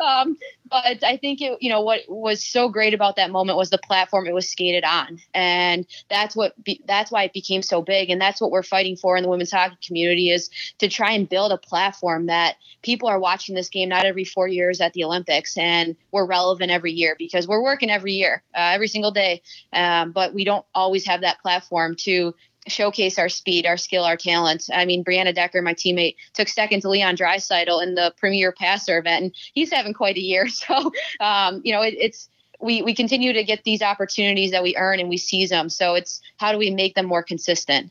um, 0.00 0.38
but 0.72 1.04
I 1.04 1.18
think 1.18 1.42
it, 1.42 1.58
you 1.60 1.68
know, 1.68 1.82
what 1.82 2.00
was 2.08 2.42
so 2.42 2.70
great 2.70 2.94
about 2.94 3.16
that 3.16 3.30
moment 3.30 3.58
was 3.58 3.68
the 3.68 3.76
platform 3.76 4.26
it 4.26 4.32
was 4.32 4.48
skated 4.48 4.84
on, 4.84 5.20
and 5.34 5.86
that's 6.08 6.34
what 6.34 6.54
be, 6.64 6.80
that's 6.86 7.10
why 7.10 7.24
it 7.24 7.34
became 7.34 7.60
so 7.60 7.82
big, 7.82 8.08
and 8.08 8.18
that's 8.18 8.40
what 8.40 8.50
we're 8.50 8.62
fighting 8.62 8.96
for 8.96 9.18
in 9.18 9.22
the 9.22 9.28
women's 9.28 9.52
hockey 9.52 9.76
community 9.86 10.30
is 10.30 10.48
to 10.78 10.88
try 10.88 11.12
and 11.12 11.28
build 11.28 11.52
a 11.52 11.58
platform 11.58 12.26
that 12.26 12.56
people 12.80 13.06
are 13.06 13.20
watching 13.20 13.54
this 13.54 13.68
game 13.68 13.90
not 13.90 14.06
every 14.06 14.24
four 14.24 14.48
years 14.48 14.80
at 14.80 14.94
the 14.94 15.04
Olympics, 15.04 15.58
and 15.58 15.94
we're 16.10 16.24
relevant 16.24 16.70
every 16.72 16.92
year 16.92 17.16
because 17.18 17.46
we're 17.46 17.62
working 17.62 17.90
every 17.90 18.14
year, 18.14 18.42
uh, 18.56 18.70
every 18.72 18.88
single 18.88 19.10
day, 19.10 19.42
um, 19.74 20.10
but 20.10 20.32
we 20.32 20.42
don't 20.42 20.64
always 20.74 21.04
have 21.04 21.20
that 21.20 21.38
platform 21.42 21.94
to 21.96 22.34
showcase 22.68 23.18
our 23.18 23.28
speed, 23.28 23.66
our 23.66 23.76
skill, 23.76 24.04
our 24.04 24.16
talent. 24.16 24.68
I 24.72 24.84
mean, 24.84 25.04
Brianna 25.04 25.34
Decker, 25.34 25.62
my 25.62 25.74
teammate, 25.74 26.16
took 26.32 26.48
second 26.48 26.82
to 26.82 26.88
Leon 26.88 27.16
Draisaitl 27.16 27.82
in 27.82 27.94
the 27.94 28.14
premier 28.16 28.52
passer 28.52 28.98
event, 28.98 29.22
and 29.24 29.32
he's 29.54 29.72
having 29.72 29.94
quite 29.94 30.16
a 30.16 30.20
year. 30.20 30.46
So, 30.52 30.92
um, 31.18 31.60
you 31.64 31.72
know, 31.72 31.82
it, 31.82 31.94
it's 31.98 32.28
we 32.60 32.82
we 32.82 32.94
continue 32.94 33.32
to 33.32 33.42
get 33.42 33.64
these 33.64 33.82
opportunities 33.82 34.52
that 34.52 34.62
we 34.62 34.76
earn 34.76 35.00
and 35.00 35.08
we 35.08 35.16
seize 35.16 35.50
them. 35.50 35.68
So 35.68 35.94
it's 35.94 36.20
how 36.36 36.52
do 36.52 36.58
we 36.58 36.70
make 36.70 36.94
them 36.94 37.06
more 37.06 37.22
consistent? 37.22 37.90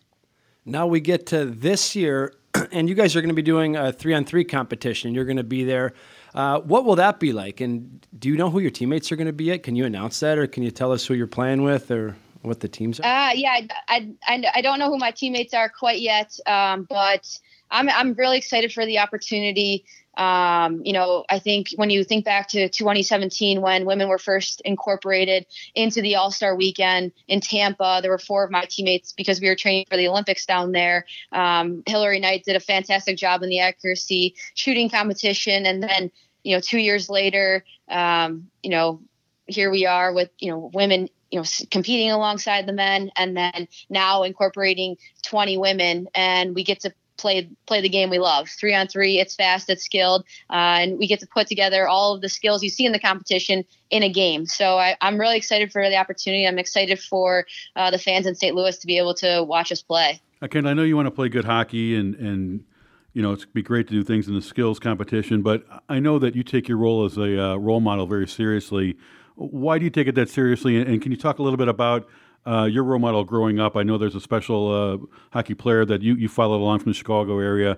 Now 0.66 0.88
we 0.88 1.02
get 1.02 1.26
to 1.28 1.46
this 1.46 1.96
year, 1.96 2.34
and 2.72 2.88
you 2.88 2.96
guys 2.96 3.16
are 3.16 3.22
going 3.22 3.30
to 3.30 3.36
be 3.36 3.42
doing 3.42 3.76
a 3.76 3.92
three 3.92 4.14
on 4.14 4.24
three 4.24 4.46
competition. 4.46 5.14
You're 5.14 5.26
going 5.26 5.38
to 5.38 5.44
be 5.44 5.64
there. 5.64 5.94
Uh, 6.34 6.62
what 6.62 6.86
will 6.86 6.96
that 6.96 7.20
be 7.20 7.34
like? 7.34 7.60
And 7.60 8.06
do 8.18 8.30
you 8.30 8.38
know 8.38 8.50
who 8.50 8.60
your 8.60 8.72
teammates 8.72 9.12
are 9.12 9.18
going 9.18 9.28
to 9.28 9.34
be 9.34 9.52
at? 9.52 9.64
Can 9.64 9.76
you 9.76 9.86
announce 9.86 10.22
that, 10.22 10.38
or 10.38 10.48
can 10.48 10.64
you 10.64 10.72
tell 10.72 10.94
us 10.94 11.06
who 11.06 11.14
you're 11.14 11.28
playing 11.28 11.64
with, 11.64 11.92
or 11.92 12.16
what 12.42 12.60
the 12.60 12.68
teams 12.68 13.00
are? 13.00 13.04
Uh, 13.04 13.32
yeah, 13.34 13.62
I, 13.88 14.10
I, 14.28 14.44
I 14.56 14.62
don't 14.62 14.80
know 14.80 14.90
who 14.90 14.98
my 14.98 15.12
teammates 15.12 15.54
are 15.54 15.70
quite 15.70 16.02
yet, 16.02 16.38
um, 16.48 16.88
but 16.90 17.28
I'm 17.70 17.90
I'm 17.90 18.14
really 18.14 18.38
excited 18.38 18.74
for 18.74 18.86
the 18.86 19.00
opportunity. 19.00 19.86
Um, 20.18 20.82
you 20.84 20.92
know, 20.92 21.24
I 21.30 21.40
think 21.40 21.70
when 21.78 21.90
you 21.90 22.04
think 22.04 22.26
back 22.26 22.50
to 22.50 22.68
2017 22.68 23.62
when 23.62 23.86
women 23.86 24.10
were 24.10 24.18
first 24.18 24.62
incorporated 24.66 25.46
into 25.74 26.02
the 26.02 26.16
All 26.16 26.32
Star 26.32 26.56
Weekend 26.56 27.14
in 27.28 27.40
Tampa, 27.40 28.00
there 28.02 28.12
were 28.12 28.18
four 28.18 28.44
of 28.44 28.52
my 28.52 28.66
teammates 28.66 29.14
because 29.14 29.40
we 29.40 29.48
were 29.48 29.56
training 29.56 29.86
for 29.90 29.96
the 29.96 30.10
Olympics 30.10 30.46
down 30.46 30.74
there. 30.74 31.06
Um, 31.32 31.84
Hilary 31.86 32.20
Knight 32.20 32.44
did 32.44 32.58
a 32.58 32.60
fantastic 32.60 33.18
job 33.18 33.42
in 33.42 33.50
the 33.50 33.60
accuracy 33.60 34.36
shooting 34.54 34.90
competition, 34.90 35.66
and 35.66 35.82
then 35.82 36.12
you 36.44 36.56
know, 36.56 36.60
two 36.60 36.80
years 36.80 37.10
later, 37.10 37.64
um, 37.88 38.48
you 38.64 38.72
know, 38.72 39.02
here 39.48 39.72
we 39.72 39.86
are 39.86 40.14
with 40.14 40.30
you 40.40 40.52
know 40.52 40.70
women 40.74 41.08
you 41.32 41.40
know 41.40 41.46
competing 41.72 42.12
alongside 42.12 42.68
the 42.68 42.74
men 42.74 43.12
and 43.16 43.36
then 43.36 43.68
now 43.90 44.24
incorporating 44.24 44.98
20 45.24 45.58
women 45.58 46.08
and 46.14 46.54
we 46.54 46.64
get 46.64 46.82
to 46.82 46.94
play 47.22 47.48
play 47.68 47.80
the 47.80 47.90
game 47.90 48.10
we 48.10 48.20
love. 48.20 48.50
Three 48.50 48.74
on 48.74 48.88
three, 48.88 49.20
it's 49.20 49.36
fast, 49.36 49.70
it's 49.70 49.86
skilled, 49.86 50.26
uh, 50.50 50.82
and 50.82 50.98
we 50.98 51.08
get 51.08 51.20
to 51.22 51.28
put 51.28 51.48
together 51.48 51.88
all 51.88 52.16
of 52.16 52.22
the 52.22 52.28
skills 52.28 52.64
you 52.64 52.70
see 52.70 52.86
in 52.86 52.92
the 52.92 53.00
competition 53.00 53.64
in 53.92 54.04
a 54.04 54.10
game. 54.10 54.46
So 54.48 54.78
I, 54.78 54.98
am 55.02 55.20
really 55.20 55.38
excited 55.38 55.72
for 55.72 55.88
the 55.88 55.96
opportunity. 55.96 56.46
I'm 56.46 56.60
excited 56.60 57.00
for 57.00 57.46
uh, 57.76 57.92
the 57.92 58.00
fans 58.00 58.26
in 58.26 58.36
St. 58.36 58.56
Louis 58.56 58.78
to 58.80 58.88
be 58.88 58.98
able 58.98 59.14
to 59.16 59.44
watch 59.44 59.72
us 59.72 59.82
play. 59.82 60.20
Ken, 60.50 60.66
I 60.66 60.74
know 60.74 60.82
you 60.82 60.96
want 60.96 61.06
to 61.06 61.12
play 61.12 61.30
good 61.30 61.46
hockey 61.46 61.96
and 61.96 62.16
and 62.16 62.66
you 63.14 63.22
know, 63.22 63.34
it'd 63.34 63.54
be 63.54 63.62
great 63.62 63.88
to 63.88 63.94
do 63.94 64.04
things 64.04 64.30
in 64.30 64.36
the 64.36 64.42
skills 64.42 64.80
competition, 64.80 65.42
but 65.42 65.66
I 65.90 66.00
know 66.00 66.18
that 66.20 66.34
you 66.34 66.44
take 66.44 66.70
your 66.70 66.78
role 66.78 67.04
as 67.04 67.18
a 67.18 67.44
uh, 67.44 67.56
role 67.58 67.82
model 67.82 68.08
very 68.08 68.26
seriously. 68.26 68.96
Why 69.36 69.78
do 69.78 69.86
you 69.86 69.90
take 69.90 70.08
it 70.08 70.16
that 70.16 70.30
seriously? 70.30 70.78
And 70.78 71.02
can 71.02 71.12
you 71.12 71.18
talk 71.18 71.40
a 71.40 71.44
little 71.44 71.58
bit 71.58 71.68
about 71.68 72.08
uh, 72.46 72.64
your 72.64 72.84
role 72.84 73.00
model 73.00 73.24
growing 73.24 73.60
up. 73.60 73.76
I 73.76 73.84
know 73.84 73.98
there's 73.98 74.16
a 74.16 74.22
special 74.22 74.72
uh, 74.72 74.98
hockey 75.32 75.54
player 75.54 75.86
that 75.86 76.02
you, 76.02 76.16
you 76.16 76.28
followed 76.28 76.58
along 76.58 76.80
from 76.80 76.92
the 76.92 76.98
Chicago 76.98 77.40
area. 77.40 77.78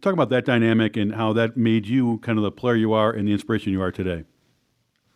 Talk 0.00 0.12
about 0.12 0.28
that 0.30 0.44
dynamic 0.44 0.96
and 0.96 1.14
how 1.14 1.32
that 1.34 1.56
made 1.56 1.86
you 1.86 2.18
kind 2.18 2.38
of 2.38 2.44
the 2.44 2.50
player 2.50 2.76
you 2.76 2.92
are 2.92 3.10
and 3.10 3.28
the 3.28 3.32
inspiration 3.32 3.72
you 3.72 3.82
are 3.82 3.92
today. 3.92 4.24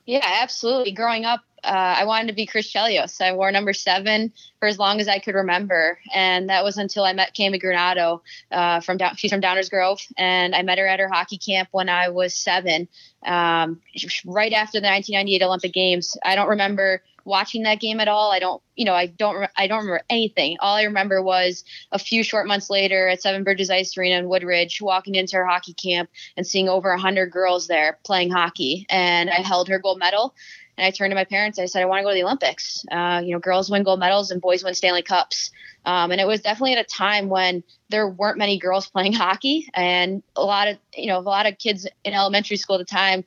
Yeah, 0.08 0.24
absolutely. 0.24 0.92
Growing 0.92 1.26
up, 1.26 1.40
uh, 1.62 1.66
I 1.98 2.06
wanted 2.06 2.28
to 2.28 2.32
be 2.32 2.46
Chris 2.46 2.72
Chelios. 2.72 3.20
I 3.20 3.34
wore 3.34 3.52
number 3.52 3.74
seven 3.74 4.32
for 4.58 4.66
as 4.66 4.78
long 4.78 5.02
as 5.02 5.06
I 5.06 5.18
could 5.18 5.34
remember, 5.34 5.98
and 6.14 6.48
that 6.48 6.64
was 6.64 6.78
until 6.78 7.04
I 7.04 7.12
met 7.12 7.36
Cammi 7.36 7.62
Granato 7.62 8.22
uh, 8.50 8.80
from 8.80 8.96
down, 8.96 9.16
she's 9.16 9.30
from 9.30 9.42
Downers 9.42 9.68
Grove, 9.68 10.00
and 10.16 10.54
I 10.54 10.62
met 10.62 10.78
her 10.78 10.86
at 10.86 10.98
her 10.98 11.08
hockey 11.08 11.36
camp 11.36 11.68
when 11.72 11.90
I 11.90 12.08
was 12.08 12.34
seven, 12.34 12.88
um, 13.22 13.82
right 14.24 14.54
after 14.54 14.80
the 14.80 14.86
1998 14.86 15.42
Olympic 15.42 15.74
Games. 15.74 16.16
I 16.24 16.36
don't 16.36 16.48
remember 16.48 17.02
watching 17.28 17.62
that 17.62 17.78
game 17.78 18.00
at 18.00 18.08
all. 18.08 18.32
I 18.32 18.38
don't, 18.38 18.60
you 18.74 18.84
know, 18.84 18.94
I 18.94 19.06
don't, 19.06 19.48
I 19.56 19.66
don't 19.66 19.80
remember 19.80 20.02
anything. 20.08 20.56
All 20.60 20.74
I 20.74 20.84
remember 20.84 21.22
was 21.22 21.64
a 21.92 21.98
few 21.98 22.24
short 22.24 22.48
months 22.48 22.70
later 22.70 23.08
at 23.08 23.22
Seven 23.22 23.44
Bridges 23.44 23.70
Ice 23.70 23.96
Arena 23.96 24.18
in 24.18 24.28
Woodridge, 24.28 24.80
walking 24.80 25.14
into 25.14 25.36
her 25.36 25.46
hockey 25.46 25.74
camp 25.74 26.10
and 26.36 26.46
seeing 26.46 26.68
over 26.68 26.90
a 26.90 26.98
hundred 26.98 27.30
girls 27.30 27.68
there 27.68 27.98
playing 28.04 28.30
hockey, 28.30 28.86
and 28.88 29.30
I 29.30 29.42
held 29.42 29.68
her 29.68 29.78
gold 29.78 29.98
medal. 29.98 30.34
And 30.76 30.86
I 30.86 30.90
turned 30.90 31.10
to 31.10 31.16
my 31.16 31.24
parents. 31.24 31.58
I 31.58 31.66
said, 31.66 31.82
I 31.82 31.86
want 31.86 32.00
to 32.00 32.04
go 32.04 32.10
to 32.10 32.14
the 32.14 32.22
Olympics. 32.22 32.84
Uh, 32.90 33.20
you 33.24 33.32
know, 33.32 33.40
girls 33.40 33.68
win 33.68 33.82
gold 33.82 33.98
medals 33.98 34.30
and 34.30 34.40
boys 34.40 34.62
win 34.62 34.74
Stanley 34.74 35.02
Cups. 35.02 35.50
Um, 35.84 36.12
and 36.12 36.20
it 36.20 36.26
was 36.26 36.40
definitely 36.40 36.74
at 36.74 36.84
a 36.84 36.88
time 36.88 37.28
when 37.28 37.64
there 37.88 38.08
weren't 38.08 38.38
many 38.38 38.58
girls 38.58 38.88
playing 38.88 39.12
hockey, 39.12 39.68
and 39.74 40.22
a 40.36 40.44
lot 40.44 40.68
of 40.68 40.78
you 40.94 41.06
know 41.06 41.18
a 41.18 41.20
lot 41.20 41.46
of 41.46 41.58
kids 41.58 41.86
in 42.04 42.14
elementary 42.14 42.56
school 42.56 42.76
at 42.76 42.78
the 42.78 42.84
time 42.84 43.24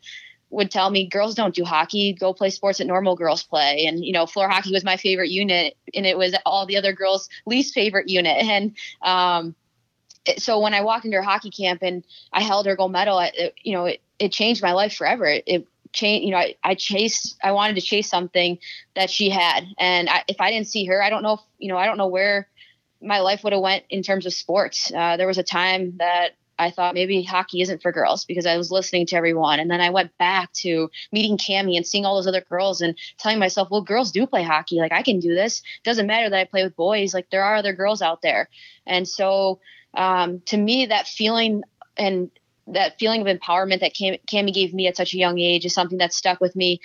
would 0.52 0.70
tell 0.70 0.90
me 0.90 1.08
girls 1.08 1.34
don't 1.34 1.56
do 1.56 1.64
hockey. 1.64 2.14
Go 2.14 2.34
play 2.34 2.50
sports 2.50 2.78
that 2.78 2.86
normal 2.86 3.16
girls 3.16 3.44
play. 3.44 3.86
And 3.88 4.06
you 4.06 4.14
know 4.14 4.26
floor 4.26 4.50
hockey 4.50 4.72
was 4.72 4.84
my 4.84 4.98
favorite 4.98 5.30
unit 5.30 5.76
and 5.96 6.06
it 6.06 6.18
was 6.18 6.36
all 6.46 6.66
the 6.66 6.78
other 6.78 6.94
girls 6.94 7.30
least 7.46 7.74
favorite 7.74 8.10
unit. 8.10 8.38
And 8.52 8.76
um, 9.02 9.56
so 10.38 10.60
when 10.60 10.74
i 10.74 10.82
walked 10.82 11.06
into 11.06 11.16
her 11.18 11.24
hockey 11.24 11.50
camp 11.50 11.82
and 11.82 12.04
i 12.34 12.42
held 12.42 12.66
her 12.66 12.76
gold 12.76 12.92
medal 12.92 13.18
it, 13.20 13.56
you 13.64 13.74
know 13.74 13.86
it, 13.86 14.02
it 14.20 14.32
changed 14.32 14.62
my 14.62 14.74
life 14.74 14.94
forever. 14.94 15.26
It, 15.26 15.44
it 15.48 15.68
changed 15.94 16.26
you 16.26 16.32
know 16.32 16.38
I, 16.38 16.56
I 16.64 16.76
chased 16.76 17.38
i 17.44 17.54
wanted 17.54 17.76
to 17.76 17.82
chase 17.82 18.10
something 18.10 18.60
that 18.96 19.10
she 19.10 19.30
had. 19.30 19.66
And 19.80 20.10
I, 20.10 20.24
if 20.28 20.42
i 20.42 20.52
didn't 20.52 20.68
see 20.68 20.86
her 20.86 21.02
i 21.02 21.10
don't 21.10 21.24
know 21.24 21.34
if 21.34 21.40
you 21.60 21.70
know 21.70 21.78
i 21.78 21.86
don't 21.86 21.98
know 21.98 22.08
where 22.08 22.50
my 23.02 23.20
life 23.20 23.44
would 23.44 23.54
have 23.54 23.62
went 23.62 23.84
in 23.90 24.04
terms 24.04 24.26
of 24.26 24.34
sports. 24.34 24.92
Uh, 24.94 25.18
there 25.18 25.28
was 25.28 25.38
a 25.38 25.44
time 25.44 25.98
that 25.98 26.36
I 26.62 26.70
thought 26.70 26.94
maybe 26.94 27.24
hockey 27.24 27.62
isn't 27.62 27.82
for 27.82 27.92
girls 27.92 28.24
because 28.24 28.46
I 28.46 28.56
was 28.56 28.72
listening 28.72 29.08
to 29.08 29.16
everyone. 29.16 29.60
And 29.60 29.70
then 29.70 29.82
I 29.82 29.90
went 29.90 30.16
back 30.18 30.54
to 30.54 30.90
meeting 31.12 31.38
Cammi 31.38 31.76
and 31.76 31.86
seeing 31.86 32.06
all 32.06 32.16
those 32.16 32.28
other 32.28 32.46
girls 32.48 32.82
and 32.82 32.96
telling 33.18 33.40
myself, 33.40 33.70
well, 33.72 33.82
girls 33.82 34.12
do 34.12 34.28
play 34.28 34.44
hockey. 34.44 34.78
Like 34.78 34.92
I 34.92 35.02
can 35.02 35.20
do 35.20 35.34
this. 35.34 35.64
Doesn't 35.84 36.08
matter 36.08 36.30
that 36.30 36.40
I 36.40 36.46
play 36.46 36.64
with 36.64 36.76
boys. 36.76 37.14
Like 37.14 37.30
there 37.32 37.44
are 37.44 37.56
other 37.56 37.74
girls 37.74 38.02
out 38.02 38.22
there. 38.22 38.48
And 38.86 39.08
so 39.08 39.60
um, 39.96 40.42
to 40.46 40.58
me, 40.58 40.86
that 40.86 41.08
feeling 41.08 41.64
and 41.98 42.30
that 42.68 43.00
feeling 43.00 43.22
of 43.22 43.28
empowerment 43.28 43.82
that 43.82 43.96
Cam- 43.96 44.20
Cammi 44.28 44.54
gave 44.54 44.74
me 44.74 44.88
at 44.88 44.96
such 44.96 45.14
a 45.14 45.18
young 45.18 45.40
age 45.40 45.66
is 45.66 45.74
something 45.74 45.98
that 45.98 46.14
stuck 46.14 46.40
with 46.40 46.56
me 46.56 46.80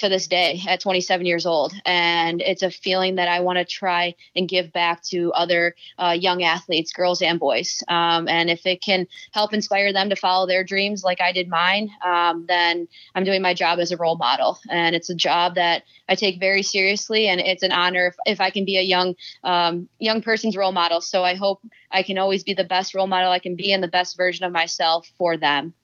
to 0.00 0.08
this 0.08 0.26
day 0.26 0.62
at 0.66 0.80
27 0.80 1.26
years 1.26 1.44
old. 1.44 1.74
And 1.84 2.40
it's 2.40 2.62
a 2.62 2.70
feeling 2.70 3.16
that 3.16 3.28
I 3.28 3.40
want 3.40 3.58
to 3.58 3.64
try 3.64 4.14
and 4.34 4.48
give 4.48 4.72
back 4.72 5.02
to 5.04 5.30
other 5.32 5.74
uh, 5.98 6.16
young 6.18 6.42
athletes, 6.42 6.92
girls 6.92 7.20
and 7.20 7.38
boys. 7.38 7.82
Um, 7.88 8.26
and 8.26 8.48
if 8.48 8.64
it 8.64 8.80
can 8.82 9.06
help 9.32 9.52
inspire 9.52 9.92
them 9.92 10.08
to 10.08 10.16
follow 10.16 10.46
their 10.46 10.64
dreams 10.64 11.04
like 11.04 11.20
I 11.20 11.32
did 11.32 11.48
mine, 11.48 11.90
um, 12.04 12.46
then 12.48 12.88
I'm 13.14 13.24
doing 13.24 13.42
my 13.42 13.52
job 13.52 13.78
as 13.78 13.92
a 13.92 13.96
role 13.98 14.16
model. 14.16 14.58
And 14.70 14.96
it's 14.96 15.10
a 15.10 15.14
job 15.14 15.54
that 15.56 15.82
I 16.08 16.14
take 16.14 16.40
very 16.40 16.62
seriously. 16.62 17.28
And 17.28 17.40
it's 17.40 17.62
an 17.62 17.72
honor 17.72 18.06
if, 18.06 18.16
if 18.24 18.40
I 18.40 18.50
can 18.50 18.64
be 18.64 18.78
a 18.78 18.82
young, 18.82 19.14
um, 19.44 19.88
young 19.98 20.22
person's 20.22 20.56
role 20.56 20.72
model. 20.72 21.02
So 21.02 21.24
I 21.24 21.34
hope 21.34 21.60
I 21.90 22.02
can 22.02 22.16
always 22.16 22.42
be 22.42 22.54
the 22.54 22.64
best 22.64 22.94
role 22.94 23.06
model 23.06 23.30
I 23.30 23.38
can 23.38 23.54
be 23.54 23.72
and 23.72 23.82
the 23.82 23.88
best 23.88 24.16
version 24.16 24.46
of 24.46 24.52
myself 24.52 25.10
for 25.18 25.36
them. 25.36 25.74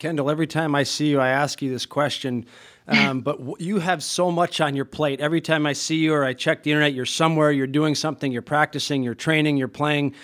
Kendall, 0.00 0.28
every 0.28 0.48
time 0.48 0.74
I 0.74 0.82
see 0.82 1.06
you, 1.06 1.20
I 1.20 1.28
ask 1.28 1.62
you 1.62 1.70
this 1.70 1.86
question 1.86 2.46
um, 2.88 3.20
but 3.20 3.38
w- 3.38 3.56
you 3.58 3.78
have 3.78 4.02
so 4.02 4.30
much 4.30 4.60
on 4.60 4.76
your 4.76 4.84
plate. 4.84 5.20
Every 5.20 5.40
time 5.40 5.66
I 5.66 5.72
see 5.72 5.96
you 5.96 6.14
or 6.14 6.24
I 6.24 6.34
check 6.34 6.62
the 6.62 6.70
internet, 6.70 6.92
you're 6.92 7.06
somewhere, 7.06 7.50
you're 7.50 7.66
doing 7.66 7.94
something, 7.94 8.30
you're 8.30 8.42
practicing, 8.42 9.02
you're 9.02 9.14
training, 9.14 9.56
you're 9.56 9.68
playing 9.68 10.14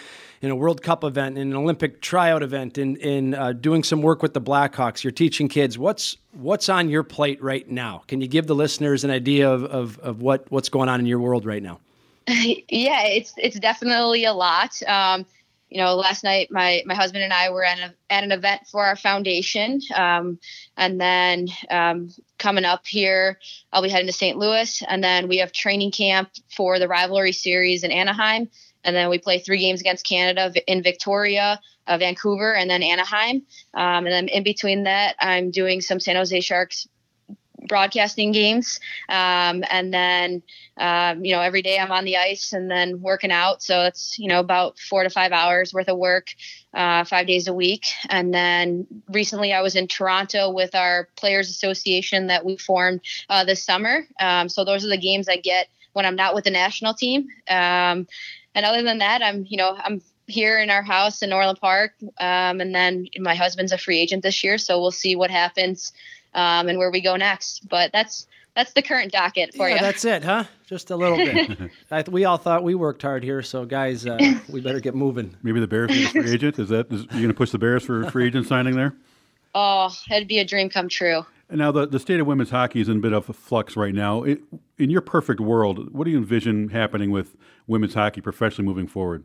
in 0.42 0.50
a 0.50 0.56
World 0.56 0.82
Cup 0.82 1.04
event, 1.04 1.36
in 1.36 1.50
an 1.50 1.56
Olympic 1.56 2.00
tryout 2.00 2.42
event, 2.42 2.78
in 2.78 2.96
in 2.96 3.34
uh, 3.34 3.52
doing 3.52 3.82
some 3.82 4.02
work 4.02 4.22
with 4.22 4.34
the 4.34 4.40
Blackhawks. 4.40 5.04
You're 5.04 5.10
teaching 5.10 5.48
kids. 5.48 5.78
What's 5.78 6.16
what's 6.32 6.68
on 6.68 6.88
your 6.88 7.02
plate 7.02 7.42
right 7.42 7.68
now? 7.68 8.02
Can 8.08 8.20
you 8.20 8.28
give 8.28 8.46
the 8.46 8.54
listeners 8.54 9.04
an 9.04 9.10
idea 9.10 9.50
of, 9.50 9.64
of, 9.64 9.98
of 9.98 10.22
what 10.22 10.50
what's 10.50 10.68
going 10.68 10.88
on 10.88 11.00
in 11.00 11.06
your 11.06 11.18
world 11.18 11.44
right 11.44 11.62
now? 11.62 11.80
yeah, 12.28 13.04
it's 13.04 13.34
it's 13.36 13.58
definitely 13.58 14.24
a 14.24 14.32
lot. 14.32 14.82
Um, 14.86 15.26
you 15.70 15.78
know, 15.78 15.94
last 15.94 16.24
night 16.24 16.50
my 16.50 16.82
my 16.84 16.94
husband 16.94 17.22
and 17.22 17.32
I 17.32 17.50
were 17.50 17.64
at, 17.64 17.78
a, 17.78 17.94
at 18.10 18.24
an 18.24 18.32
event 18.32 18.62
for 18.70 18.84
our 18.84 18.96
foundation, 18.96 19.80
um, 19.94 20.38
and 20.76 21.00
then 21.00 21.48
um, 21.70 22.12
coming 22.38 22.64
up 22.64 22.86
here, 22.86 23.38
I'll 23.72 23.82
be 23.82 23.88
heading 23.88 24.08
to 24.08 24.12
St. 24.12 24.36
Louis, 24.36 24.82
and 24.88 25.02
then 25.02 25.28
we 25.28 25.38
have 25.38 25.52
training 25.52 25.92
camp 25.92 26.30
for 26.54 26.78
the 26.78 26.88
rivalry 26.88 27.32
series 27.32 27.84
in 27.84 27.92
Anaheim, 27.92 28.50
and 28.84 28.96
then 28.96 29.08
we 29.08 29.18
play 29.18 29.38
three 29.38 29.60
games 29.60 29.80
against 29.80 30.04
Canada 30.04 30.52
in 30.66 30.82
Victoria, 30.82 31.60
uh, 31.86 31.98
Vancouver, 31.98 32.52
and 32.54 32.68
then 32.68 32.82
Anaheim, 32.82 33.42
um, 33.74 34.06
and 34.06 34.08
then 34.08 34.28
in 34.28 34.42
between 34.42 34.84
that, 34.84 35.14
I'm 35.20 35.52
doing 35.52 35.80
some 35.80 36.00
San 36.00 36.16
Jose 36.16 36.40
Sharks 36.40 36.88
broadcasting 37.68 38.32
games. 38.32 38.80
Um, 39.08 39.64
and 39.70 39.92
then, 39.92 40.42
um, 40.78 41.24
you 41.24 41.34
know, 41.34 41.40
every 41.40 41.62
day 41.62 41.78
I'm 41.78 41.92
on 41.92 42.04
the 42.04 42.16
ice 42.16 42.52
and 42.52 42.70
then 42.70 43.00
working 43.00 43.30
out. 43.30 43.62
So 43.62 43.82
it's, 43.82 44.18
you 44.18 44.28
know, 44.28 44.40
about 44.40 44.78
four 44.78 45.02
to 45.02 45.10
five 45.10 45.32
hours 45.32 45.72
worth 45.72 45.88
of 45.88 45.98
work, 45.98 46.28
uh, 46.74 47.04
five 47.04 47.26
days 47.26 47.48
a 47.48 47.52
week. 47.52 47.86
And 48.08 48.32
then 48.32 48.86
recently 49.08 49.52
I 49.52 49.62
was 49.62 49.76
in 49.76 49.88
Toronto 49.88 50.50
with 50.50 50.74
our 50.74 51.08
Players 51.16 51.50
Association 51.50 52.28
that 52.28 52.44
we 52.44 52.56
formed 52.56 53.00
uh, 53.28 53.44
this 53.44 53.62
summer. 53.62 54.06
Um, 54.18 54.48
so 54.48 54.64
those 54.64 54.84
are 54.84 54.88
the 54.88 54.98
games 54.98 55.28
I 55.28 55.36
get 55.36 55.68
when 55.92 56.06
I'm 56.06 56.16
not 56.16 56.34
with 56.34 56.44
the 56.44 56.50
national 56.50 56.94
team. 56.94 57.28
Um, 57.48 58.06
and 58.54 58.64
other 58.66 58.82
than 58.82 58.98
that, 58.98 59.22
I'm, 59.22 59.46
you 59.48 59.56
know, 59.56 59.76
I'm 59.78 60.02
here 60.26 60.60
in 60.60 60.70
our 60.70 60.82
house 60.82 61.22
in 61.22 61.32
Orland 61.32 61.60
Park. 61.60 61.92
Um, 62.18 62.60
and 62.60 62.74
then 62.74 63.08
my 63.18 63.34
husband's 63.34 63.72
a 63.72 63.78
free 63.78 63.98
agent 63.98 64.22
this 64.22 64.42
year. 64.44 64.58
So 64.58 64.80
we'll 64.80 64.92
see 64.92 65.16
what 65.16 65.30
happens 65.30 65.92
um, 66.34 66.68
and 66.68 66.78
where 66.78 66.90
we 66.90 67.00
go 67.00 67.16
next. 67.16 67.68
But 67.68 67.92
that's 67.92 68.26
that's 68.54 68.72
the 68.72 68.82
current 68.82 69.12
docket 69.12 69.54
for 69.54 69.68
yeah, 69.68 69.76
you. 69.76 69.80
That's 69.80 70.04
it, 70.04 70.24
huh? 70.24 70.44
Just 70.66 70.90
a 70.90 70.96
little 70.96 71.16
bit. 71.16 71.70
I, 71.90 72.04
we 72.10 72.24
all 72.24 72.36
thought 72.36 72.62
we 72.62 72.74
worked 72.74 73.02
hard 73.02 73.22
here, 73.22 73.42
so 73.42 73.64
guys, 73.64 74.06
uh, 74.06 74.18
we 74.48 74.60
better 74.60 74.80
get 74.80 74.94
moving. 74.94 75.36
Maybe 75.42 75.60
the 75.60 75.68
Bears 75.68 75.90
need 75.90 76.06
a 76.06 76.10
free 76.10 76.32
agent. 76.32 76.58
Is 76.58 76.68
that 76.70 76.92
is, 76.92 77.02
you 77.02 77.08
going 77.08 77.28
to 77.28 77.34
push 77.34 77.50
the 77.50 77.58
Bears 77.58 77.84
for 77.84 78.10
free 78.10 78.26
agent 78.26 78.46
signing 78.46 78.76
there? 78.76 78.94
Oh, 79.54 79.94
it'd 80.10 80.28
be 80.28 80.38
a 80.38 80.44
dream 80.44 80.68
come 80.68 80.88
true. 80.88 81.24
Now, 81.52 81.72
the, 81.72 81.86
the 81.86 81.98
state 81.98 82.20
of 82.20 82.26
women's 82.26 82.50
hockey 82.50 82.80
is 82.80 82.88
in 82.88 82.98
a 82.98 83.00
bit 83.00 83.12
of 83.12 83.28
a 83.28 83.32
flux 83.32 83.76
right 83.76 83.94
now. 83.94 84.22
It, 84.22 84.40
in 84.78 84.90
your 84.90 85.00
perfect 85.00 85.40
world, 85.40 85.92
what 85.92 86.04
do 86.04 86.10
you 86.10 86.18
envision 86.18 86.68
happening 86.68 87.10
with 87.10 87.36
women's 87.66 87.94
hockey 87.94 88.20
professionally 88.20 88.68
moving 88.68 88.86
forward? 88.86 89.24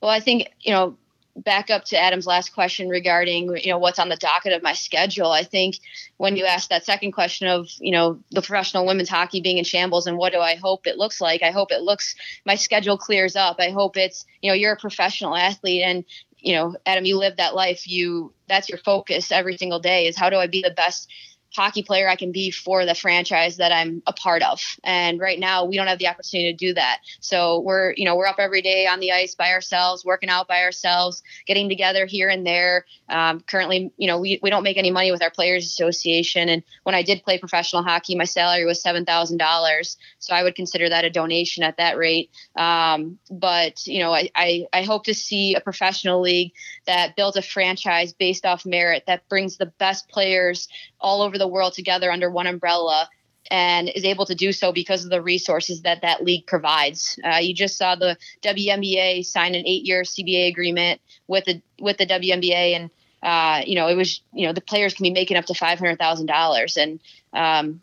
Well, 0.00 0.10
I 0.10 0.18
think, 0.20 0.48
you 0.60 0.72
know, 0.72 0.96
back 1.44 1.70
up 1.70 1.84
to 1.86 1.98
Adam's 1.98 2.26
last 2.26 2.52
question 2.52 2.88
regarding, 2.88 3.56
you 3.56 3.70
know, 3.70 3.78
what's 3.78 3.98
on 3.98 4.08
the 4.08 4.16
docket 4.16 4.52
of 4.52 4.62
my 4.62 4.72
schedule. 4.72 5.30
I 5.30 5.44
think 5.44 5.76
when 6.16 6.36
you 6.36 6.44
ask 6.44 6.68
that 6.70 6.84
second 6.84 7.12
question 7.12 7.48
of, 7.48 7.68
you 7.78 7.92
know, 7.92 8.20
the 8.30 8.42
professional 8.42 8.86
women's 8.86 9.08
hockey 9.08 9.40
being 9.40 9.58
in 9.58 9.64
shambles 9.64 10.06
and 10.06 10.16
what 10.16 10.32
do 10.32 10.40
I 10.40 10.56
hope 10.56 10.86
it 10.86 10.98
looks 10.98 11.20
like? 11.20 11.42
I 11.42 11.50
hope 11.50 11.72
it 11.72 11.82
looks, 11.82 12.14
my 12.44 12.54
schedule 12.54 12.98
clears 12.98 13.36
up. 13.36 13.56
I 13.58 13.70
hope 13.70 13.96
it's, 13.96 14.26
you 14.42 14.50
know, 14.50 14.54
you're 14.54 14.72
a 14.72 14.76
professional 14.76 15.36
athlete 15.36 15.82
and 15.82 16.04
you 16.40 16.54
know, 16.54 16.76
Adam, 16.86 17.04
you 17.04 17.18
live 17.18 17.36
that 17.36 17.54
life. 17.54 17.88
You 17.88 18.32
that's 18.48 18.68
your 18.68 18.78
focus 18.78 19.32
every 19.32 19.56
single 19.56 19.80
day 19.80 20.06
is 20.06 20.16
how 20.16 20.30
do 20.30 20.36
I 20.36 20.46
be 20.46 20.62
the 20.62 20.70
best 20.70 21.08
hockey 21.54 21.82
player 21.82 22.08
I 22.08 22.16
can 22.16 22.32
be 22.32 22.50
for 22.50 22.84
the 22.84 22.94
franchise 22.94 23.56
that 23.56 23.72
I'm 23.72 24.02
a 24.06 24.12
part 24.12 24.42
of. 24.42 24.60
And 24.84 25.18
right 25.18 25.38
now 25.38 25.64
we 25.64 25.76
don't 25.76 25.86
have 25.86 25.98
the 25.98 26.08
opportunity 26.08 26.52
to 26.52 26.56
do 26.56 26.74
that. 26.74 27.00
So 27.20 27.60
we're, 27.60 27.94
you 27.96 28.04
know, 28.04 28.16
we're 28.16 28.26
up 28.26 28.38
every 28.38 28.62
day 28.62 28.86
on 28.86 29.00
the 29.00 29.12
ice 29.12 29.34
by 29.34 29.52
ourselves, 29.52 30.04
working 30.04 30.28
out 30.28 30.48
by 30.48 30.62
ourselves, 30.62 31.22
getting 31.46 31.68
together 31.68 32.06
here 32.06 32.28
and 32.28 32.46
there. 32.46 32.84
Um, 33.08 33.40
currently, 33.40 33.90
you 33.96 34.06
know, 34.06 34.18
we, 34.18 34.38
we 34.42 34.50
don't 34.50 34.62
make 34.62 34.76
any 34.76 34.90
money 34.90 35.10
with 35.10 35.22
our 35.22 35.30
players 35.30 35.64
association. 35.64 36.48
And 36.48 36.62
when 36.82 36.94
I 36.94 37.02
did 37.02 37.22
play 37.22 37.38
professional 37.38 37.82
hockey, 37.82 38.14
my 38.14 38.24
salary 38.24 38.64
was 38.64 38.82
$7,000. 38.82 39.96
So 40.18 40.34
I 40.34 40.42
would 40.42 40.54
consider 40.54 40.88
that 40.88 41.04
a 41.04 41.10
donation 41.10 41.64
at 41.64 41.78
that 41.78 41.96
rate. 41.96 42.30
Um, 42.56 43.18
but, 43.30 43.86
you 43.86 44.00
know, 44.00 44.12
I, 44.12 44.30
I, 44.34 44.66
I 44.72 44.82
hope 44.82 45.04
to 45.04 45.14
see 45.14 45.54
a 45.54 45.60
professional 45.60 46.20
league 46.20 46.52
that 46.86 47.16
builds 47.16 47.36
a 47.36 47.42
franchise 47.42 48.12
based 48.12 48.44
off 48.44 48.66
merit 48.66 49.04
that 49.06 49.28
brings 49.28 49.56
the 49.56 49.66
best 49.66 50.08
players 50.08 50.68
all 51.00 51.22
over 51.22 51.38
the 51.38 51.48
world 51.48 51.72
together 51.72 52.10
under 52.10 52.30
one 52.30 52.46
umbrella 52.46 53.08
and 53.50 53.88
is 53.88 54.04
able 54.04 54.26
to 54.26 54.34
do 54.34 54.52
so 54.52 54.72
because 54.72 55.04
of 55.04 55.10
the 55.10 55.22
resources 55.22 55.82
that 55.82 56.02
that 56.02 56.22
league 56.22 56.46
provides. 56.46 57.18
Uh, 57.24 57.36
you 57.36 57.54
just 57.54 57.76
saw 57.76 57.94
the 57.94 58.16
WNBA 58.42 59.24
sign 59.24 59.54
an 59.54 59.66
eight-year 59.66 60.02
CBA 60.02 60.48
agreement 60.48 61.00
with 61.26 61.44
the 61.44 61.62
with 61.80 61.96
the 61.98 62.06
WNBA, 62.06 62.76
and 62.76 62.90
uh, 63.22 63.62
you 63.66 63.74
know 63.74 63.88
it 63.88 63.96
was 63.96 64.20
you 64.32 64.46
know 64.46 64.52
the 64.52 64.60
players 64.60 64.94
can 64.94 65.04
be 65.04 65.10
making 65.10 65.36
up 65.36 65.46
to 65.46 65.54
five 65.54 65.78
hundred 65.78 65.98
thousand 65.98 66.26
dollars, 66.26 66.76
and 66.76 67.00
um, 67.32 67.80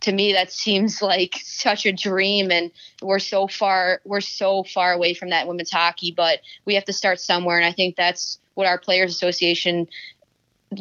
to 0.00 0.12
me 0.12 0.32
that 0.32 0.50
seems 0.50 1.00
like 1.02 1.36
such 1.42 1.86
a 1.86 1.92
dream. 1.92 2.50
And 2.50 2.72
we're 3.00 3.18
so 3.20 3.46
far 3.46 4.00
we're 4.04 4.20
so 4.20 4.64
far 4.64 4.92
away 4.92 5.14
from 5.14 5.30
that 5.30 5.46
women's 5.46 5.70
hockey, 5.70 6.12
but 6.16 6.40
we 6.64 6.74
have 6.74 6.84
to 6.86 6.92
start 6.92 7.20
somewhere, 7.20 7.58
and 7.58 7.66
I 7.66 7.72
think 7.72 7.96
that's 7.96 8.38
what 8.54 8.66
our 8.66 8.78
players 8.78 9.14
association 9.14 9.86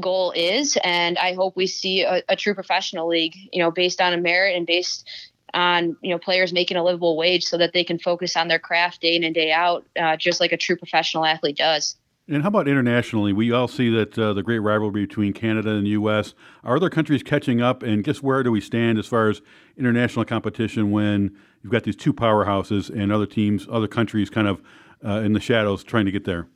goal 0.01 0.31
is. 0.35 0.77
And 0.83 1.17
I 1.17 1.33
hope 1.33 1.55
we 1.55 1.67
see 1.67 2.03
a, 2.03 2.23
a 2.29 2.35
true 2.35 2.53
professional 2.53 3.07
league, 3.07 3.35
you 3.51 3.59
know, 3.59 3.71
based 3.71 4.01
on 4.01 4.13
a 4.13 4.17
merit 4.17 4.55
and 4.55 4.65
based 4.65 5.07
on 5.53 5.95
you 6.01 6.09
know 6.09 6.19
players 6.19 6.51
making 6.51 6.77
a 6.77 6.83
livable 6.83 7.15
wage 7.15 7.45
so 7.45 7.57
that 7.57 7.73
they 7.73 7.83
can 7.83 7.97
focus 7.97 8.35
on 8.35 8.47
their 8.47 8.59
craft 8.59 9.01
day 9.01 9.15
in 9.15 9.23
and 9.23 9.33
day 9.33 9.51
out, 9.51 9.85
uh, 9.99 10.17
just 10.17 10.39
like 10.39 10.51
a 10.51 10.57
true 10.57 10.75
professional 10.75 11.25
athlete 11.25 11.57
does. 11.57 11.95
And 12.27 12.41
how 12.41 12.47
about 12.47 12.67
internationally? 12.67 13.33
We 13.33 13.51
all 13.51 13.67
see 13.67 13.89
that 13.91 14.17
uh, 14.17 14.33
the 14.33 14.41
great 14.41 14.57
rivalry 14.57 15.05
between 15.05 15.31
Canada 15.31 15.69
and 15.71 15.85
the 15.85 15.91
U.S. 15.91 16.33
Are 16.63 16.75
other 16.75 16.89
countries 16.89 17.21
catching 17.21 17.61
up? 17.61 17.83
And 17.83 18.03
guess 18.03 18.21
where 18.23 18.41
do 18.41 18.51
we 18.51 18.61
stand 18.61 18.97
as 18.97 19.05
far 19.05 19.29
as 19.29 19.41
international 19.77 20.25
competition 20.25 20.89
when 20.89 21.37
you've 21.61 21.71
got 21.71 21.83
these 21.83 21.95
two 21.95 22.13
powerhouses 22.13 22.89
and 22.89 23.11
other 23.11 23.27
teams, 23.27 23.67
other 23.69 23.87
countries 23.87 24.31
kind 24.31 24.47
of 24.47 24.59
uh, 25.05 25.19
in 25.19 25.33
the 25.33 25.39
shadows 25.39 25.83
trying 25.83 26.05
to 26.05 26.11
get 26.11 26.25
there? 26.25 26.47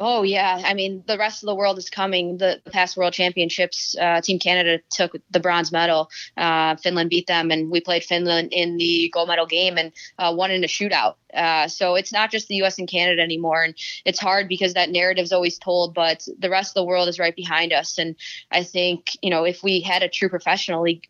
Oh 0.00 0.22
yeah, 0.22 0.62
I 0.64 0.74
mean 0.74 1.02
the 1.08 1.18
rest 1.18 1.42
of 1.42 1.48
the 1.48 1.56
world 1.56 1.76
is 1.76 1.90
coming. 1.90 2.38
The, 2.38 2.60
past 2.70 2.96
World 2.96 3.14
Championships, 3.14 3.96
uh, 4.00 4.20
Team 4.20 4.38
Canada 4.38 4.80
took 4.90 5.16
the 5.30 5.40
bronze 5.40 5.72
medal. 5.72 6.08
Uh, 6.36 6.76
Finland 6.76 7.10
beat 7.10 7.26
them, 7.26 7.50
and 7.50 7.68
we 7.68 7.80
played 7.80 8.04
Finland 8.04 8.52
in 8.52 8.76
the 8.76 9.10
gold 9.12 9.26
medal 9.26 9.46
game 9.46 9.76
and 9.76 9.92
uh, 10.20 10.32
won 10.36 10.52
in 10.52 10.62
a 10.62 10.68
shootout. 10.68 11.14
Uh, 11.34 11.66
so 11.66 11.96
it's 11.96 12.12
not 12.12 12.30
just 12.30 12.46
the 12.46 12.54
U.S. 12.56 12.78
and 12.78 12.88
Canada 12.88 13.20
anymore, 13.20 13.64
and 13.64 13.74
it's 14.04 14.20
hard 14.20 14.48
because 14.48 14.74
that 14.74 14.88
narrative 14.88 15.24
is 15.24 15.32
always 15.32 15.58
told, 15.58 15.94
but 15.94 16.24
the 16.38 16.48
rest 16.48 16.70
of 16.70 16.74
the 16.74 16.84
world 16.84 17.08
is 17.08 17.18
right 17.18 17.34
behind 17.34 17.72
us. 17.72 17.98
And 17.98 18.14
I 18.52 18.62
think 18.62 19.10
you 19.20 19.30
know 19.30 19.42
if 19.42 19.64
we 19.64 19.80
had 19.80 20.04
a 20.04 20.08
true 20.08 20.28
professional 20.28 20.82
league 20.82 21.08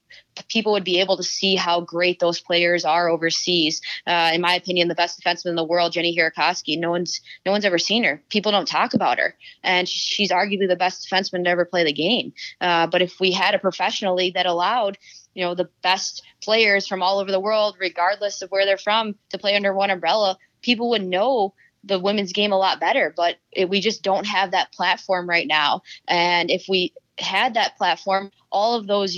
people 0.48 0.72
would 0.72 0.84
be 0.84 1.00
able 1.00 1.16
to 1.16 1.22
see 1.22 1.56
how 1.56 1.80
great 1.80 2.20
those 2.20 2.40
players 2.40 2.84
are 2.84 3.08
overseas. 3.08 3.80
Uh, 4.06 4.30
in 4.34 4.40
my 4.40 4.54
opinion, 4.54 4.88
the 4.88 4.94
best 4.94 5.20
defenseman 5.20 5.50
in 5.50 5.56
the 5.56 5.64
world, 5.64 5.92
Jenni 5.92 6.16
Hiirikoski. 6.16 6.78
No 6.78 6.90
one's 6.90 7.20
no 7.44 7.52
one's 7.52 7.64
ever 7.64 7.78
seen 7.78 8.04
her. 8.04 8.22
People 8.28 8.52
don't 8.52 8.68
talk 8.68 8.94
about 8.94 9.18
her, 9.18 9.34
and 9.62 9.88
she's 9.88 10.30
arguably 10.30 10.68
the 10.68 10.76
best 10.76 11.08
defenseman 11.08 11.44
to 11.44 11.50
ever 11.50 11.64
play 11.64 11.84
the 11.84 11.92
game. 11.92 12.32
Uh, 12.60 12.86
but 12.86 13.02
if 13.02 13.20
we 13.20 13.32
had 13.32 13.54
a 13.54 13.58
professional 13.58 14.14
league 14.14 14.34
that 14.34 14.46
allowed 14.46 14.98
you 15.34 15.44
know 15.44 15.54
the 15.54 15.68
best 15.82 16.22
players 16.42 16.86
from 16.86 17.02
all 17.02 17.18
over 17.18 17.30
the 17.30 17.40
world, 17.40 17.76
regardless 17.78 18.42
of 18.42 18.50
where 18.50 18.64
they're 18.66 18.76
from, 18.76 19.14
to 19.30 19.38
play 19.38 19.56
under 19.56 19.74
one 19.74 19.90
umbrella, 19.90 20.36
people 20.62 20.90
would 20.90 21.04
know 21.04 21.54
the 21.84 21.98
women's 21.98 22.32
game 22.32 22.52
a 22.52 22.58
lot 22.58 22.80
better. 22.80 23.12
But 23.16 23.36
it, 23.52 23.68
we 23.68 23.80
just 23.80 24.02
don't 24.02 24.26
have 24.26 24.50
that 24.50 24.72
platform 24.72 25.28
right 25.28 25.46
now. 25.46 25.82
And 26.06 26.50
if 26.50 26.66
we 26.68 26.92
had 27.18 27.54
that 27.54 27.76
platform, 27.76 28.30
all 28.50 28.74
of 28.74 28.86
those 28.86 29.16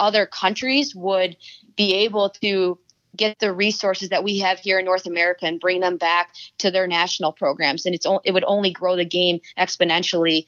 other 0.00 0.26
countries 0.26 0.94
would 0.94 1.36
be 1.76 1.94
able 1.94 2.30
to 2.30 2.78
get 3.16 3.38
the 3.38 3.52
resources 3.52 4.08
that 4.10 4.24
we 4.24 4.38
have 4.38 4.58
here 4.58 4.78
in 4.78 4.84
North 4.84 5.06
America 5.06 5.44
and 5.44 5.60
bring 5.60 5.80
them 5.80 5.96
back 5.96 6.32
to 6.58 6.70
their 6.70 6.86
national 6.86 7.32
programs. 7.32 7.84
And 7.86 7.94
it's 7.94 8.06
it 8.24 8.32
would 8.32 8.44
only 8.46 8.70
grow 8.70 8.96
the 8.96 9.04
game 9.04 9.40
exponentially 9.58 10.46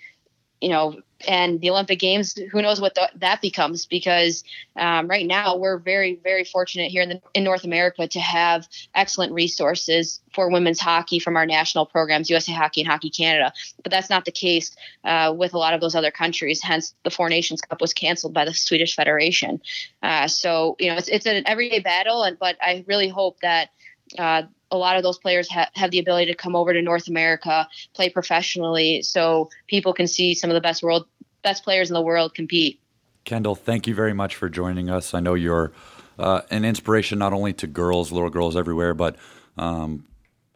you 0.62 0.68
know, 0.68 1.02
and 1.26 1.60
the 1.60 1.70
Olympic 1.70 1.98
Games, 1.98 2.38
who 2.52 2.62
knows 2.62 2.80
what 2.80 2.94
the, 2.94 3.10
that 3.16 3.40
becomes? 3.42 3.84
Because 3.84 4.44
um, 4.76 5.08
right 5.08 5.26
now 5.26 5.56
we're 5.56 5.76
very, 5.76 6.20
very 6.22 6.44
fortunate 6.44 6.90
here 6.90 7.02
in, 7.02 7.08
the, 7.08 7.22
in 7.34 7.42
North 7.42 7.64
America 7.64 8.06
to 8.06 8.20
have 8.20 8.68
excellent 8.94 9.32
resources 9.32 10.20
for 10.32 10.50
women's 10.50 10.80
hockey 10.80 11.18
from 11.18 11.36
our 11.36 11.46
national 11.46 11.84
programs, 11.84 12.30
USA 12.30 12.52
Hockey 12.52 12.82
and 12.82 12.90
Hockey 12.90 13.10
Canada. 13.10 13.52
But 13.82 13.90
that's 13.90 14.08
not 14.08 14.24
the 14.24 14.30
case 14.32 14.74
uh, 15.04 15.34
with 15.36 15.52
a 15.52 15.58
lot 15.58 15.74
of 15.74 15.80
those 15.80 15.96
other 15.96 16.12
countries. 16.12 16.62
Hence, 16.62 16.94
the 17.02 17.10
Four 17.10 17.28
Nations 17.28 17.60
Cup 17.60 17.80
was 17.80 17.92
canceled 17.92 18.32
by 18.32 18.44
the 18.44 18.54
Swedish 18.54 18.94
Federation. 18.94 19.60
Uh, 20.00 20.28
so 20.28 20.76
you 20.78 20.90
know, 20.90 20.96
it's 20.96 21.08
it's 21.08 21.26
an 21.26 21.42
everyday 21.46 21.80
battle, 21.80 22.22
and 22.22 22.38
but 22.38 22.56
I 22.62 22.84
really 22.86 23.08
hope 23.08 23.40
that. 23.40 23.70
Uh, 24.18 24.42
a 24.72 24.76
lot 24.76 24.96
of 24.96 25.02
those 25.02 25.18
players 25.18 25.48
ha- 25.48 25.70
have 25.74 25.90
the 25.92 25.98
ability 26.00 26.32
to 26.32 26.36
come 26.36 26.56
over 26.56 26.72
to 26.72 26.82
North 26.82 27.06
America, 27.06 27.68
play 27.94 28.08
professionally, 28.08 29.02
so 29.02 29.50
people 29.68 29.92
can 29.92 30.08
see 30.08 30.34
some 30.34 30.50
of 30.50 30.54
the 30.54 30.60
best 30.60 30.82
world 30.82 31.06
best 31.42 31.62
players 31.62 31.90
in 31.90 31.94
the 31.94 32.00
world 32.00 32.34
compete. 32.34 32.80
Kendall, 33.24 33.54
thank 33.54 33.86
you 33.86 33.94
very 33.94 34.12
much 34.12 34.34
for 34.34 34.48
joining 34.48 34.88
us. 34.88 35.12
I 35.12 35.20
know 35.20 35.34
you're 35.34 35.72
uh, 36.18 36.42
an 36.50 36.64
inspiration 36.64 37.18
not 37.18 37.32
only 37.32 37.52
to 37.54 37.66
girls, 37.66 38.12
little 38.12 38.30
girls 38.30 38.56
everywhere, 38.56 38.94
but 38.94 39.16
um, 39.56 40.06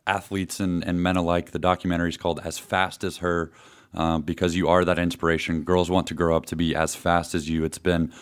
athletes 0.07 0.61
and, 0.61 0.85
and, 0.85 1.03
men 1.03 1.17
alike. 1.17 1.51
The 1.51 1.59
documentary 1.59 2.09
is 2.09 2.17
called 2.17 2.41
As 2.45 2.59
Fast 2.59 3.05
as 3.05 3.19
Her 3.19 3.51
uh, 3.95 4.19
because 4.19 4.55
you 4.55 4.69
are 4.69 4.85
that 4.85 4.99
inspiration. 4.99 5.63
Girls 5.63 5.91
want 5.91 6.07
to 6.09 6.15
grow 6.15 6.37
up 6.37 6.47
to 6.47 6.57
be 6.57 6.75
as 6.75 6.95
fast 6.95 7.35
as 7.35 7.49
you. 7.49 7.65
It's 7.65 7.79
been 7.79 8.13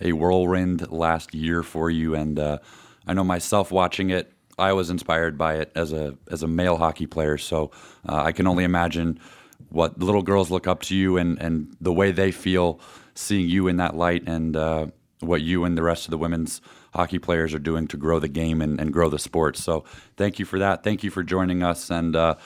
a 0.00 0.12
whirlwind 0.12 0.90
last 0.90 1.34
year 1.34 1.62
for 1.62 1.90
you. 1.90 2.14
And 2.14 2.38
uh, 2.38 2.58
I 3.06 3.14
know 3.14 3.24
myself 3.24 3.70
watching 3.70 4.10
it, 4.10 4.32
I 4.58 4.72
was 4.72 4.90
inspired 4.90 5.36
by 5.36 5.56
it 5.56 5.72
as 5.74 5.92
a 5.92 6.16
as 6.30 6.42
a 6.42 6.48
male 6.48 6.76
hockey 6.76 7.06
player. 7.06 7.38
So 7.38 7.70
uh, 8.08 8.22
I 8.22 8.32
can 8.32 8.46
only 8.46 8.64
imagine 8.64 9.20
what 9.68 9.98
little 9.98 10.22
girls 10.22 10.50
look 10.50 10.66
up 10.66 10.82
to 10.82 10.96
you 10.96 11.16
and 11.16 11.38
and 11.40 11.76
the 11.80 11.92
way 11.92 12.12
they 12.12 12.30
feel 12.30 12.80
seeing 13.14 13.48
you 13.48 13.68
in 13.68 13.76
that 13.76 13.96
light 13.96 14.26
and 14.26 14.56
uh, 14.56 14.86
what 15.20 15.42
you 15.42 15.64
and 15.64 15.76
the 15.76 15.82
rest 15.82 16.06
of 16.06 16.10
the 16.10 16.18
women's 16.18 16.60
hockey 16.94 17.18
players 17.18 17.52
are 17.52 17.58
doing 17.58 17.86
to 17.88 17.96
grow 17.96 18.18
the 18.18 18.28
game 18.28 18.62
and, 18.62 18.80
and 18.80 18.92
grow 18.92 19.10
the 19.10 19.18
sport. 19.18 19.56
So 19.56 19.84
thank 20.16 20.38
you 20.38 20.44
for 20.44 20.58
that. 20.58 20.82
Thank 20.82 21.04
you 21.04 21.10
for 21.10 21.22
joining 21.22 21.62
us 21.62 21.90
and. 21.90 22.16
Uh, 22.16 22.36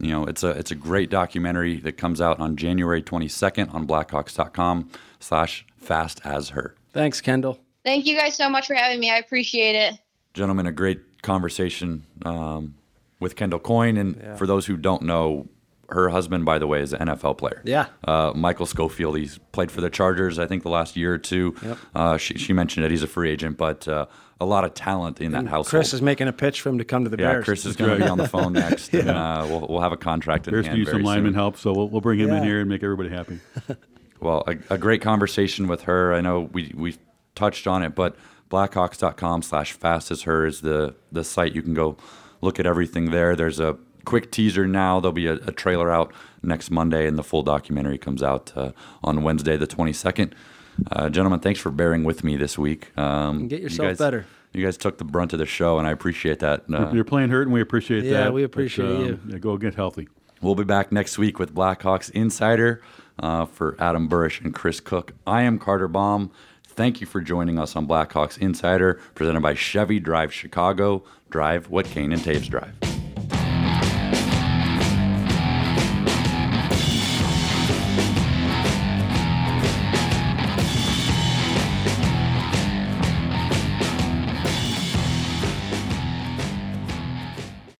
you 0.00 0.10
know, 0.10 0.24
it's 0.24 0.42
a 0.42 0.48
it's 0.48 0.70
a 0.70 0.74
great 0.74 1.10
documentary 1.10 1.78
that 1.80 1.98
comes 1.98 2.22
out 2.22 2.40
on 2.40 2.56
January 2.56 3.02
22nd 3.02 3.74
on 3.74 3.86
Blackhawks.com 3.86 4.90
slash 5.20 5.66
fast 5.76 6.22
as 6.24 6.48
her. 6.48 6.74
Thanks, 6.94 7.20
Kendall. 7.20 7.58
Thank 7.84 8.06
you 8.06 8.16
guys 8.16 8.34
so 8.34 8.48
much 8.48 8.66
for 8.66 8.74
having 8.74 9.00
me. 9.00 9.10
I 9.10 9.18
appreciate 9.18 9.74
it. 9.74 9.98
Gentlemen, 10.32 10.66
a 10.66 10.72
great 10.72 11.11
conversation 11.22 12.04
um, 12.24 12.74
with 13.20 13.36
Kendall 13.36 13.60
Coyne. 13.60 13.96
And 13.96 14.16
yeah. 14.16 14.36
for 14.36 14.46
those 14.46 14.66
who 14.66 14.76
don't 14.76 15.02
know, 15.02 15.48
her 15.88 16.08
husband, 16.08 16.44
by 16.44 16.58
the 16.58 16.66
way, 16.66 16.80
is 16.80 16.92
an 16.92 17.08
NFL 17.08 17.38
player. 17.38 17.62
Yeah. 17.64 17.86
Uh, 18.04 18.32
Michael 18.34 18.66
Schofield. 18.66 19.16
He's 19.16 19.38
played 19.52 19.70
for 19.70 19.80
the 19.80 19.90
Chargers, 19.90 20.38
I 20.38 20.46
think, 20.46 20.62
the 20.62 20.70
last 20.70 20.96
year 20.96 21.14
or 21.14 21.18
two. 21.18 21.54
Yep. 21.62 21.78
Uh, 21.94 22.16
she, 22.16 22.34
she, 22.34 22.52
mentioned 22.52 22.86
it. 22.86 22.90
He's 22.90 23.02
a 23.02 23.06
free 23.06 23.30
agent, 23.30 23.56
but 23.56 23.86
uh, 23.86 24.06
a 24.40 24.46
lot 24.46 24.64
of 24.64 24.74
talent 24.74 25.20
in 25.20 25.34
and 25.34 25.46
that 25.46 25.50
household. 25.50 25.68
Chris 25.68 25.92
is 25.92 26.02
making 26.02 26.28
a 26.28 26.32
pitch 26.32 26.60
for 26.60 26.70
him 26.70 26.78
to 26.78 26.84
come 26.84 27.04
to 27.04 27.10
the 27.10 27.16
Bears. 27.16 27.26
yeah, 27.26 27.32
Bears. 27.34 27.44
Chris 27.44 27.66
is 27.66 27.76
going 27.76 27.98
to 27.98 28.04
be 28.04 28.10
on 28.10 28.18
the 28.18 28.28
phone 28.28 28.52
next, 28.54 28.92
yeah. 28.92 29.00
and 29.00 29.10
uh, 29.10 29.46
we'll, 29.48 29.66
we'll 29.68 29.80
have 29.80 29.92
a 29.92 29.96
contract 29.96 30.48
in 30.48 30.52
Bears 30.52 30.66
hand. 30.66 30.76
Bears 30.76 30.86
need 30.88 30.92
some 30.92 31.02
lineman 31.02 31.34
help, 31.34 31.56
so 31.56 31.72
we'll, 31.72 31.88
we'll 31.88 32.00
bring 32.00 32.18
him 32.18 32.28
yeah. 32.28 32.38
in 32.38 32.44
here 32.44 32.60
and 32.60 32.68
make 32.68 32.82
everybody 32.82 33.10
happy. 33.10 33.38
well, 34.20 34.44
a, 34.46 34.56
a, 34.74 34.78
great 34.78 35.02
conversation 35.02 35.68
with 35.68 35.82
her. 35.82 36.14
I 36.14 36.20
know 36.20 36.48
we 36.52 36.72
we 36.74 36.96
touched 37.34 37.66
on 37.66 37.82
it, 37.82 37.94
but 37.94 38.16
blackhawks.com 38.52 39.42
slash 39.42 39.72
fast 39.72 40.10
as 40.10 40.22
her 40.22 40.46
is 40.46 40.60
the, 40.60 40.94
the 41.10 41.24
site. 41.24 41.54
You 41.54 41.62
can 41.62 41.74
go 41.74 41.96
look 42.40 42.60
at 42.60 42.66
everything 42.66 43.10
there. 43.10 43.34
There's 43.34 43.58
a 43.58 43.76
quick 44.04 44.30
teaser 44.30 44.66
now. 44.66 45.00
There'll 45.00 45.12
be 45.12 45.26
a, 45.26 45.34
a 45.34 45.52
trailer 45.52 45.90
out 45.90 46.12
next 46.42 46.70
Monday, 46.70 47.06
and 47.06 47.18
the 47.18 47.22
full 47.24 47.42
documentary 47.42 47.98
comes 47.98 48.22
out 48.22 48.52
uh, 48.56 48.72
on 49.02 49.22
Wednesday, 49.22 49.56
the 49.56 49.66
22nd. 49.66 50.32
Uh, 50.90 51.08
gentlemen, 51.08 51.40
thanks 51.40 51.60
for 51.60 51.70
bearing 51.70 52.04
with 52.04 52.22
me 52.24 52.36
this 52.36 52.58
week. 52.58 52.96
Um, 52.98 53.48
Get 53.48 53.58
you 53.60 53.64
yourself 53.64 53.88
guys- 53.88 53.98
better. 53.98 54.26
You 54.54 54.62
guys 54.62 54.76
took 54.76 54.98
the 54.98 55.04
brunt 55.04 55.32
of 55.32 55.38
the 55.38 55.46
show, 55.46 55.78
and 55.78 55.88
I 55.88 55.92
appreciate 55.92 56.40
that. 56.40 56.64
Uh, 56.70 56.90
You're 56.92 57.04
playing 57.04 57.30
hurt, 57.30 57.42
and 57.46 57.54
we 57.54 57.62
appreciate 57.62 58.04
Yeah, 58.04 58.10
that. 58.12 58.24
Yeah, 58.24 58.30
we 58.30 58.42
but, 58.42 58.46
appreciate 58.46 58.98
you. 59.06 59.18
Yeah, 59.26 59.38
go 59.38 59.56
get 59.56 59.74
healthy. 59.76 60.08
We'll 60.42 60.54
be 60.56 60.64
back 60.64 60.92
next 60.92 61.16
week 61.16 61.38
with 61.38 61.54
Blackhawks 61.54 62.10
Insider 62.10 62.82
uh, 63.18 63.46
for 63.46 63.76
Adam 63.78 64.10
Burish 64.10 64.44
and 64.44 64.52
Chris 64.52 64.78
Cook. 64.78 65.14
I 65.26 65.40
am 65.42 65.58
Carter 65.58 65.88
Baum. 65.88 66.30
Thank 66.74 67.02
you 67.02 67.06
for 67.06 67.20
joining 67.20 67.58
us 67.58 67.76
on 67.76 67.86
Blackhawks 67.86 68.38
Insider, 68.38 68.94
presented 69.14 69.42
by 69.42 69.54
Chevy 69.54 70.00
Drive 70.00 70.32
Chicago. 70.32 71.04
Drive 71.28 71.68
what 71.68 71.84
Kane 71.84 72.12
and 72.12 72.22
Toews 72.22 72.48
drive. 72.48 72.91